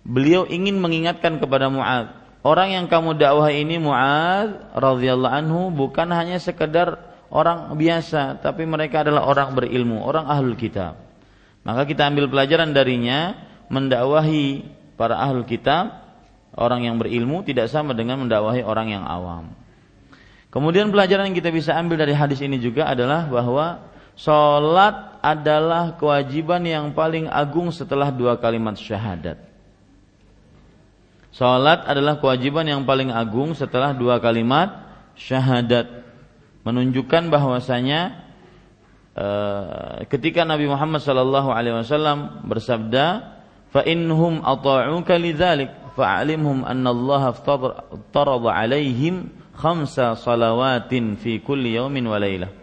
beliau 0.08 0.48
ingin 0.48 0.80
mengingatkan 0.80 1.38
kepada 1.44 1.68
Mu'ad 1.68 2.16
orang 2.48 2.72
yang 2.72 2.86
kamu 2.88 3.20
dakwah 3.20 3.52
ini 3.52 3.76
Mu'ad 3.76 4.72
radhiyallahu 4.72 5.36
anhu 5.36 5.62
bukan 5.76 6.08
hanya 6.16 6.40
sekedar 6.40 6.96
orang 7.28 7.76
biasa 7.76 8.40
tapi 8.40 8.64
mereka 8.64 9.04
adalah 9.04 9.28
orang 9.28 9.52
berilmu 9.52 10.00
orang 10.00 10.32
ahlul 10.32 10.56
kitab 10.56 10.96
maka 11.68 11.84
kita 11.84 12.08
ambil 12.08 12.32
pelajaran 12.32 12.72
darinya 12.72 13.36
mendakwahi 13.68 14.64
para 14.96 15.20
ahlul 15.20 15.44
kitab 15.44 16.07
orang 16.58 16.90
yang 16.90 16.98
berilmu 16.98 17.46
tidak 17.46 17.70
sama 17.70 17.94
dengan 17.94 18.26
mendakwahi 18.26 18.66
orang 18.66 18.92
yang 18.92 19.04
awam 19.06 19.54
kemudian 20.52 20.90
pelajaran 20.90 21.32
yang 21.32 21.38
kita 21.38 21.54
bisa 21.54 21.78
ambil 21.78 22.02
dari 22.02 22.18
hadis 22.18 22.42
ini 22.42 22.58
juga 22.58 22.90
adalah 22.90 23.30
bahwa 23.30 23.88
Salat 24.18 25.22
adalah 25.22 25.94
kewajiban 25.94 26.66
yang 26.66 26.90
paling 26.98 27.30
agung 27.30 27.70
setelah 27.70 28.10
dua 28.10 28.42
kalimat 28.42 28.74
syahadat. 28.74 29.38
Salat 31.30 31.86
adalah 31.86 32.18
kewajiban 32.18 32.66
yang 32.66 32.82
paling 32.82 33.14
agung 33.14 33.54
setelah 33.54 33.94
dua 33.94 34.18
kalimat 34.18 34.74
syahadat. 35.14 36.02
Menunjukkan 36.66 37.30
bahwasanya 37.30 38.26
uh, 39.14 40.02
ketika 40.10 40.42
Nabi 40.42 40.66
Muhammad 40.66 41.06
wasallam 41.06 42.42
bersabda, 42.42 43.06
"Fa 43.70 43.86
innahum 43.86 44.42
ata'uka 44.42 45.14
fa'alimhum 45.98 46.62
anna 46.62 46.94
Allah 46.94 47.34
aftarada 47.34 48.50
'alaihim 48.54 49.34
khamsa 49.58 50.14
salawatin 50.14 51.18
fi 51.18 51.42
kulli 51.42 51.74
yawmin 51.74 52.06
wa 52.06 52.22
lailah." 52.22 52.54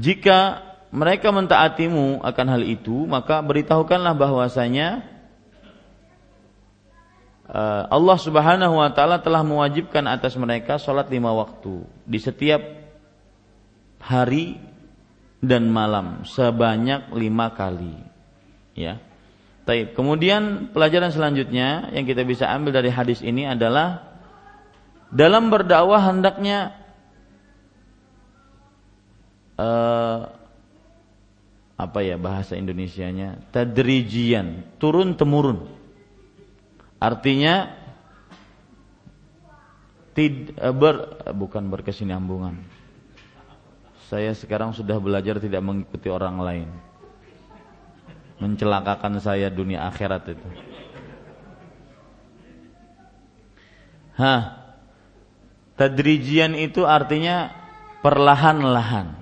Jika 0.00 0.64
mereka 0.88 1.28
mentaatimu 1.28 2.24
akan 2.24 2.46
hal 2.48 2.64
itu, 2.64 3.04
maka 3.04 3.44
beritahukanlah 3.44 4.16
bahwasanya 4.16 5.12
Eh, 7.52 7.84
Allah 7.92 8.16
Subhanahu 8.16 8.80
wa 8.80 8.88
taala 8.88 9.20
telah 9.20 9.44
mewajibkan 9.44 10.08
atas 10.08 10.32
mereka 10.40 10.80
sholat 10.80 11.12
lima 11.12 11.36
waktu 11.36 11.84
di 12.08 12.16
setiap 12.16 12.64
hari 14.00 14.56
dan 15.36 15.68
malam 15.68 16.24
sebanyak 16.24 17.12
lima 17.12 17.52
kali. 17.52 17.92
Ya. 18.72 18.96
Taib. 19.62 19.94
Kemudian 19.94 20.74
pelajaran 20.74 21.14
selanjutnya 21.14 21.94
yang 21.94 22.02
kita 22.02 22.26
bisa 22.26 22.50
ambil 22.50 22.74
dari 22.74 22.90
hadis 22.90 23.22
ini 23.22 23.46
adalah 23.46 24.10
dalam 25.14 25.54
berdakwah 25.54 26.02
hendaknya 26.02 26.74
uh, 29.60 30.34
apa 31.78 31.98
ya 32.02 32.18
bahasa 32.18 32.58
Indonesianya 32.58 33.38
tadrijian 33.54 34.66
turun 34.82 35.14
temurun 35.14 35.82
Artinya 37.02 37.66
tid, 40.14 40.54
eh, 40.54 40.70
ber, 40.70 41.18
eh, 41.26 41.34
bukan 41.34 41.66
berkesinambungan. 41.66 42.62
Saya 44.06 44.30
sekarang 44.38 44.70
sudah 44.70 45.02
belajar 45.02 45.42
tidak 45.42 45.66
mengikuti 45.66 46.06
orang 46.06 46.38
lain. 46.38 46.68
Mencelakakan 48.42 49.22
saya 49.22 49.46
dunia 49.54 49.86
akhirat 49.86 50.34
itu. 50.34 50.48
Hah. 54.18 54.58
Tadrijian 55.78 56.58
itu 56.58 56.82
artinya 56.82 57.54
perlahan-lahan. 58.02 59.14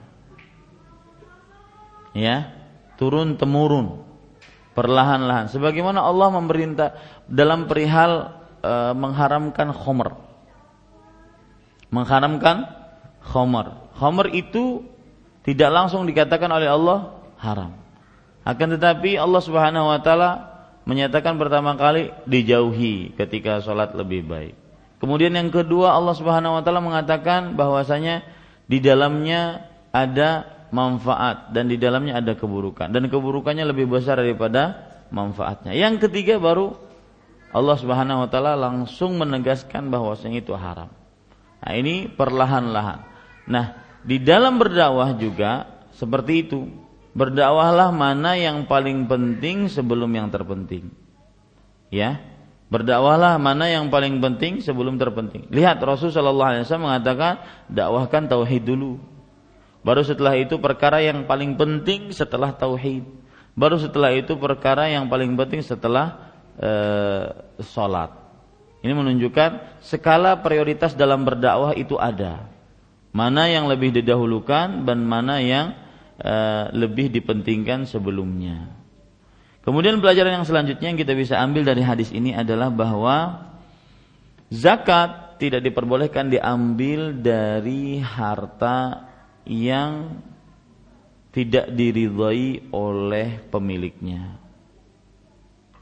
Ya, 2.17 2.51
turun 2.97 3.39
temurun 3.39 4.11
perlahan-lahan 4.81 5.51
sebagaimana 5.51 6.05
Allah 6.05 6.29
memerintah 6.33 6.89
dalam 7.27 7.67
perihal 7.67 8.33
e, 8.63 8.75
mengharamkan 8.95 9.75
khomer 9.75 10.15
mengharamkan 11.91 12.71
khomer 13.21 13.77
khomer 13.99 14.31
itu 14.33 14.87
tidak 15.43 15.71
langsung 15.75 16.07
dikatakan 16.07 16.49
oleh 16.49 16.71
Allah 16.71 17.19
haram 17.37 17.75
akan 18.47 18.69
tetapi 18.77 19.21
Allah 19.21 19.43
Subhanahu 19.43 19.91
wa 19.91 20.01
taala 20.01 20.31
menyatakan 20.89 21.37
pertama 21.37 21.77
kali 21.77 22.11
dijauhi 22.25 23.15
ketika 23.15 23.61
sholat 23.61 23.93
lebih 23.93 24.25
baik 24.25 24.55
kemudian 24.99 25.33
yang 25.37 25.53
kedua 25.53 25.93
Allah 25.97 26.17
Subhanahu 26.17 26.59
wa 26.59 26.63
taala 26.65 26.81
mengatakan 26.81 27.55
bahwasanya 27.55 28.25
di 28.71 28.79
dalamnya 28.79 29.67
ada 29.91 30.61
manfaat 30.71 31.51
dan 31.51 31.67
di 31.67 31.77
dalamnya 31.77 32.23
ada 32.23 32.39
keburukan 32.39 32.95
dan 32.95 33.11
keburukannya 33.11 33.67
lebih 33.67 33.91
besar 33.91 34.23
daripada 34.23 34.91
manfaatnya. 35.11 35.75
Yang 35.75 36.09
ketiga 36.09 36.39
baru 36.39 36.79
Allah 37.51 37.77
Subhanahu 37.77 38.27
wa 38.27 38.29
taala 38.31 38.55
langsung 38.55 39.19
menegaskan 39.19 39.91
bahwasanya 39.91 40.39
itu 40.41 40.55
haram. 40.55 40.89
Nah, 41.61 41.73
ini 41.77 42.09
perlahan-lahan. 42.09 43.05
Nah, 43.51 43.67
di 44.07 44.23
dalam 44.23 44.57
berdakwah 44.57 45.13
juga 45.19 45.67
seperti 45.99 46.47
itu. 46.47 46.71
Berdakwahlah 47.11 47.91
mana 47.91 48.39
yang 48.39 48.71
paling 48.71 49.11
penting 49.11 49.67
sebelum 49.67 50.11
yang 50.15 50.31
terpenting. 50.31 50.95
Ya. 51.91 52.23
Berdakwahlah 52.71 53.35
mana 53.43 53.67
yang 53.67 53.91
paling 53.91 54.23
penting 54.23 54.63
sebelum 54.63 54.95
terpenting. 54.95 55.51
Lihat 55.51 55.83
Rasulullah 55.83 56.23
sallallahu 56.23 56.51
alaihi 56.55 56.63
wasallam 56.63 56.87
mengatakan 56.87 57.33
dakwahkan 57.67 58.23
tauhid 58.31 58.63
dulu. 58.63 59.03
Baru 59.83 60.07
setelah 60.07 60.39
itu 60.39 60.55
perkara 60.63 61.03
yang 61.03 61.27
paling 61.27 61.59
penting 61.59 62.15
setelah 62.15 62.55
tauhid. 62.55 63.03
Baru 63.59 63.75
setelah 63.75 64.15
itu 64.15 64.39
perkara 64.39 64.87
yang 64.87 65.11
paling 65.11 65.35
penting 65.35 65.67
setelah 65.67 66.31
e, 66.55 66.73
sholat. 67.65 68.15
Ini 68.87 68.95
menunjukkan 68.95 69.83
skala 69.83 70.39
prioritas 70.39 70.95
dalam 70.95 71.27
berdakwah 71.27 71.75
itu 71.75 71.99
ada. 71.99 72.47
Mana 73.11 73.51
yang 73.51 73.67
lebih 73.67 73.91
didahulukan 73.91 74.87
dan 74.87 75.03
mana 75.03 75.43
yang 75.43 75.75
uh, 76.21 76.73
lebih 76.73 77.09
dipentingkan 77.13 77.89
sebelumnya. 77.89 78.71
Kemudian 79.61 80.01
pelajaran 80.01 80.41
yang 80.41 80.47
selanjutnya 80.49 80.89
yang 80.93 81.01
kita 81.01 81.13
bisa 81.13 81.37
ambil 81.37 81.69
dari 81.69 81.85
hadis 81.85 82.09
ini 82.17 82.33
adalah 82.33 82.73
bahwa 82.73 83.49
zakat 84.49 85.37
tidak 85.37 85.65
diperbolehkan 85.65 86.33
diambil 86.33 87.13
dari 87.17 88.01
harta 88.01 89.09
yang 89.45 90.21
tidak 91.31 91.73
diridhai 91.73 92.73
oleh 92.73 93.41
pemiliknya. 93.53 94.41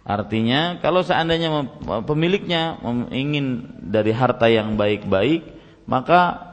Artinya 0.09 0.81
kalau 0.81 1.05
seandainya 1.05 1.69
pemiliknya 2.09 2.81
ingin 3.13 3.77
dari 3.77 4.13
harta 4.17 4.49
yang 4.49 4.81
baik-baik, 4.81 5.45
maka 5.85 6.48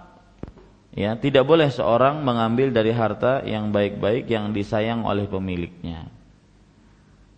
ya 0.96 1.14
tidak 1.20 1.44
boleh 1.46 1.68
seorang 1.70 2.24
mengambil 2.24 2.72
dari 2.72 2.96
harta 2.96 3.44
yang 3.44 3.70
baik-baik 3.70 4.26
yang 4.32 4.56
disayang 4.56 5.04
oleh 5.04 5.28
pemiliknya. 5.28 6.10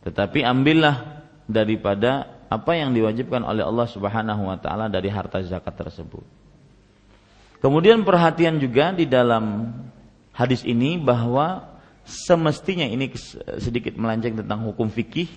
Tetapi 0.05 0.45
ambillah 0.45 1.25
daripada 1.49 2.39
apa 2.47 2.79
yang 2.79 2.95
diwajibkan 2.95 3.43
oleh 3.43 3.65
Allah 3.65 3.87
Subhanahu 3.89 4.47
wa 4.47 4.55
taala 4.55 4.87
dari 4.87 5.11
harta 5.11 5.43
zakat 5.43 5.75
tersebut. 5.75 6.23
Kemudian 7.59 8.05
perhatian 8.05 8.61
juga 8.61 8.93
di 8.93 9.09
dalam 9.09 9.73
hadis 10.31 10.61
ini 10.63 11.01
bahwa 11.01 11.75
semestinya 12.05 12.85
ini 12.87 13.11
sedikit 13.59 13.97
melenceng 13.97 14.39
tentang 14.39 14.63
hukum 14.63 14.87
fikih 14.87 15.27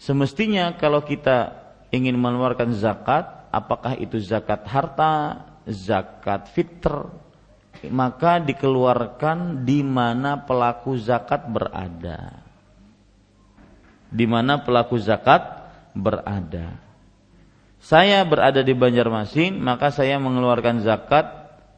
Semestinya 0.00 0.74
kalau 0.76 1.00
kita 1.00 1.54
ingin 1.94 2.18
mengeluarkan 2.18 2.74
zakat, 2.74 3.48
apakah 3.54 3.94
itu 3.96 4.18
zakat 4.18 4.66
harta, 4.66 5.46
zakat 5.64 6.50
fitr, 6.50 7.08
maka 7.90 8.40
dikeluarkan 8.40 9.64
di 9.66 9.80
mana 9.84 10.44
pelaku 10.44 10.96
zakat 11.00 11.48
berada. 11.48 12.40
Di 14.08 14.24
mana 14.28 14.62
pelaku 14.62 15.00
zakat 15.00 15.42
berada. 15.96 16.78
Saya 17.84 18.24
berada 18.24 18.64
di 18.64 18.72
Banjarmasin, 18.72 19.60
maka 19.60 19.92
saya 19.92 20.16
mengeluarkan 20.16 20.80
zakat 20.80 21.26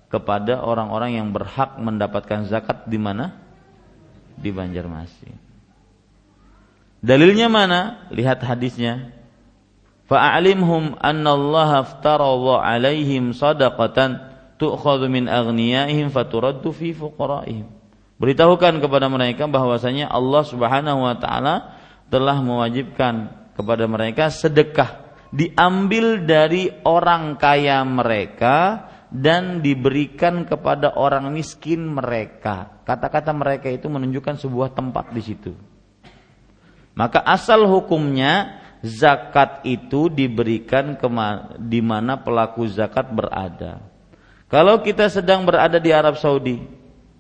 kepada 0.07 0.63
orang-orang 0.63 1.19
yang 1.19 1.29
berhak 1.35 1.81
mendapatkan 1.83 2.47
zakat 2.47 2.87
di 2.87 2.99
mana? 3.01 3.35
Di 4.39 4.55
Banjarmasin. 4.55 5.35
Dalilnya 7.03 7.51
mana? 7.51 8.07
Lihat 8.15 8.43
hadisnya. 8.43 9.11
Fa'alimhum 10.07 10.95
anna 11.03 11.35
Allah 11.35 11.71
aftaradha 11.83 12.63
alaihim 12.63 13.35
sadaqatan 13.35 14.36
tu'khadhu 14.57 15.09
min 15.09 15.29
aghniyaihim 15.31 16.13
faturaddu 16.13 16.73
fi 16.73 16.93
fuqaraihim. 16.93 17.69
Beritahukan 18.17 18.81
kepada 18.81 19.13
mereka 19.13 19.45
bahwasanya 19.45 20.09
Allah 20.09 20.43
Subhanahu 20.45 21.05
wa 21.05 21.17
taala 21.21 21.77
telah 22.09 22.41
mewajibkan 22.41 23.29
kepada 23.53 23.85
mereka 23.85 24.33
sedekah 24.33 25.07
diambil 25.35 26.25
dari 26.25 26.73
orang 26.89 27.37
kaya 27.37 27.85
mereka 27.85 28.89
dan 29.13 29.61
diberikan 29.61 30.49
kepada 30.49 30.97
orang 30.97 31.33
miskin 31.33 31.93
mereka. 31.93 32.83
Kata-kata 32.89 33.37
mereka 33.37 33.69
itu 33.69 33.87
menunjukkan 33.87 34.41
sebuah 34.41 34.73
tempat 34.73 35.13
di 35.13 35.23
situ. 35.23 35.53
Maka 36.97 37.21
asal 37.21 37.69
hukumnya 37.69 38.65
zakat 38.81 39.61
itu 39.69 40.09
diberikan 40.09 40.97
di 41.61 41.81
mana 41.85 42.17
pelaku 42.25 42.65
zakat 42.65 43.13
berada. 43.13 43.96
Kalau 44.47 44.79
kita 44.79 45.11
sedang 45.11 45.43
berada 45.43 45.83
di 45.83 45.91
Arab 45.91 46.23
Saudi, 46.23 46.63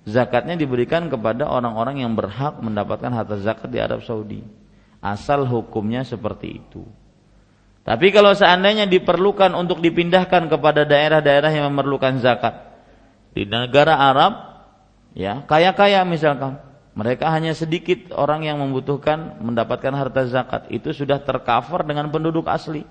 zakatnya 0.06 0.54
diberikan 0.54 1.10
kepada 1.10 1.50
orang-orang 1.50 2.06
yang 2.06 2.14
berhak 2.14 2.62
mendapatkan 2.62 3.10
harta 3.10 3.36
zakat 3.42 3.66
di 3.66 3.82
Arab 3.82 4.06
Saudi. 4.06 4.46
Asal 5.02 5.42
hukumnya 5.46 6.06
seperti 6.06 6.62
itu. 6.62 6.86
Tapi 7.86 8.10
kalau 8.10 8.34
seandainya 8.34 8.90
diperlukan 8.90 9.54
untuk 9.54 9.78
dipindahkan 9.78 10.50
kepada 10.50 10.82
daerah-daerah 10.82 11.54
yang 11.54 11.70
memerlukan 11.70 12.18
zakat 12.18 12.74
di 13.30 13.46
negara 13.46 13.94
Arab, 13.94 14.32
ya 15.14 15.46
kaya-kaya 15.46 16.02
misalkan, 16.02 16.58
mereka 16.98 17.30
hanya 17.30 17.54
sedikit 17.54 18.10
orang 18.14 18.42
yang 18.42 18.58
membutuhkan 18.58 19.38
mendapatkan 19.38 19.92
harta 19.94 20.26
zakat. 20.26 20.66
Itu 20.72 20.90
sudah 20.90 21.22
tercover 21.22 21.86
dengan 21.86 22.10
penduduk 22.10 22.50
asli. 22.50 22.82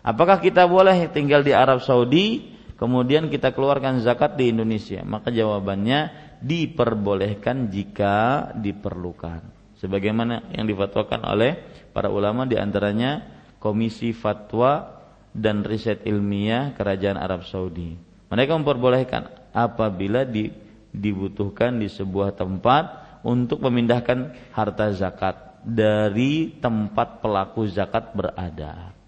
Apakah 0.00 0.40
kita 0.40 0.64
boleh 0.64 1.10
tinggal 1.12 1.44
di 1.44 1.52
Arab 1.52 1.84
Saudi 1.84 2.56
kemudian 2.80 3.28
kita 3.28 3.52
keluarkan 3.52 4.00
zakat 4.00 4.40
di 4.40 4.48
Indonesia? 4.48 5.04
Maka 5.04 5.28
jawabannya 5.28 6.32
diperbolehkan 6.40 7.68
jika 7.68 8.48
diperlukan. 8.56 9.44
Sebagaimana 9.76 10.48
yang 10.56 10.64
difatwakan 10.64 11.20
oleh 11.28 11.60
para 11.92 12.08
ulama 12.08 12.48
di 12.48 12.56
antaranya 12.56 13.20
Komisi 13.60 14.16
Fatwa 14.16 15.00
dan 15.36 15.62
Riset 15.62 16.08
Ilmiah 16.08 16.72
Kerajaan 16.72 17.20
Arab 17.20 17.44
Saudi. 17.44 17.96
Mereka 18.32 18.56
memperbolehkan 18.56 19.52
apabila 19.52 20.24
di, 20.24 20.48
dibutuhkan 20.90 21.76
di 21.76 21.92
sebuah 21.92 22.34
tempat 22.34 22.84
untuk 23.20 23.60
memindahkan 23.60 24.50
harta 24.56 24.96
zakat 24.96 25.60
dari 25.60 26.56
tempat 26.56 27.20
pelaku 27.20 27.68
zakat 27.68 28.16
berada. 28.16 28.99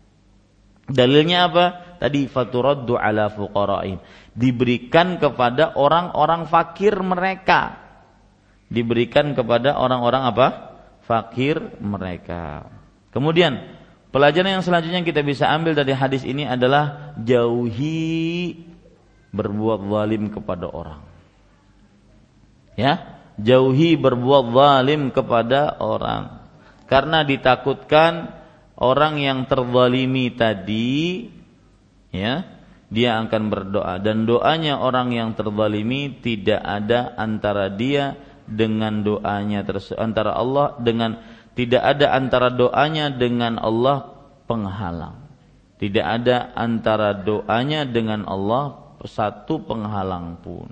Dalilnya 0.90 1.46
apa? 1.50 1.64
Tadi 2.02 2.26
faturaddu 2.26 2.98
ala 2.98 3.30
fuqara'in. 3.30 4.02
Diberikan 4.34 5.22
kepada 5.22 5.78
orang-orang 5.78 6.50
fakir 6.50 6.98
mereka. 6.98 7.78
Diberikan 8.72 9.36
kepada 9.38 9.78
orang-orang 9.78 10.22
apa? 10.26 10.46
Fakir 11.06 11.60
mereka. 11.78 12.66
Kemudian 13.14 13.60
pelajaran 14.10 14.58
yang 14.58 14.64
selanjutnya 14.64 15.04
kita 15.04 15.22
bisa 15.22 15.46
ambil 15.52 15.76
dari 15.76 15.92
hadis 15.94 16.24
ini 16.26 16.48
adalah 16.48 17.14
jauhi 17.20 18.56
berbuat 19.30 19.86
zalim 19.86 20.32
kepada 20.32 20.66
orang. 20.66 21.04
Ya, 22.72 23.20
jauhi 23.36 24.00
berbuat 24.00 24.52
zalim 24.56 25.12
kepada 25.12 25.76
orang 25.76 26.42
karena 26.88 27.24
ditakutkan 27.24 28.41
orang 28.82 29.22
yang 29.22 29.46
terzalimi 29.46 30.34
tadi 30.34 31.30
ya 32.10 32.42
dia 32.92 33.16
akan 33.22 33.42
berdoa. 33.48 34.02
Dan 34.02 34.28
doanya 34.28 34.82
orang 34.82 35.14
yang 35.14 35.32
terzalimi 35.38 36.18
tidak 36.20 36.60
ada 36.60 37.14
antara 37.16 37.70
dia 37.72 38.18
dengan 38.44 39.00
doanya 39.00 39.64
antara 39.96 40.34
Allah 40.36 40.76
dengan 40.82 41.22
tidak 41.54 41.80
ada 41.80 42.12
antara 42.12 42.52
doanya 42.52 43.08
dengan 43.08 43.56
Allah 43.56 44.12
penghalang. 44.44 45.24
Tidak 45.80 46.04
ada 46.04 46.52
antara 46.54 47.16
doanya 47.16 47.88
dengan 47.88 48.28
Allah 48.28 48.76
satu 49.02 49.66
penghalang 49.66 50.38
pun. 50.44 50.70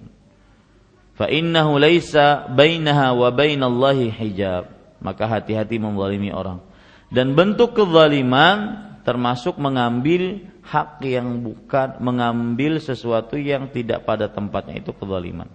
Fa 1.19 1.27
innahu 1.27 1.83
laisa 1.83 2.47
bainaha 2.47 3.17
wa 3.17 3.29
bainallahi 3.33 4.13
hijab. 4.13 4.71
Maka 5.01 5.25
hati-hati 5.25 5.81
menzalimi 5.81 6.29
orang 6.29 6.70
dan 7.11 7.35
bentuk 7.35 7.75
kezaliman 7.75 8.89
termasuk 9.03 9.59
mengambil 9.59 10.47
hak 10.63 11.03
yang 11.03 11.43
bukan 11.43 11.99
mengambil 11.99 12.79
sesuatu 12.79 13.35
yang 13.35 13.69
tidak 13.75 14.07
pada 14.07 14.31
tempatnya 14.31 14.79
itu 14.79 14.95
kezaliman. 14.95 15.51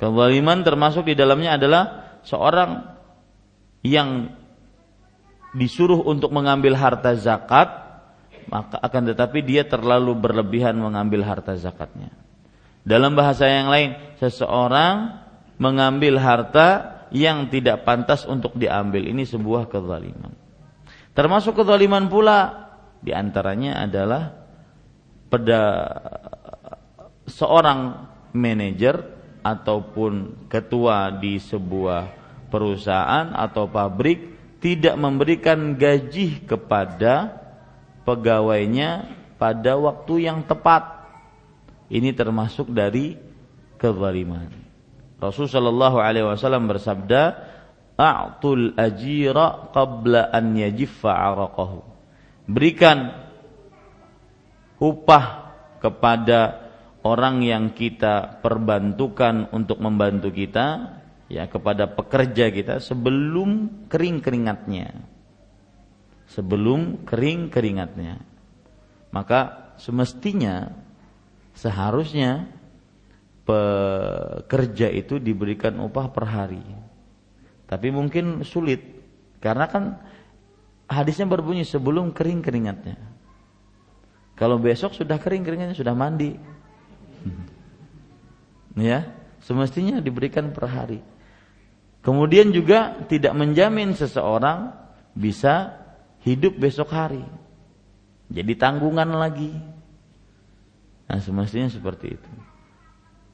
Kezaliman 0.00 0.64
termasuk 0.64 1.08
di 1.08 1.14
dalamnya 1.16 1.60
adalah 1.60 1.84
seorang 2.24 2.84
yang 3.84 4.32
disuruh 5.56 6.04
untuk 6.04 6.32
mengambil 6.32 6.76
harta 6.76 7.16
zakat 7.16 7.86
maka 8.46 8.78
akan 8.78 9.12
tetapi 9.12 9.42
dia 9.42 9.66
terlalu 9.66 10.14
berlebihan 10.14 10.78
mengambil 10.78 11.26
harta 11.26 11.58
zakatnya. 11.58 12.14
Dalam 12.86 13.18
bahasa 13.18 13.50
yang 13.50 13.66
lain, 13.66 13.98
seseorang 14.22 15.18
mengambil 15.58 16.22
harta 16.22 16.95
yang 17.14 17.46
tidak 17.50 17.86
pantas 17.86 18.26
untuk 18.26 18.54
diambil. 18.58 19.06
Ini 19.06 19.22
sebuah 19.26 19.70
kezaliman. 19.70 20.34
Termasuk 21.16 21.56
kezaliman 21.56 22.10
pula 22.10 22.68
di 23.00 23.14
antaranya 23.14 23.86
adalah 23.86 24.34
pada 25.32 25.62
seorang 27.26 28.08
manajer 28.36 29.00
ataupun 29.40 30.46
ketua 30.50 31.14
di 31.16 31.38
sebuah 31.38 32.10
perusahaan 32.50 33.32
atau 33.34 33.70
pabrik 33.70 34.36
tidak 34.58 34.98
memberikan 34.98 35.78
gaji 35.78 36.42
kepada 36.42 37.38
pegawainya 38.02 39.14
pada 39.36 39.78
waktu 39.78 40.26
yang 40.26 40.42
tepat 40.42 41.06
ini 41.86 42.10
termasuk 42.10 42.70
dari 42.74 43.14
kezaliman. 43.78 44.65
Rasul 45.16 45.48
sallallahu 45.48 45.96
alaihi 45.96 46.28
wasallam 46.28 46.68
bersabda, 46.68 47.22
"A'tul 47.96 48.76
ajira 48.76 49.72
qabla 49.72 50.28
an 50.28 50.52
yajiffa 50.52 51.12
'araqahu." 51.12 51.80
Berikan 52.46 53.26
upah 54.76 55.24
kepada 55.80 56.66
orang 57.06 57.40
yang 57.46 57.72
kita 57.72 58.42
perbantukan 58.42 59.48
untuk 59.54 59.78
membantu 59.78 60.34
kita 60.34 60.98
ya 61.30 61.46
kepada 61.46 61.90
pekerja 61.90 62.50
kita 62.50 62.78
sebelum 62.82 63.82
kering 63.90 64.22
keringatnya 64.22 64.94
sebelum 66.30 67.06
kering 67.06 67.50
keringatnya 67.50 68.22
maka 69.14 69.72
semestinya 69.78 70.70
seharusnya 71.54 72.50
pekerja 73.46 74.90
itu 74.90 75.22
diberikan 75.22 75.78
upah 75.78 76.10
per 76.10 76.26
hari 76.26 76.62
tapi 77.70 77.94
mungkin 77.94 78.42
sulit 78.42 78.82
karena 79.38 79.70
kan 79.70 80.02
hadisnya 80.90 81.30
berbunyi 81.30 81.62
sebelum 81.62 82.10
kering 82.10 82.42
keringatnya 82.42 82.98
kalau 84.34 84.58
besok 84.58 84.92
sudah 84.92 85.16
kering 85.22 85.46
keringatnya 85.46 85.78
sudah 85.78 85.94
mandi 85.94 86.34
ya 88.74 89.06
semestinya 89.40 90.02
diberikan 90.02 90.50
per 90.50 90.66
hari 90.66 91.00
Kemudian 92.06 92.54
juga 92.54 93.02
tidak 93.10 93.34
menjamin 93.34 93.90
seseorang 93.98 94.70
bisa 95.10 95.74
hidup 96.22 96.54
besok 96.54 96.94
hari. 96.94 97.26
Jadi 98.30 98.54
tanggungan 98.54 99.10
lagi. 99.10 99.50
Nah, 101.10 101.18
semestinya 101.18 101.66
seperti 101.66 102.14
itu. 102.14 102.30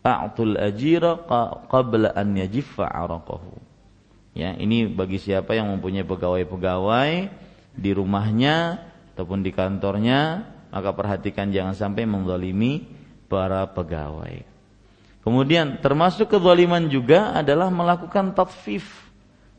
A'tul 0.02 0.58
ajira 0.58 1.14
qabla 1.70 2.10
an 2.18 2.34
yajiffa 2.34 2.90
'araqahu. 2.90 3.54
Ya, 4.34 4.56
ini 4.58 4.90
bagi 4.90 5.22
siapa 5.22 5.54
yang 5.54 5.70
mempunyai 5.70 6.02
pegawai-pegawai 6.02 7.12
di 7.76 7.90
rumahnya 7.94 8.82
ataupun 9.14 9.44
di 9.44 9.52
kantornya, 9.54 10.48
maka 10.72 10.90
perhatikan 10.96 11.52
jangan 11.52 11.76
sampai 11.76 12.08
menzalimi 12.08 12.82
para 13.30 13.68
pegawai. 13.70 14.42
Kemudian 15.22 15.78
termasuk 15.78 16.34
kezaliman 16.34 16.90
juga 16.90 17.30
adalah 17.36 17.70
melakukan 17.70 18.34
tatfif 18.34 19.06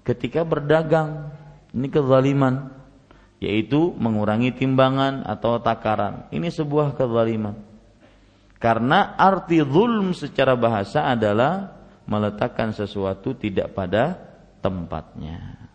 ketika 0.04 0.44
berdagang. 0.44 1.32
Ini 1.72 1.88
kezaliman 1.88 2.70
yaitu 3.39 3.96
mengurangi 3.96 4.52
timbangan 4.52 5.24
atau 5.24 5.60
takaran. 5.64 6.28
Ini 6.36 6.52
sebuah 6.52 6.96
kezaliman. 6.96 7.56
Karena 8.64 9.20
arti 9.20 9.59
zulm 9.59 10.16
secara 10.16 10.55
bahasa 10.55 11.11
adalah 11.11 11.84
meletakkan 12.07 12.72
sesuatu 12.72 13.36
tidak 13.36 13.76
pada 13.76 14.16
tempatnya. 14.64 15.68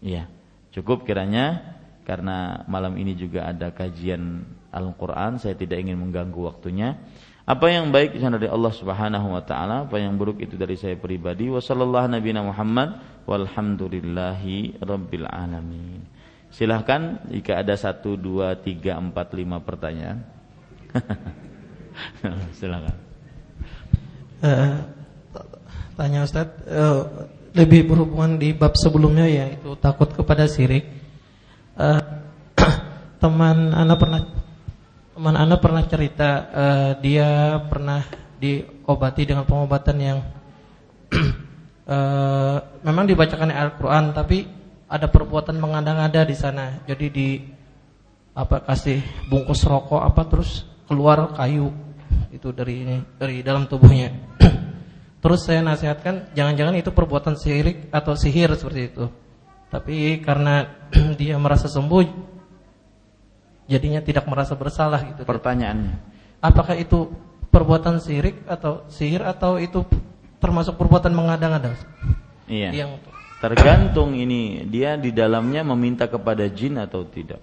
Ya, 0.00 0.24
cukup 0.72 1.04
kiranya 1.04 1.76
karena 2.08 2.64
malam 2.64 2.96
ini 2.96 3.12
juga 3.12 3.44
ada 3.44 3.68
kajian 3.68 4.48
Al-Qur'an, 4.72 5.36
saya 5.36 5.52
tidak 5.52 5.84
ingin 5.84 6.00
mengganggu 6.00 6.40
waktunya. 6.40 6.96
Apa 7.44 7.68
yang 7.68 7.92
baik 7.92 8.16
itu 8.16 8.24
dari 8.24 8.48
Allah 8.48 8.72
Subhanahu 8.72 9.36
wa 9.36 9.44
taala, 9.44 9.84
apa 9.84 10.00
yang 10.00 10.16
buruk 10.16 10.40
itu 10.40 10.56
dari 10.56 10.80
saya 10.80 10.96
pribadi. 10.96 11.52
Wassallallahu 11.52 12.08
nabiyana 12.08 12.40
Muhammad 12.40 13.04
walhamdulillahi 13.28 14.80
rabbil 14.80 15.28
alamin. 15.28 16.08
Silahkan 16.48 17.20
jika 17.28 17.60
ada 17.60 17.76
satu, 17.76 18.16
dua, 18.16 18.56
tiga, 18.56 18.96
empat, 18.96 19.36
lima 19.36 19.60
pertanyaan. 19.60 20.24
Silahkan. 22.58 22.96
Uh, 24.40 24.76
tanya 25.94 26.24
Ustaz, 26.24 26.48
uh, 26.68 27.28
lebih 27.52 27.90
berhubungan 27.90 28.40
di 28.40 28.56
bab 28.56 28.78
sebelumnya 28.78 29.26
yaitu 29.28 29.76
takut 29.78 30.08
kepada 30.10 30.48
sirik. 30.48 30.86
Uh, 31.76 32.00
teman 33.22 33.72
anak 33.76 33.96
pernah 34.00 34.20
teman 35.16 35.36
anda 35.36 35.56
pernah 35.60 35.84
cerita 35.84 36.30
uh, 36.48 36.90
dia 36.96 37.60
pernah 37.68 38.00
diobati 38.40 39.28
dengan 39.28 39.44
pengobatan 39.44 39.96
yang 40.00 40.18
uh, 41.84 42.58
memang 42.88 43.04
dibacakan 43.04 43.52
Al-Quran 43.52 44.16
tapi 44.16 44.48
ada 44.88 45.06
perbuatan 45.12 45.60
mengada-ngada 45.60 46.24
di 46.24 46.32
sana 46.32 46.80
jadi 46.88 47.06
di 47.12 47.28
apa 48.32 48.64
kasih 48.64 49.04
bungkus 49.28 49.68
rokok 49.68 50.00
apa 50.00 50.22
terus 50.24 50.64
keluar 50.88 51.36
kayu 51.36 51.68
itu 52.30 52.48
dari 52.54 52.74
ini 52.86 52.96
dari 53.18 53.42
dalam 53.42 53.66
tubuhnya 53.66 54.10
terus 55.22 55.44
saya 55.44 55.60
nasihatkan 55.60 56.32
jangan-jangan 56.32 56.76
itu 56.78 56.90
perbuatan 56.94 57.34
sirik 57.36 57.90
atau 57.90 58.14
sihir 58.18 58.54
seperti 58.56 58.80
itu 58.90 59.04
tapi 59.70 60.18
karena 60.18 60.66
dia 61.20 61.38
merasa 61.38 61.70
sembuh 61.70 62.30
jadinya 63.70 64.02
tidak 64.02 64.26
merasa 64.26 64.58
bersalah 64.58 65.14
gitu. 65.14 65.22
Pertanyaannya, 65.22 65.94
apakah 66.42 66.74
itu 66.74 67.06
perbuatan 67.54 68.02
sirik 68.02 68.42
atau 68.50 68.82
sihir 68.90 69.22
atau 69.22 69.62
itu 69.62 69.86
termasuk 70.42 70.74
perbuatan 70.74 71.14
mengada-ngada? 71.14 71.78
Iya. 72.50 72.74
Yang 72.74 72.90
tergantung 73.38 74.18
ini 74.18 74.66
dia 74.66 74.98
di 74.98 75.14
dalamnya 75.14 75.62
meminta 75.62 76.10
kepada 76.10 76.50
jin 76.50 76.82
atau 76.82 77.06
tidak. 77.06 77.38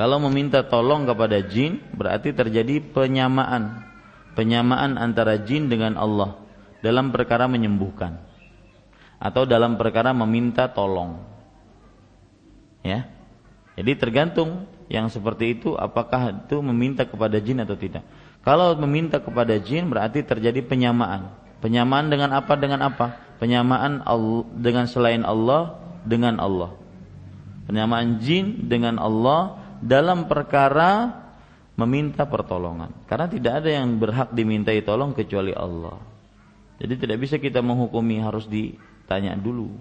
Kalau 0.00 0.16
meminta 0.16 0.64
tolong 0.64 1.04
kepada 1.04 1.44
jin 1.44 1.84
berarti 1.92 2.32
terjadi 2.32 2.80
penyamaan. 2.80 3.84
Penyamaan 4.32 4.96
antara 4.96 5.36
jin 5.44 5.68
dengan 5.68 6.00
Allah 6.00 6.40
dalam 6.80 7.12
perkara 7.12 7.44
menyembuhkan 7.44 8.16
atau 9.20 9.44
dalam 9.44 9.76
perkara 9.76 10.16
meminta 10.16 10.72
tolong. 10.72 11.20
Ya. 12.80 13.12
Jadi 13.76 13.92
tergantung 14.00 14.64
yang 14.88 15.12
seperti 15.12 15.60
itu 15.60 15.76
apakah 15.76 16.48
itu 16.48 16.64
meminta 16.64 17.04
kepada 17.04 17.36
jin 17.36 17.60
atau 17.60 17.76
tidak. 17.76 18.00
Kalau 18.40 18.72
meminta 18.80 19.20
kepada 19.20 19.60
jin 19.60 19.92
berarti 19.92 20.24
terjadi 20.24 20.64
penyamaan. 20.64 21.28
Penyamaan 21.60 22.08
dengan 22.08 22.32
apa 22.32 22.56
dengan 22.56 22.88
apa? 22.88 23.20
Penyamaan 23.36 24.00
dengan 24.56 24.88
selain 24.88 25.28
Allah 25.28 25.76
dengan 26.08 26.40
Allah. 26.40 26.72
Penyamaan 27.68 28.16
jin 28.24 28.64
dengan 28.64 28.96
Allah 28.96 29.59
dalam 29.80 30.28
perkara 30.28 31.20
meminta 31.80 32.28
pertolongan. 32.28 32.92
Karena 33.08 33.26
tidak 33.26 33.52
ada 33.64 33.70
yang 33.72 33.96
berhak 33.96 34.28
dimintai 34.36 34.84
tolong 34.84 35.16
kecuali 35.16 35.56
Allah. 35.56 35.96
Jadi 36.80 36.94
tidak 36.96 37.16
bisa 37.20 37.36
kita 37.36 37.64
menghukumi 37.64 38.20
harus 38.20 38.44
ditanya 38.48 39.36
dulu. 39.36 39.72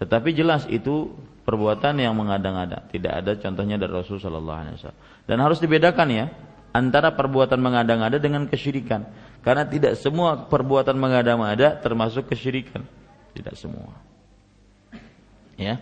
Tetapi 0.00 0.32
jelas 0.36 0.64
itu 0.68 1.12
perbuatan 1.44 2.00
yang 2.00 2.16
mengada-ngada. 2.16 2.88
Tidak 2.88 3.12
ada 3.12 3.32
contohnya 3.36 3.76
dari 3.76 3.92
Rasul 3.92 4.20
Shallallahu 4.20 4.58
Alaihi 4.58 4.74
Wasallam. 4.80 5.00
Dan 5.28 5.36
harus 5.40 5.58
dibedakan 5.60 6.08
ya 6.12 6.26
antara 6.72 7.12
perbuatan 7.12 7.60
mengada-ngada 7.60 8.16
dengan 8.16 8.48
kesyirikan. 8.48 9.04
Karena 9.44 9.68
tidak 9.68 10.00
semua 10.00 10.48
perbuatan 10.48 10.96
mengada-ngada 10.96 11.80
termasuk 11.80 12.30
kesyirikan. 12.32 12.82
Tidak 13.36 13.54
semua. 13.56 13.96
Ya. 15.60 15.80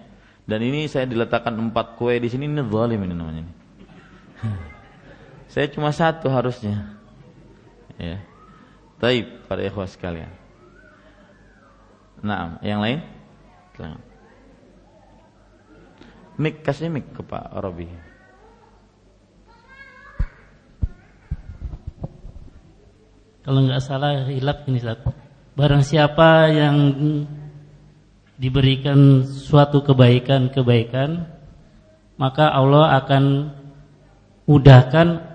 Dan 0.51 0.67
ini 0.67 0.91
saya 0.91 1.07
diletakkan 1.07 1.55
empat 1.55 1.95
kue 1.95 2.19
di 2.19 2.27
sini 2.27 2.51
ini 2.51 2.59
zalim 2.67 3.07
ini 3.07 3.15
namanya. 3.15 3.47
saya 5.55 5.71
cuma 5.71 5.95
satu 5.95 6.27
harusnya. 6.27 6.99
Ya. 7.95 8.19
Taib 8.99 9.47
para 9.47 9.63
ikhwas 9.63 9.95
sekalian. 9.95 10.35
Nah, 12.19 12.59
yang 12.67 12.83
lain? 12.83 12.99
Selamat. 13.79 14.03
Mik 16.41 16.67
kasih 16.67 16.91
mik 16.91 17.15
ke 17.15 17.23
Pak 17.23 17.47
Robi. 17.55 17.87
Kalau 23.47 23.61
nggak 23.65 23.83
salah 23.87 24.27
hilap 24.27 24.67
ini 24.67 24.83
Ustaz. 24.83 24.99
Barang 25.55 25.87
siapa 25.87 26.51
yang 26.51 26.77
diberikan 28.41 29.29
suatu 29.29 29.85
kebaikan-kebaikan, 29.85 31.29
maka 32.17 32.49
Allah 32.49 32.97
akan 33.05 33.53
mudahkan 34.49 35.29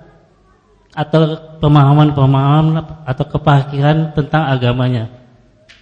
atau 0.90 1.22
pemahaman-pemahaman 1.62 3.06
atau 3.06 3.26
kepahiran 3.30 4.18
tentang 4.18 4.50
agamanya. 4.50 5.14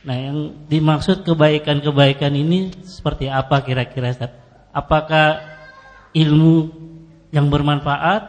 Nah, 0.03 0.19
yang 0.19 0.67
dimaksud 0.67 1.23
kebaikan-kebaikan 1.23 2.35
ini 2.35 2.75
seperti 2.83 3.31
apa 3.31 3.63
kira-kira 3.63 4.11
apakah 4.75 5.39
ilmu 6.11 6.75
yang 7.31 7.47
bermanfaat 7.47 8.21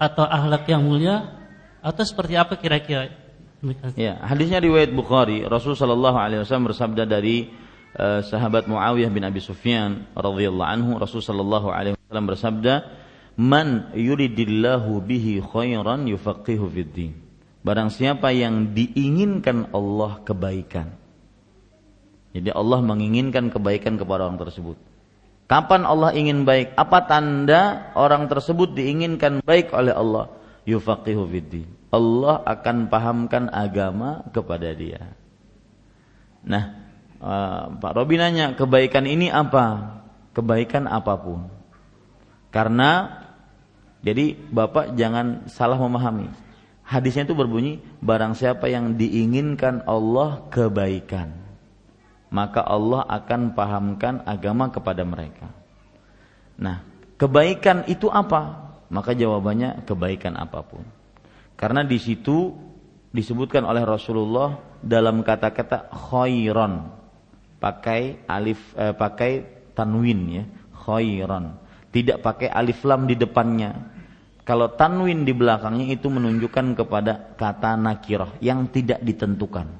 atau 0.00 0.24
akhlak 0.24 0.64
yang 0.72 0.80
mulia 0.80 1.36
atau 1.84 2.00
seperti 2.00 2.34
apa 2.40 2.56
kira-kira? 2.56 3.12
Ya, 3.94 4.18
hadisnya 4.24 4.58
riwayat 4.58 4.90
Bukhari. 4.90 5.46
Rasul 5.46 5.78
sallallahu 5.78 6.18
wasallam 6.42 6.72
bersabda 6.72 7.06
dari 7.06 7.61
uh, 7.96 8.20
sahabat 8.24 8.68
Muawiyah 8.68 9.10
bin 9.12 9.24
Abi 9.24 9.40
Sufyan 9.40 10.08
radhiyallahu 10.16 10.68
anhu, 10.68 10.90
Rasul 11.00 11.20
sallallahu 11.20 11.72
alaihi 11.72 11.94
wasallam 11.96 12.26
bersabda, 12.28 12.74
"Man 13.36 13.92
yuridillahu 13.96 15.00
bihi 15.04 15.40
khairan 15.40 16.08
yufaqihu 16.08 16.68
fid 16.68 16.90
din." 16.92 17.12
Barang 17.62 17.94
siapa 17.94 18.34
yang 18.34 18.74
diinginkan 18.74 19.70
Allah 19.70 20.18
kebaikan. 20.26 20.98
Jadi 22.34 22.50
Allah 22.50 22.80
menginginkan 22.82 23.52
kebaikan 23.54 24.00
kepada 24.00 24.26
orang 24.26 24.40
tersebut. 24.40 24.74
Kapan 25.46 25.86
Allah 25.86 26.10
ingin 26.16 26.42
baik? 26.42 26.74
Apa 26.74 27.06
tanda 27.06 27.92
orang 27.94 28.26
tersebut 28.26 28.74
diinginkan 28.74 29.44
baik 29.46 29.70
oleh 29.70 29.94
Allah? 29.94 30.32
Yufaqihu 30.66 31.28
fiddin. 31.28 31.68
Allah 31.92 32.40
akan 32.42 32.88
pahamkan 32.88 33.52
agama 33.52 34.26
kepada 34.32 34.72
dia. 34.72 35.12
Nah, 36.42 36.81
uh, 37.22 37.72
Pak 37.78 37.92
Robi 37.94 38.18
nanya, 38.18 38.52
kebaikan 38.58 39.06
ini 39.06 39.30
apa? 39.30 39.96
Kebaikan 40.34 40.90
apa 40.90 41.14
pun. 41.16 41.46
Karena 42.52 43.22
jadi 44.02 44.34
Bapak 44.34 44.98
jangan 44.98 45.46
salah 45.46 45.78
memahami. 45.78 46.28
Hadisnya 46.82 47.24
itu 47.24 47.38
berbunyi, 47.38 47.78
barang 48.02 48.34
siapa 48.36 48.66
yang 48.68 48.98
diinginkan 48.98 49.86
Allah 49.86 50.44
kebaikan, 50.50 51.32
maka 52.28 52.60
Allah 52.60 53.06
akan 53.06 53.54
pahamkan 53.56 54.26
agama 54.28 54.68
kepada 54.68 55.06
mereka. 55.06 55.48
Nah, 56.58 56.84
kebaikan 57.16 57.86
itu 57.88 58.10
apa? 58.12 58.74
Maka 58.92 59.16
jawabannya 59.16 59.88
kebaikan 59.88 60.36
apa 60.36 60.60
pun. 60.60 60.84
Karena 61.56 61.86
di 61.86 61.96
situ 61.96 62.52
disebutkan 63.14 63.64
oleh 63.64 63.86
Rasulullah 63.86 64.58
dalam 64.82 65.22
kata-kata 65.22 65.88
khairon 65.88 67.01
pakai 67.62 68.26
alif 68.26 68.58
eh, 68.74 68.90
pakai 68.90 69.32
tanwin 69.78 70.20
ya 70.26 70.44
khairon 70.82 71.54
tidak 71.94 72.18
pakai 72.18 72.50
alif 72.50 72.82
lam 72.82 73.06
di 73.06 73.14
depannya 73.14 73.94
kalau 74.42 74.74
tanwin 74.74 75.22
di 75.22 75.30
belakangnya 75.30 75.94
itu 75.94 76.10
menunjukkan 76.10 76.74
kepada 76.74 77.38
kata 77.38 77.78
nakirah 77.78 78.42
yang 78.42 78.66
tidak 78.74 78.98
ditentukan 79.06 79.70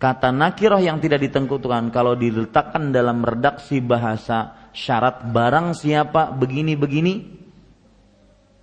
kata 0.00 0.32
nakirah 0.32 0.80
yang 0.80 0.96
tidak 0.96 1.20
ditentukan 1.20 1.92
kalau 1.92 2.16
diletakkan 2.16 2.88
dalam 2.88 3.20
redaksi 3.20 3.84
bahasa 3.84 4.72
syarat 4.72 5.28
barang 5.28 5.76
siapa 5.76 6.32
begini-begini 6.32 7.36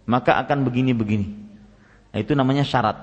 maka 0.09 0.41
akan 0.41 0.65
begini-begini 0.65 1.43
Nah, 2.13 2.21
itu 2.21 2.37
namanya 2.37 2.61
syarat. 2.61 2.95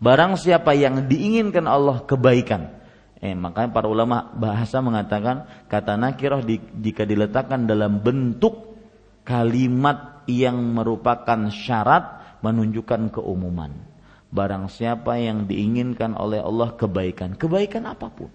Barang 0.00 0.40
siapa 0.40 0.72
yang 0.72 1.04
diinginkan 1.04 1.68
Allah 1.68 2.00
kebaikan. 2.08 2.72
Eh, 3.16 3.32
makanya 3.32 3.72
para 3.72 3.88
ulama 3.88 4.28
bahasa 4.36 4.84
mengatakan 4.84 5.48
kata 5.72 5.96
nakirah 5.96 6.44
di, 6.44 6.60
jika 6.60 7.08
diletakkan 7.08 7.64
dalam 7.64 8.04
bentuk 8.04 8.76
kalimat 9.24 10.20
yang 10.28 10.76
merupakan 10.76 11.48
syarat 11.48 12.38
menunjukkan 12.44 13.10
keumuman. 13.16 13.72
Barang 14.28 14.68
siapa 14.68 15.16
yang 15.16 15.48
diinginkan 15.48 16.12
oleh 16.12 16.44
Allah 16.44 16.76
kebaikan, 16.76 17.40
kebaikan 17.40 17.88
apa 17.88 18.12
pun. 18.12 18.28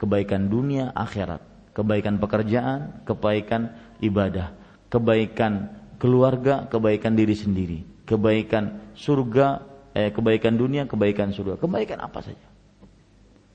Kebaikan 0.00 0.48
dunia, 0.48 0.96
akhirat, 0.96 1.44
kebaikan 1.76 2.16
pekerjaan, 2.16 3.04
kebaikan 3.04 3.68
ibadah, 4.00 4.56
kebaikan 4.88 5.76
keluarga, 6.00 6.64
kebaikan 6.72 7.12
diri 7.12 7.36
sendiri, 7.36 7.78
kebaikan 8.08 8.96
surga, 8.96 9.60
eh, 9.92 10.08
kebaikan 10.08 10.56
dunia, 10.56 10.88
kebaikan 10.88 11.36
surga, 11.36 11.60
kebaikan 11.60 12.00
apa 12.00 12.24
saja. 12.24 12.49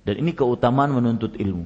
Dan 0.05 0.21
ini 0.21 0.31
keutamaan 0.37 0.93
menuntut 0.93 1.33
ilmu. 1.35 1.65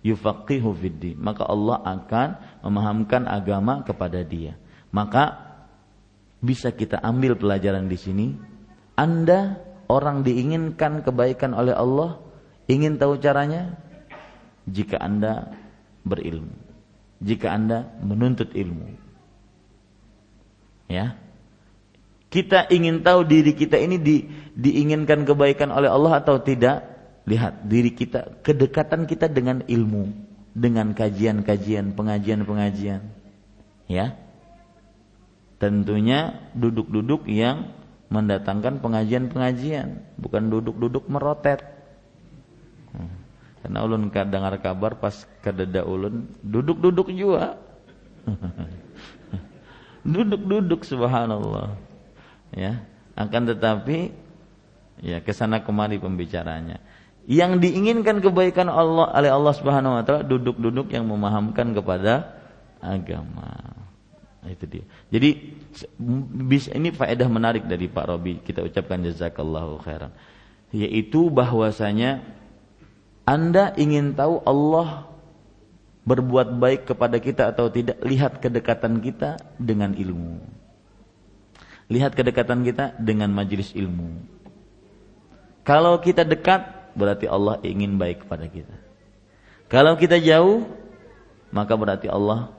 Yufaqihu 0.00 0.72
fiddi. 0.72 1.12
Maka 1.14 1.44
Allah 1.44 1.84
akan 1.84 2.28
memahamkan 2.64 3.28
agama 3.28 3.84
kepada 3.84 4.24
dia. 4.24 4.56
Maka 4.88 5.36
bisa 6.40 6.72
kita 6.72 6.96
ambil 7.04 7.36
pelajaran 7.36 7.86
di 7.86 7.98
sini. 8.00 8.26
Anda 8.96 9.60
orang 9.92 10.24
diinginkan 10.24 11.04
kebaikan 11.04 11.52
oleh 11.52 11.76
Allah, 11.76 12.16
ingin 12.64 12.96
tahu 12.96 13.20
caranya? 13.20 13.76
Jika 14.64 14.96
Anda 14.96 15.52
berilmu. 16.08 16.56
Jika 17.20 17.52
Anda 17.52 17.92
menuntut 18.00 18.56
ilmu. 18.56 18.88
Ya, 20.88 21.18
kita 22.30 22.66
ingin 22.70 23.00
tahu 23.06 23.26
diri 23.26 23.54
kita 23.54 23.78
ini 23.78 23.98
di, 23.98 24.26
diinginkan 24.54 25.24
kebaikan 25.26 25.70
oleh 25.70 25.90
Allah 25.90 26.20
atau 26.20 26.42
tidak? 26.42 26.95
Lihat 27.26 27.66
diri 27.66 27.90
kita, 27.90 28.40
kedekatan 28.46 29.10
kita 29.10 29.26
dengan 29.26 29.66
ilmu, 29.66 30.14
dengan 30.54 30.94
kajian-kajian, 30.94 31.98
pengajian-pengajian. 31.98 33.02
Ya. 33.90 34.14
Tentunya 35.58 36.38
duduk-duduk 36.54 37.26
yang 37.26 37.74
mendatangkan 38.08 38.78
pengajian-pengajian, 38.78 40.06
bukan 40.20 40.42
duduk-duduk 40.54 41.10
merotet. 41.10 41.66
Hmm. 42.94 43.10
Karena 43.66 43.82
ulun 43.82 44.14
dengar 44.14 44.54
kabar 44.62 45.02
pas 45.02 45.26
kededa 45.42 45.82
ulun 45.82 46.30
duduk-duduk 46.46 47.10
juga. 47.10 47.58
duduk-duduk 50.06 50.86
subhanallah 50.86 51.74
ya 52.54 52.86
akan 53.18 53.42
tetapi 53.50 54.14
ya 55.02 55.18
ke 55.20 55.34
sana 55.34 55.66
kemari 55.66 55.98
pembicaranya 55.98 56.78
yang 57.26 57.58
diinginkan 57.58 58.22
kebaikan 58.22 58.70
Allah 58.70 59.10
oleh 59.10 59.30
Allah 59.34 59.54
Subhanahu 59.54 59.98
wa 59.98 60.02
taala 60.06 60.22
duduk-duduk 60.22 60.94
yang 60.94 61.10
memahamkan 61.10 61.74
kepada 61.74 62.38
agama. 62.78 63.82
Nah, 64.46 64.50
itu 64.54 64.64
dia. 64.70 64.84
Jadi 65.10 65.58
bisa 66.46 66.70
ini 66.70 66.94
faedah 66.94 67.26
menarik 67.26 67.66
dari 67.66 67.90
Pak 67.90 68.06
Robi 68.06 68.38
kita 68.38 68.62
ucapkan 68.62 69.02
jazakallahu 69.02 69.82
khairan. 69.82 70.14
Yaitu 70.70 71.26
bahwasanya 71.34 72.22
Anda 73.26 73.74
ingin 73.74 74.14
tahu 74.14 74.38
Allah 74.46 75.10
berbuat 76.06 76.62
baik 76.62 76.86
kepada 76.86 77.18
kita 77.18 77.50
atau 77.50 77.66
tidak, 77.66 77.98
lihat 78.06 78.38
kedekatan 78.38 79.02
kita 79.02 79.42
dengan 79.58 79.98
ilmu. 79.98 80.38
Lihat 81.90 82.14
kedekatan 82.14 82.62
kita 82.62 82.94
dengan 83.02 83.34
majelis 83.34 83.74
ilmu. 83.74 84.14
Kalau 85.66 85.98
kita 85.98 86.22
dekat, 86.22 86.62
berarti 86.96 87.28
Allah 87.28 87.60
ingin 87.60 88.00
baik 88.00 88.24
kepada 88.24 88.48
kita. 88.48 88.72
Kalau 89.68 89.94
kita 90.00 90.16
jauh, 90.18 90.64
maka 91.52 91.76
berarti 91.76 92.08
Allah 92.08 92.50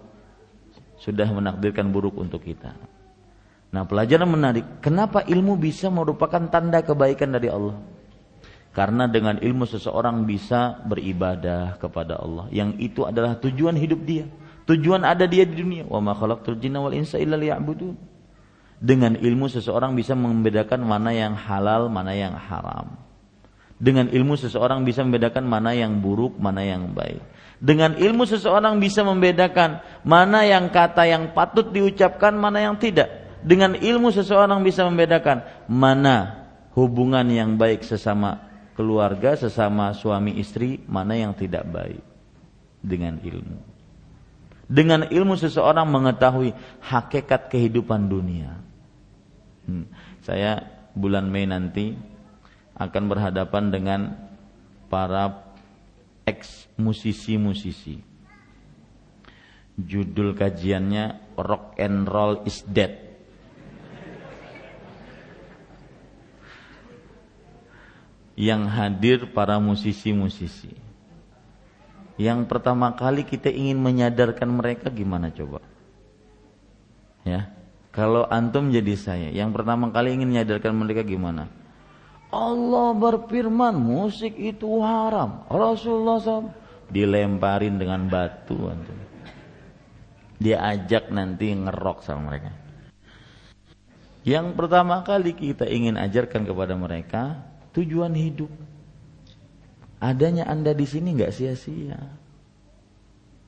sudah 1.01 1.27
menakdirkan 1.27 1.89
buruk 1.89 2.15
untuk 2.15 2.45
kita. 2.45 2.77
Nah, 3.67 3.83
pelajaran 3.83 4.29
menarik, 4.31 4.79
kenapa 4.79 5.27
ilmu 5.27 5.59
bisa 5.59 5.91
merupakan 5.91 6.39
tanda 6.47 6.79
kebaikan 6.85 7.35
dari 7.35 7.51
Allah? 7.51 7.75
Karena 8.71 9.09
dengan 9.09 9.41
ilmu 9.41 9.65
seseorang 9.65 10.23
bisa 10.23 10.85
beribadah 10.85 11.81
kepada 11.81 12.21
Allah, 12.21 12.45
yang 12.53 12.77
itu 12.77 13.03
adalah 13.03 13.35
tujuan 13.41 13.73
hidup 13.73 14.05
dia. 14.05 14.29
Tujuan 14.67 15.07
ada 15.07 15.23
dia 15.25 15.47
di 15.47 15.55
dunia. 15.57 15.87
Wa 15.87 16.03
ma 16.03 16.11
khalaqtul 16.11 16.59
jinna 16.59 16.83
wal 16.83 16.93
insa 16.93 17.15
illa 17.17 17.39
liya'budun. 17.39 17.95
Dengan 18.77 19.17
ilmu 19.17 19.49
seseorang 19.49 19.97
bisa 19.97 20.13
membedakan 20.13 20.85
mana 20.85 21.15
yang 21.15 21.33
halal, 21.33 21.89
mana 21.89 22.13
yang 22.13 22.35
haram. 22.35 23.06
Dengan 23.77 24.09
ilmu 24.09 24.33
seseorang 24.33 24.81
bisa 24.81 25.05
membedakan 25.05 25.45
mana 25.45 25.73
yang 25.77 26.01
buruk, 26.01 26.37
mana 26.41 26.65
yang 26.65 26.91
baik. 26.97 27.21
Dengan 27.57 27.97
ilmu 27.97 28.25
seseorang 28.25 28.81
bisa 28.81 29.05
membedakan 29.05 29.81
mana 30.01 30.45
yang 30.45 30.69
kata 30.73 31.05
yang 31.05 31.33
patut 31.33 31.69
diucapkan, 31.69 32.33
mana 32.33 32.65
yang 32.65 32.77
tidak. 32.81 33.25
Dengan 33.45 33.77
ilmu 33.77 34.09
seseorang 34.09 34.65
bisa 34.65 34.81
membedakan 34.89 35.45
mana 35.69 36.49
hubungan 36.73 37.25
yang 37.29 37.53
baik 37.57 37.85
sesama 37.85 38.49
keluarga, 38.73 39.37
sesama 39.37 39.93
suami 39.93 40.41
istri, 40.41 40.81
mana 40.89 41.13
yang 41.13 41.37
tidak 41.37 41.65
baik. 41.69 42.01
Dengan 42.81 43.21
ilmu. 43.21 43.61
Dengan 44.67 45.05
ilmu 45.09 45.37
seseorang 45.37 45.85
mengetahui 45.85 46.53
hakikat 46.81 47.49
kehidupan 47.53 48.09
dunia 48.09 48.67
Hmm. 49.67 49.85
Saya 50.23 50.63
bulan 50.95 51.27
Mei 51.27 51.43
nanti 51.43 51.91
akan 52.77 53.03
berhadapan 53.09 53.73
dengan 53.73 54.01
para 54.87 55.49
ex 56.29 56.69
musisi-musisi. 56.77 58.05
Judul 59.77 60.33
kajiannya 60.33 61.37
Rock 61.37 61.77
and 61.81 62.05
Roll 62.05 62.45
is 62.45 62.61
Dead. 62.65 63.05
Yang 68.37 68.63
hadir 68.69 69.19
para 69.33 69.57
musisi-musisi. 69.57 70.77
Yang 72.17 72.49
pertama 72.49 72.93
kali 72.93 73.25
kita 73.25 73.49
ingin 73.49 73.77
menyadarkan 73.77 74.49
mereka 74.49 74.89
gimana 74.89 75.29
coba? 75.33 75.61
Ya, 77.25 77.49
kalau 77.93 78.25
antum 78.29 78.69
jadi 78.69 78.93
saya, 78.97 79.29
yang 79.33 79.53
pertama 79.53 79.89
kali 79.89 80.17
ingin 80.17 80.29
menyadarkan 80.29 80.73
mereka 80.73 81.01
gimana? 81.05 81.49
Allah 82.27 82.91
berfirman 82.91 83.75
musik 83.79 84.35
itu 84.35 84.83
haram. 84.83 85.47
Rasulullah 85.47 86.19
SAW 86.19 86.51
dilemparin 86.91 87.79
dengan 87.79 88.07
batu. 88.11 88.55
Dia 90.37 90.61
ajak 90.75 91.09
nanti 91.09 91.55
ngerok 91.55 92.03
sama 92.03 92.31
mereka. 92.31 92.51
Yang 94.27 94.47
pertama 94.59 95.01
kali 95.07 95.31
kita 95.31 95.63
ingin 95.71 95.95
ajarkan 95.95 96.43
kepada 96.43 96.75
mereka 96.75 97.47
tujuan 97.71 98.11
hidup. 98.11 98.51
Adanya 100.03 100.45
anda 100.45 100.75
di 100.75 100.83
sini 100.83 101.15
nggak 101.15 101.31
sia-sia. 101.33 101.97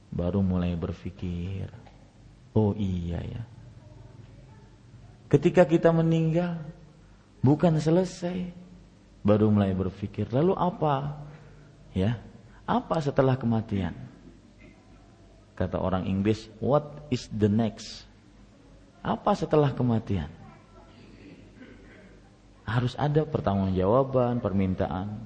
Baru 0.10 0.42
mulai 0.42 0.74
berpikir, 0.74 1.70
oh 2.58 2.74
iya 2.74 3.22
ya 3.22 3.44
Ketika 5.30 5.70
kita 5.70 5.94
meninggal, 5.94 6.58
Bukan 7.40 7.80
selesai 7.80 8.52
baru 9.24 9.52
mulai 9.52 9.76
berpikir. 9.76 10.30
Lalu 10.32 10.56
apa? 10.56 11.20
Ya. 11.92 12.22
Apa 12.70 13.02
setelah 13.02 13.34
kematian? 13.34 13.98
Kata 15.58 15.76
orang 15.76 16.08
Inggris, 16.08 16.48
what 16.64 17.04
is 17.12 17.28
the 17.28 17.52
next? 17.52 18.08
Apa 19.04 19.36
setelah 19.36 19.76
kematian? 19.76 20.32
Harus 22.64 22.94
ada 22.96 23.26
pertanggungjawaban, 23.26 24.40
permintaan. 24.40 25.20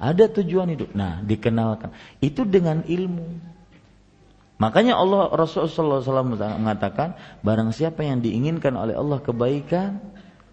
Ada 0.00 0.32
tujuan 0.40 0.72
hidup. 0.72 0.96
Nah, 0.96 1.20
dikenalkan. 1.22 1.92
Itu 2.18 2.48
dengan 2.48 2.82
ilmu. 2.82 3.54
Makanya 4.56 4.96
Allah 4.96 5.28
Rasulullah 5.36 6.00
SAW 6.00 6.32
mengatakan, 6.32 7.12
barang 7.44 7.76
siapa 7.76 8.00
yang 8.00 8.24
diinginkan 8.24 8.72
oleh 8.72 8.96
Allah 8.96 9.20
kebaikan, 9.20 10.00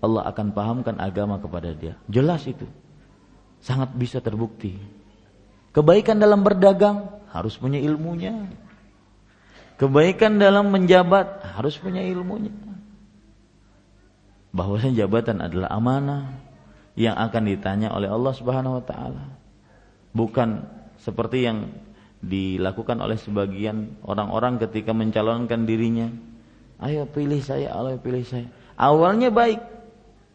Allah 0.04 0.28
akan 0.28 0.52
pahamkan 0.52 1.00
agama 1.00 1.40
kepada 1.40 1.72
dia. 1.72 1.96
Jelas 2.12 2.44
itu. 2.44 2.68
Sangat 3.64 3.96
bisa 3.96 4.20
terbukti. 4.20 4.76
Kebaikan 5.72 6.20
dalam 6.20 6.44
berdagang 6.44 7.24
harus 7.32 7.56
punya 7.56 7.80
ilmunya. 7.80 8.52
Kebaikan 9.80 10.38
dalam 10.38 10.70
menjabat 10.70 11.42
harus 11.58 11.80
punya 11.80 12.04
ilmunya. 12.04 12.54
Bahwasanya 14.54 15.08
jabatan 15.08 15.42
adalah 15.42 15.74
amanah 15.74 16.38
yang 16.94 17.18
akan 17.18 17.44
ditanya 17.50 17.90
oleh 17.90 18.06
Allah 18.06 18.34
Subhanahu 18.38 18.78
wa 18.78 18.84
taala. 18.86 19.26
Bukan 20.14 20.62
seperti 21.02 21.50
yang 21.50 21.74
dilakukan 22.22 23.02
oleh 23.02 23.18
sebagian 23.18 23.98
orang-orang 24.06 24.62
ketika 24.62 24.94
mencalonkan 24.94 25.66
dirinya. 25.66 26.08
Ayo 26.80 27.10
pilih 27.10 27.42
saya, 27.42 27.74
ayo 27.74 27.98
pilih 27.98 28.24
saya. 28.24 28.46
Awalnya 28.78 29.34
baik. 29.34 29.60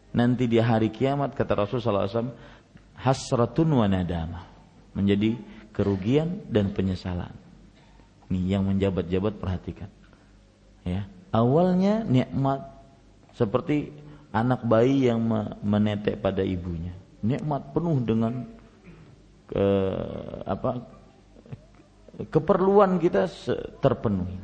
Nanti 0.09 0.49
di 0.49 0.57
hari 0.57 0.89
kiamat 0.89 1.37
kata 1.37 1.53
Rasulullah 1.55 2.09
SAW, 2.09 2.33
hasratun 2.99 3.71
wa 3.71 3.87
nadamah. 3.87 4.45
Menjadi 4.91 5.39
kerugian 5.71 6.43
dan 6.51 6.75
penyesalan. 6.75 7.31
Nih 8.29 8.53
yang 8.53 8.67
menjabat-jabat 8.67 9.39
perhatikan. 9.39 9.89
Ya, 10.83 11.07
awalnya 11.31 12.03
nikmat 12.03 12.67
seperti 13.33 13.95
anak 14.35 14.61
bayi 14.67 15.09
yang 15.09 15.23
menetek 15.63 16.19
pada 16.19 16.43
ibunya. 16.43 16.93
Nikmat 17.23 17.73
penuh 17.75 17.97
dengan 18.03 18.47
ke, 19.49 19.65
apa 20.45 20.83
keperluan 22.29 22.99
kita 22.99 23.31
terpenuhi. 23.79 24.37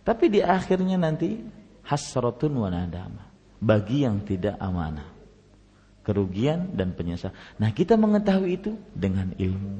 Tapi 0.00 0.32
di 0.32 0.40
akhirnya 0.40 0.96
nanti 0.96 1.36
hasratun 1.84 2.56
wa 2.56 2.68
nadama 2.72 3.24
bagi 3.60 4.08
yang 4.08 4.24
tidak 4.24 4.56
amanah. 4.56 5.19
Kerugian 6.10 6.74
dan 6.74 6.90
penyesalan. 6.98 7.38
Nah, 7.62 7.70
kita 7.70 7.94
mengetahui 7.94 8.58
itu 8.58 8.74
dengan 8.90 9.30
ilmu. 9.38 9.78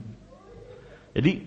Jadi 1.10 1.42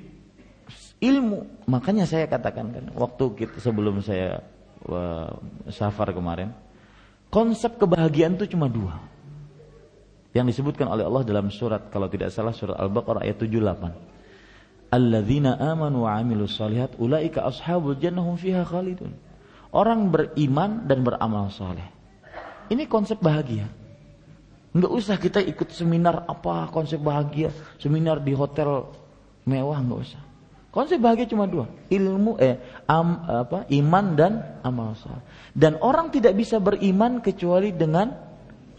ilmu, 1.00 1.64
makanya 1.72 2.04
saya 2.04 2.28
katakan 2.28 2.76
kan 2.76 2.86
waktu 2.92 3.24
kita 3.40 3.64
sebelum 3.64 4.04
saya 4.04 4.44
uh, 4.84 5.40
safar 5.72 6.12
kemarin, 6.12 6.52
konsep 7.32 7.80
kebahagiaan 7.80 8.36
itu 8.36 8.52
cuma 8.52 8.68
dua. 8.68 9.00
Yang 10.36 10.60
disebutkan 10.60 10.92
oleh 10.92 11.08
Allah 11.08 11.24
dalam 11.24 11.48
surat 11.48 11.88
kalau 11.88 12.12
tidak 12.12 12.36
salah 12.36 12.52
surat 12.52 12.76
Al-Baqarah 12.76 13.24
ayat 13.24 13.40
78 13.40 14.14
alladzina 14.94 15.58
amanu 15.58 16.06
wa 16.06 16.14
amilus 16.14 16.54
solihat 16.54 16.94
ulaika 17.02 17.42
ashabul 17.50 17.98
jannahum 17.98 18.38
fiha 18.38 18.62
khalidun. 18.62 19.18
Orang 19.74 20.14
beriman 20.14 20.86
dan 20.86 21.02
beramal 21.02 21.50
soleh. 21.50 21.90
Ini 22.70 22.86
konsep 22.86 23.18
bahagia. 23.18 23.66
Enggak 24.74 24.92
usah 24.92 25.16
kita 25.22 25.38
ikut 25.38 25.70
seminar 25.70 26.26
apa 26.26 26.66
konsep 26.74 26.98
bahagia, 26.98 27.54
seminar 27.78 28.18
di 28.18 28.34
hotel 28.34 28.90
mewah 29.46 29.78
enggak 29.78 30.02
usah. 30.10 30.24
Konsep 30.74 30.98
bahagia 30.98 31.30
cuma 31.30 31.46
dua, 31.46 31.70
ilmu 31.94 32.42
eh 32.42 32.58
am, 32.90 33.22
apa 33.30 33.70
iman 33.70 34.06
dan 34.18 34.42
amal 34.66 34.98
soleh. 34.98 35.22
Dan 35.54 35.78
orang 35.78 36.10
tidak 36.10 36.34
bisa 36.34 36.58
beriman 36.58 37.22
kecuali 37.22 37.70
dengan 37.70 38.10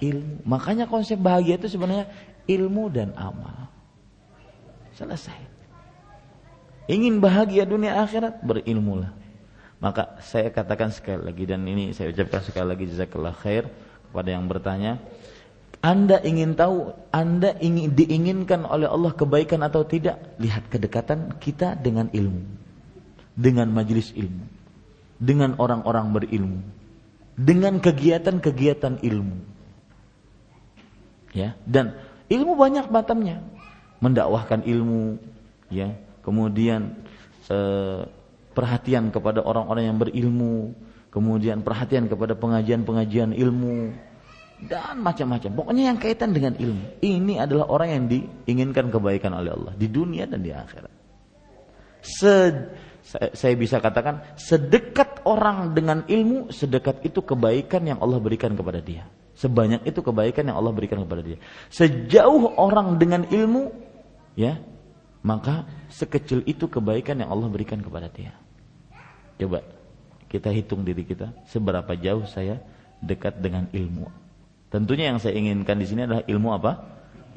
ilmu. 0.03 0.43
Makanya 0.43 0.91
konsep 0.91 1.15
bahagia 1.15 1.55
itu 1.55 1.71
sebenarnya 1.71 2.11
ilmu 2.51 2.91
dan 2.91 3.15
amal. 3.15 3.71
Selesai. 4.99 5.39
Ingin 6.91 7.23
bahagia 7.23 7.63
dunia 7.63 8.03
akhirat, 8.03 8.43
berilmulah. 8.43 9.15
Maka 9.79 10.19
saya 10.19 10.51
katakan 10.51 10.91
sekali 10.91 11.23
lagi 11.23 11.45
dan 11.47 11.63
ini 11.63 11.95
saya 11.95 12.11
ucapkan 12.11 12.43
sekali 12.43 12.67
lagi 12.75 12.85
jazakallah 12.91 13.39
khair 13.39 13.71
kepada 14.11 14.29
yang 14.35 14.51
bertanya. 14.51 14.99
Anda 15.85 16.17
ingin 16.25 16.57
tahu, 16.57 16.97
Anda 17.13 17.61
ingin 17.61 17.93
diinginkan 17.93 18.65
oleh 18.65 18.89
Allah 18.89 19.13
kebaikan 19.13 19.61
atau 19.61 19.85
tidak? 19.85 20.17
Lihat 20.41 20.73
kedekatan 20.73 21.37
kita 21.37 21.77
dengan 21.77 22.09
ilmu. 22.09 22.41
Dengan 23.37 23.69
majelis 23.69 24.09
ilmu. 24.17 24.49
Dengan 25.21 25.61
orang-orang 25.61 26.09
berilmu. 26.17 26.65
Dengan 27.37 27.85
kegiatan-kegiatan 27.85 29.05
ilmu. 29.05 29.37
Ya, 31.37 31.53
dan 31.69 32.01
ilmu 32.33 32.57
banyak 32.57 32.89
batamnya. 32.89 33.45
Mendakwahkan 34.01 34.65
ilmu, 34.65 35.21
ya, 35.69 36.01
kemudian 36.25 36.97
eh, 37.53 38.09
perhatian 38.57 39.13
kepada 39.13 39.45
orang-orang 39.45 39.93
yang 39.93 39.99
berilmu, 40.01 40.73
kemudian 41.13 41.61
perhatian 41.61 42.09
kepada 42.09 42.33
pengajian-pengajian 42.33 43.37
ilmu 43.37 43.93
dan 44.69 45.01
macam-macam. 45.01 45.51
Pokoknya 45.53 45.93
yang 45.93 45.99
kaitan 46.01 46.33
dengan 46.33 46.57
ilmu. 46.57 47.01
Ini 47.01 47.45
adalah 47.45 47.69
orang 47.69 47.89
yang 47.91 48.05
diinginkan 48.09 48.89
kebaikan 48.89 49.33
oleh 49.37 49.53
Allah 49.53 49.73
di 49.77 49.87
dunia 49.89 50.25
dan 50.25 50.41
di 50.41 50.51
akhirat. 50.51 50.93
Se 52.05 52.35
saya 53.13 53.55
bisa 53.55 53.85
katakan 53.85 54.25
sedekat 54.41 55.29
orang 55.29 55.77
dengan 55.77 56.09
ilmu, 56.09 56.49
sedekat 56.49 57.05
itu 57.05 57.21
kebaikan 57.21 57.85
yang 57.85 58.01
Allah 58.01 58.17
berikan 58.17 58.57
kepada 58.57 58.81
dia. 58.81 59.05
Sebanyak 59.37 59.85
itu 59.85 60.01
kebaikan 60.01 60.49
yang 60.49 60.57
Allah 60.57 60.73
berikan 60.73 61.05
kepada 61.05 61.21
dia. 61.21 61.37
Sejauh 61.69 62.57
orang 62.57 62.97
dengan 62.97 63.29
ilmu, 63.29 63.77
ya, 64.41 64.57
maka 65.21 65.69
sekecil 65.93 66.49
itu 66.49 66.65
kebaikan 66.65 67.21
yang 67.21 67.29
Allah 67.29 67.53
berikan 67.53 67.85
kepada 67.85 68.09
dia. 68.09 68.33
Coba 69.37 69.61
kita 70.33 70.49
hitung 70.49 70.87
diri 70.87 71.05
kita 71.05 71.35
seberapa 71.45 71.93
jauh 71.99 72.25
saya 72.25 72.63
dekat 73.05 73.37
dengan 73.43 73.69
ilmu. 73.69 74.24
Tentunya 74.75 75.15
yang 75.15 75.23
saya 75.23 75.39
inginkan 75.39 75.79
di 75.79 75.87
sini 75.87 76.03
adalah 76.03 76.27
ilmu 76.27 76.51
apa? 76.51 76.73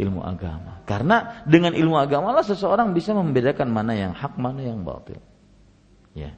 Ilmu 0.01 0.25
agama. 0.25 0.81
Karena 0.89 1.45
dengan 1.45 1.77
ilmu 1.77 1.93
agama 1.93 2.33
lah 2.33 2.41
seseorang 2.41 2.97
bisa 2.97 3.13
membedakan 3.13 3.69
mana 3.69 3.93
yang 3.93 4.17
hak, 4.17 4.41
mana 4.41 4.65
yang 4.65 4.81
batil. 4.81 5.21
Ya, 6.17 6.33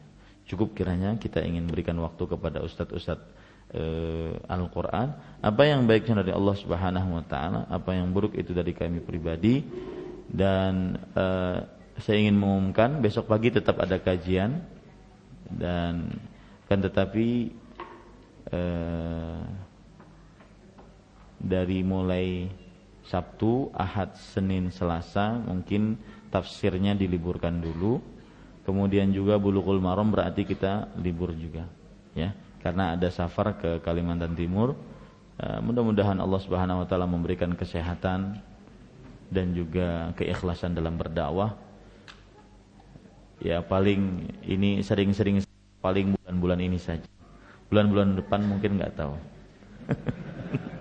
cukup 0.52 0.76
kiranya 0.76 1.16
kita 1.16 1.40
ingin 1.40 1.72
berikan 1.72 1.96
waktu 2.04 2.20
kepada 2.28 2.60
ustadz-ustadz 2.60 3.32
uh, 3.80 4.36
Al-Quran. 4.52 5.16
Apa 5.40 5.64
yang 5.72 5.88
baiknya 5.88 6.20
dari 6.20 6.36
Allah 6.36 6.56
Subhanahu 6.60 7.16
Wa 7.16 7.24
Taala, 7.32 7.64
apa 7.72 7.96
yang 7.96 8.12
buruk 8.12 8.36
itu 8.36 8.52
dari 8.52 8.76
kami 8.76 9.00
pribadi 9.00 9.64
dan 10.28 11.00
uh, 11.16 11.64
saya 11.96 12.28
ingin 12.28 12.36
mengumumkan 12.36 13.00
besok 13.00 13.32
pagi 13.32 13.56
tetap 13.56 13.80
ada 13.80 14.04
kajian 14.04 14.68
dan 15.48 16.20
kan 16.68 16.84
tetapi 16.84 17.56
uh, 18.52 19.69
dari 21.40 21.82
mulai 21.82 22.52
Sabtu, 23.08 23.74
Ahad, 23.74 24.14
Senin, 24.20 24.70
Selasa 24.70 25.34
mungkin 25.42 25.98
tafsirnya 26.30 26.94
diliburkan 26.94 27.58
dulu. 27.58 27.98
Kemudian 28.68 29.10
juga 29.10 29.42
Bulughul 29.42 29.82
Maram 29.82 30.14
berarti 30.14 30.46
kita 30.46 30.94
libur 31.02 31.34
juga, 31.34 31.66
ya. 32.14 32.38
Karena 32.62 32.94
ada 32.94 33.10
safar 33.10 33.58
ke 33.58 33.82
Kalimantan 33.82 34.38
Timur. 34.38 34.78
Uh, 35.40 35.58
mudah-mudahan 35.64 36.20
Allah 36.20 36.38
Subhanahu 36.38 36.84
wa 36.84 36.88
taala 36.88 37.10
memberikan 37.10 37.50
kesehatan 37.56 38.38
dan 39.32 39.56
juga 39.58 40.14
keikhlasan 40.14 40.78
dalam 40.78 41.00
berdakwah. 41.00 41.56
Ya 43.40 43.64
paling 43.64 44.30
ini 44.44 44.84
sering-sering 44.84 45.42
paling 45.80 46.14
bulan-bulan 46.20 46.60
ini 46.60 46.78
saja. 46.78 47.08
Bulan-bulan 47.72 48.20
depan 48.20 48.44
mungkin 48.46 48.78
nggak 48.78 48.94
tahu. 49.00 49.16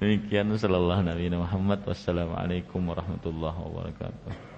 Demikian 0.00 0.48
sallallahu 0.56 1.04
Nabi 1.04 1.28
Muhammad 1.32 1.84
wassalamualaikum 1.84 2.80
warahmatullahi 2.88 3.56
wabarakatuh. 3.56 4.49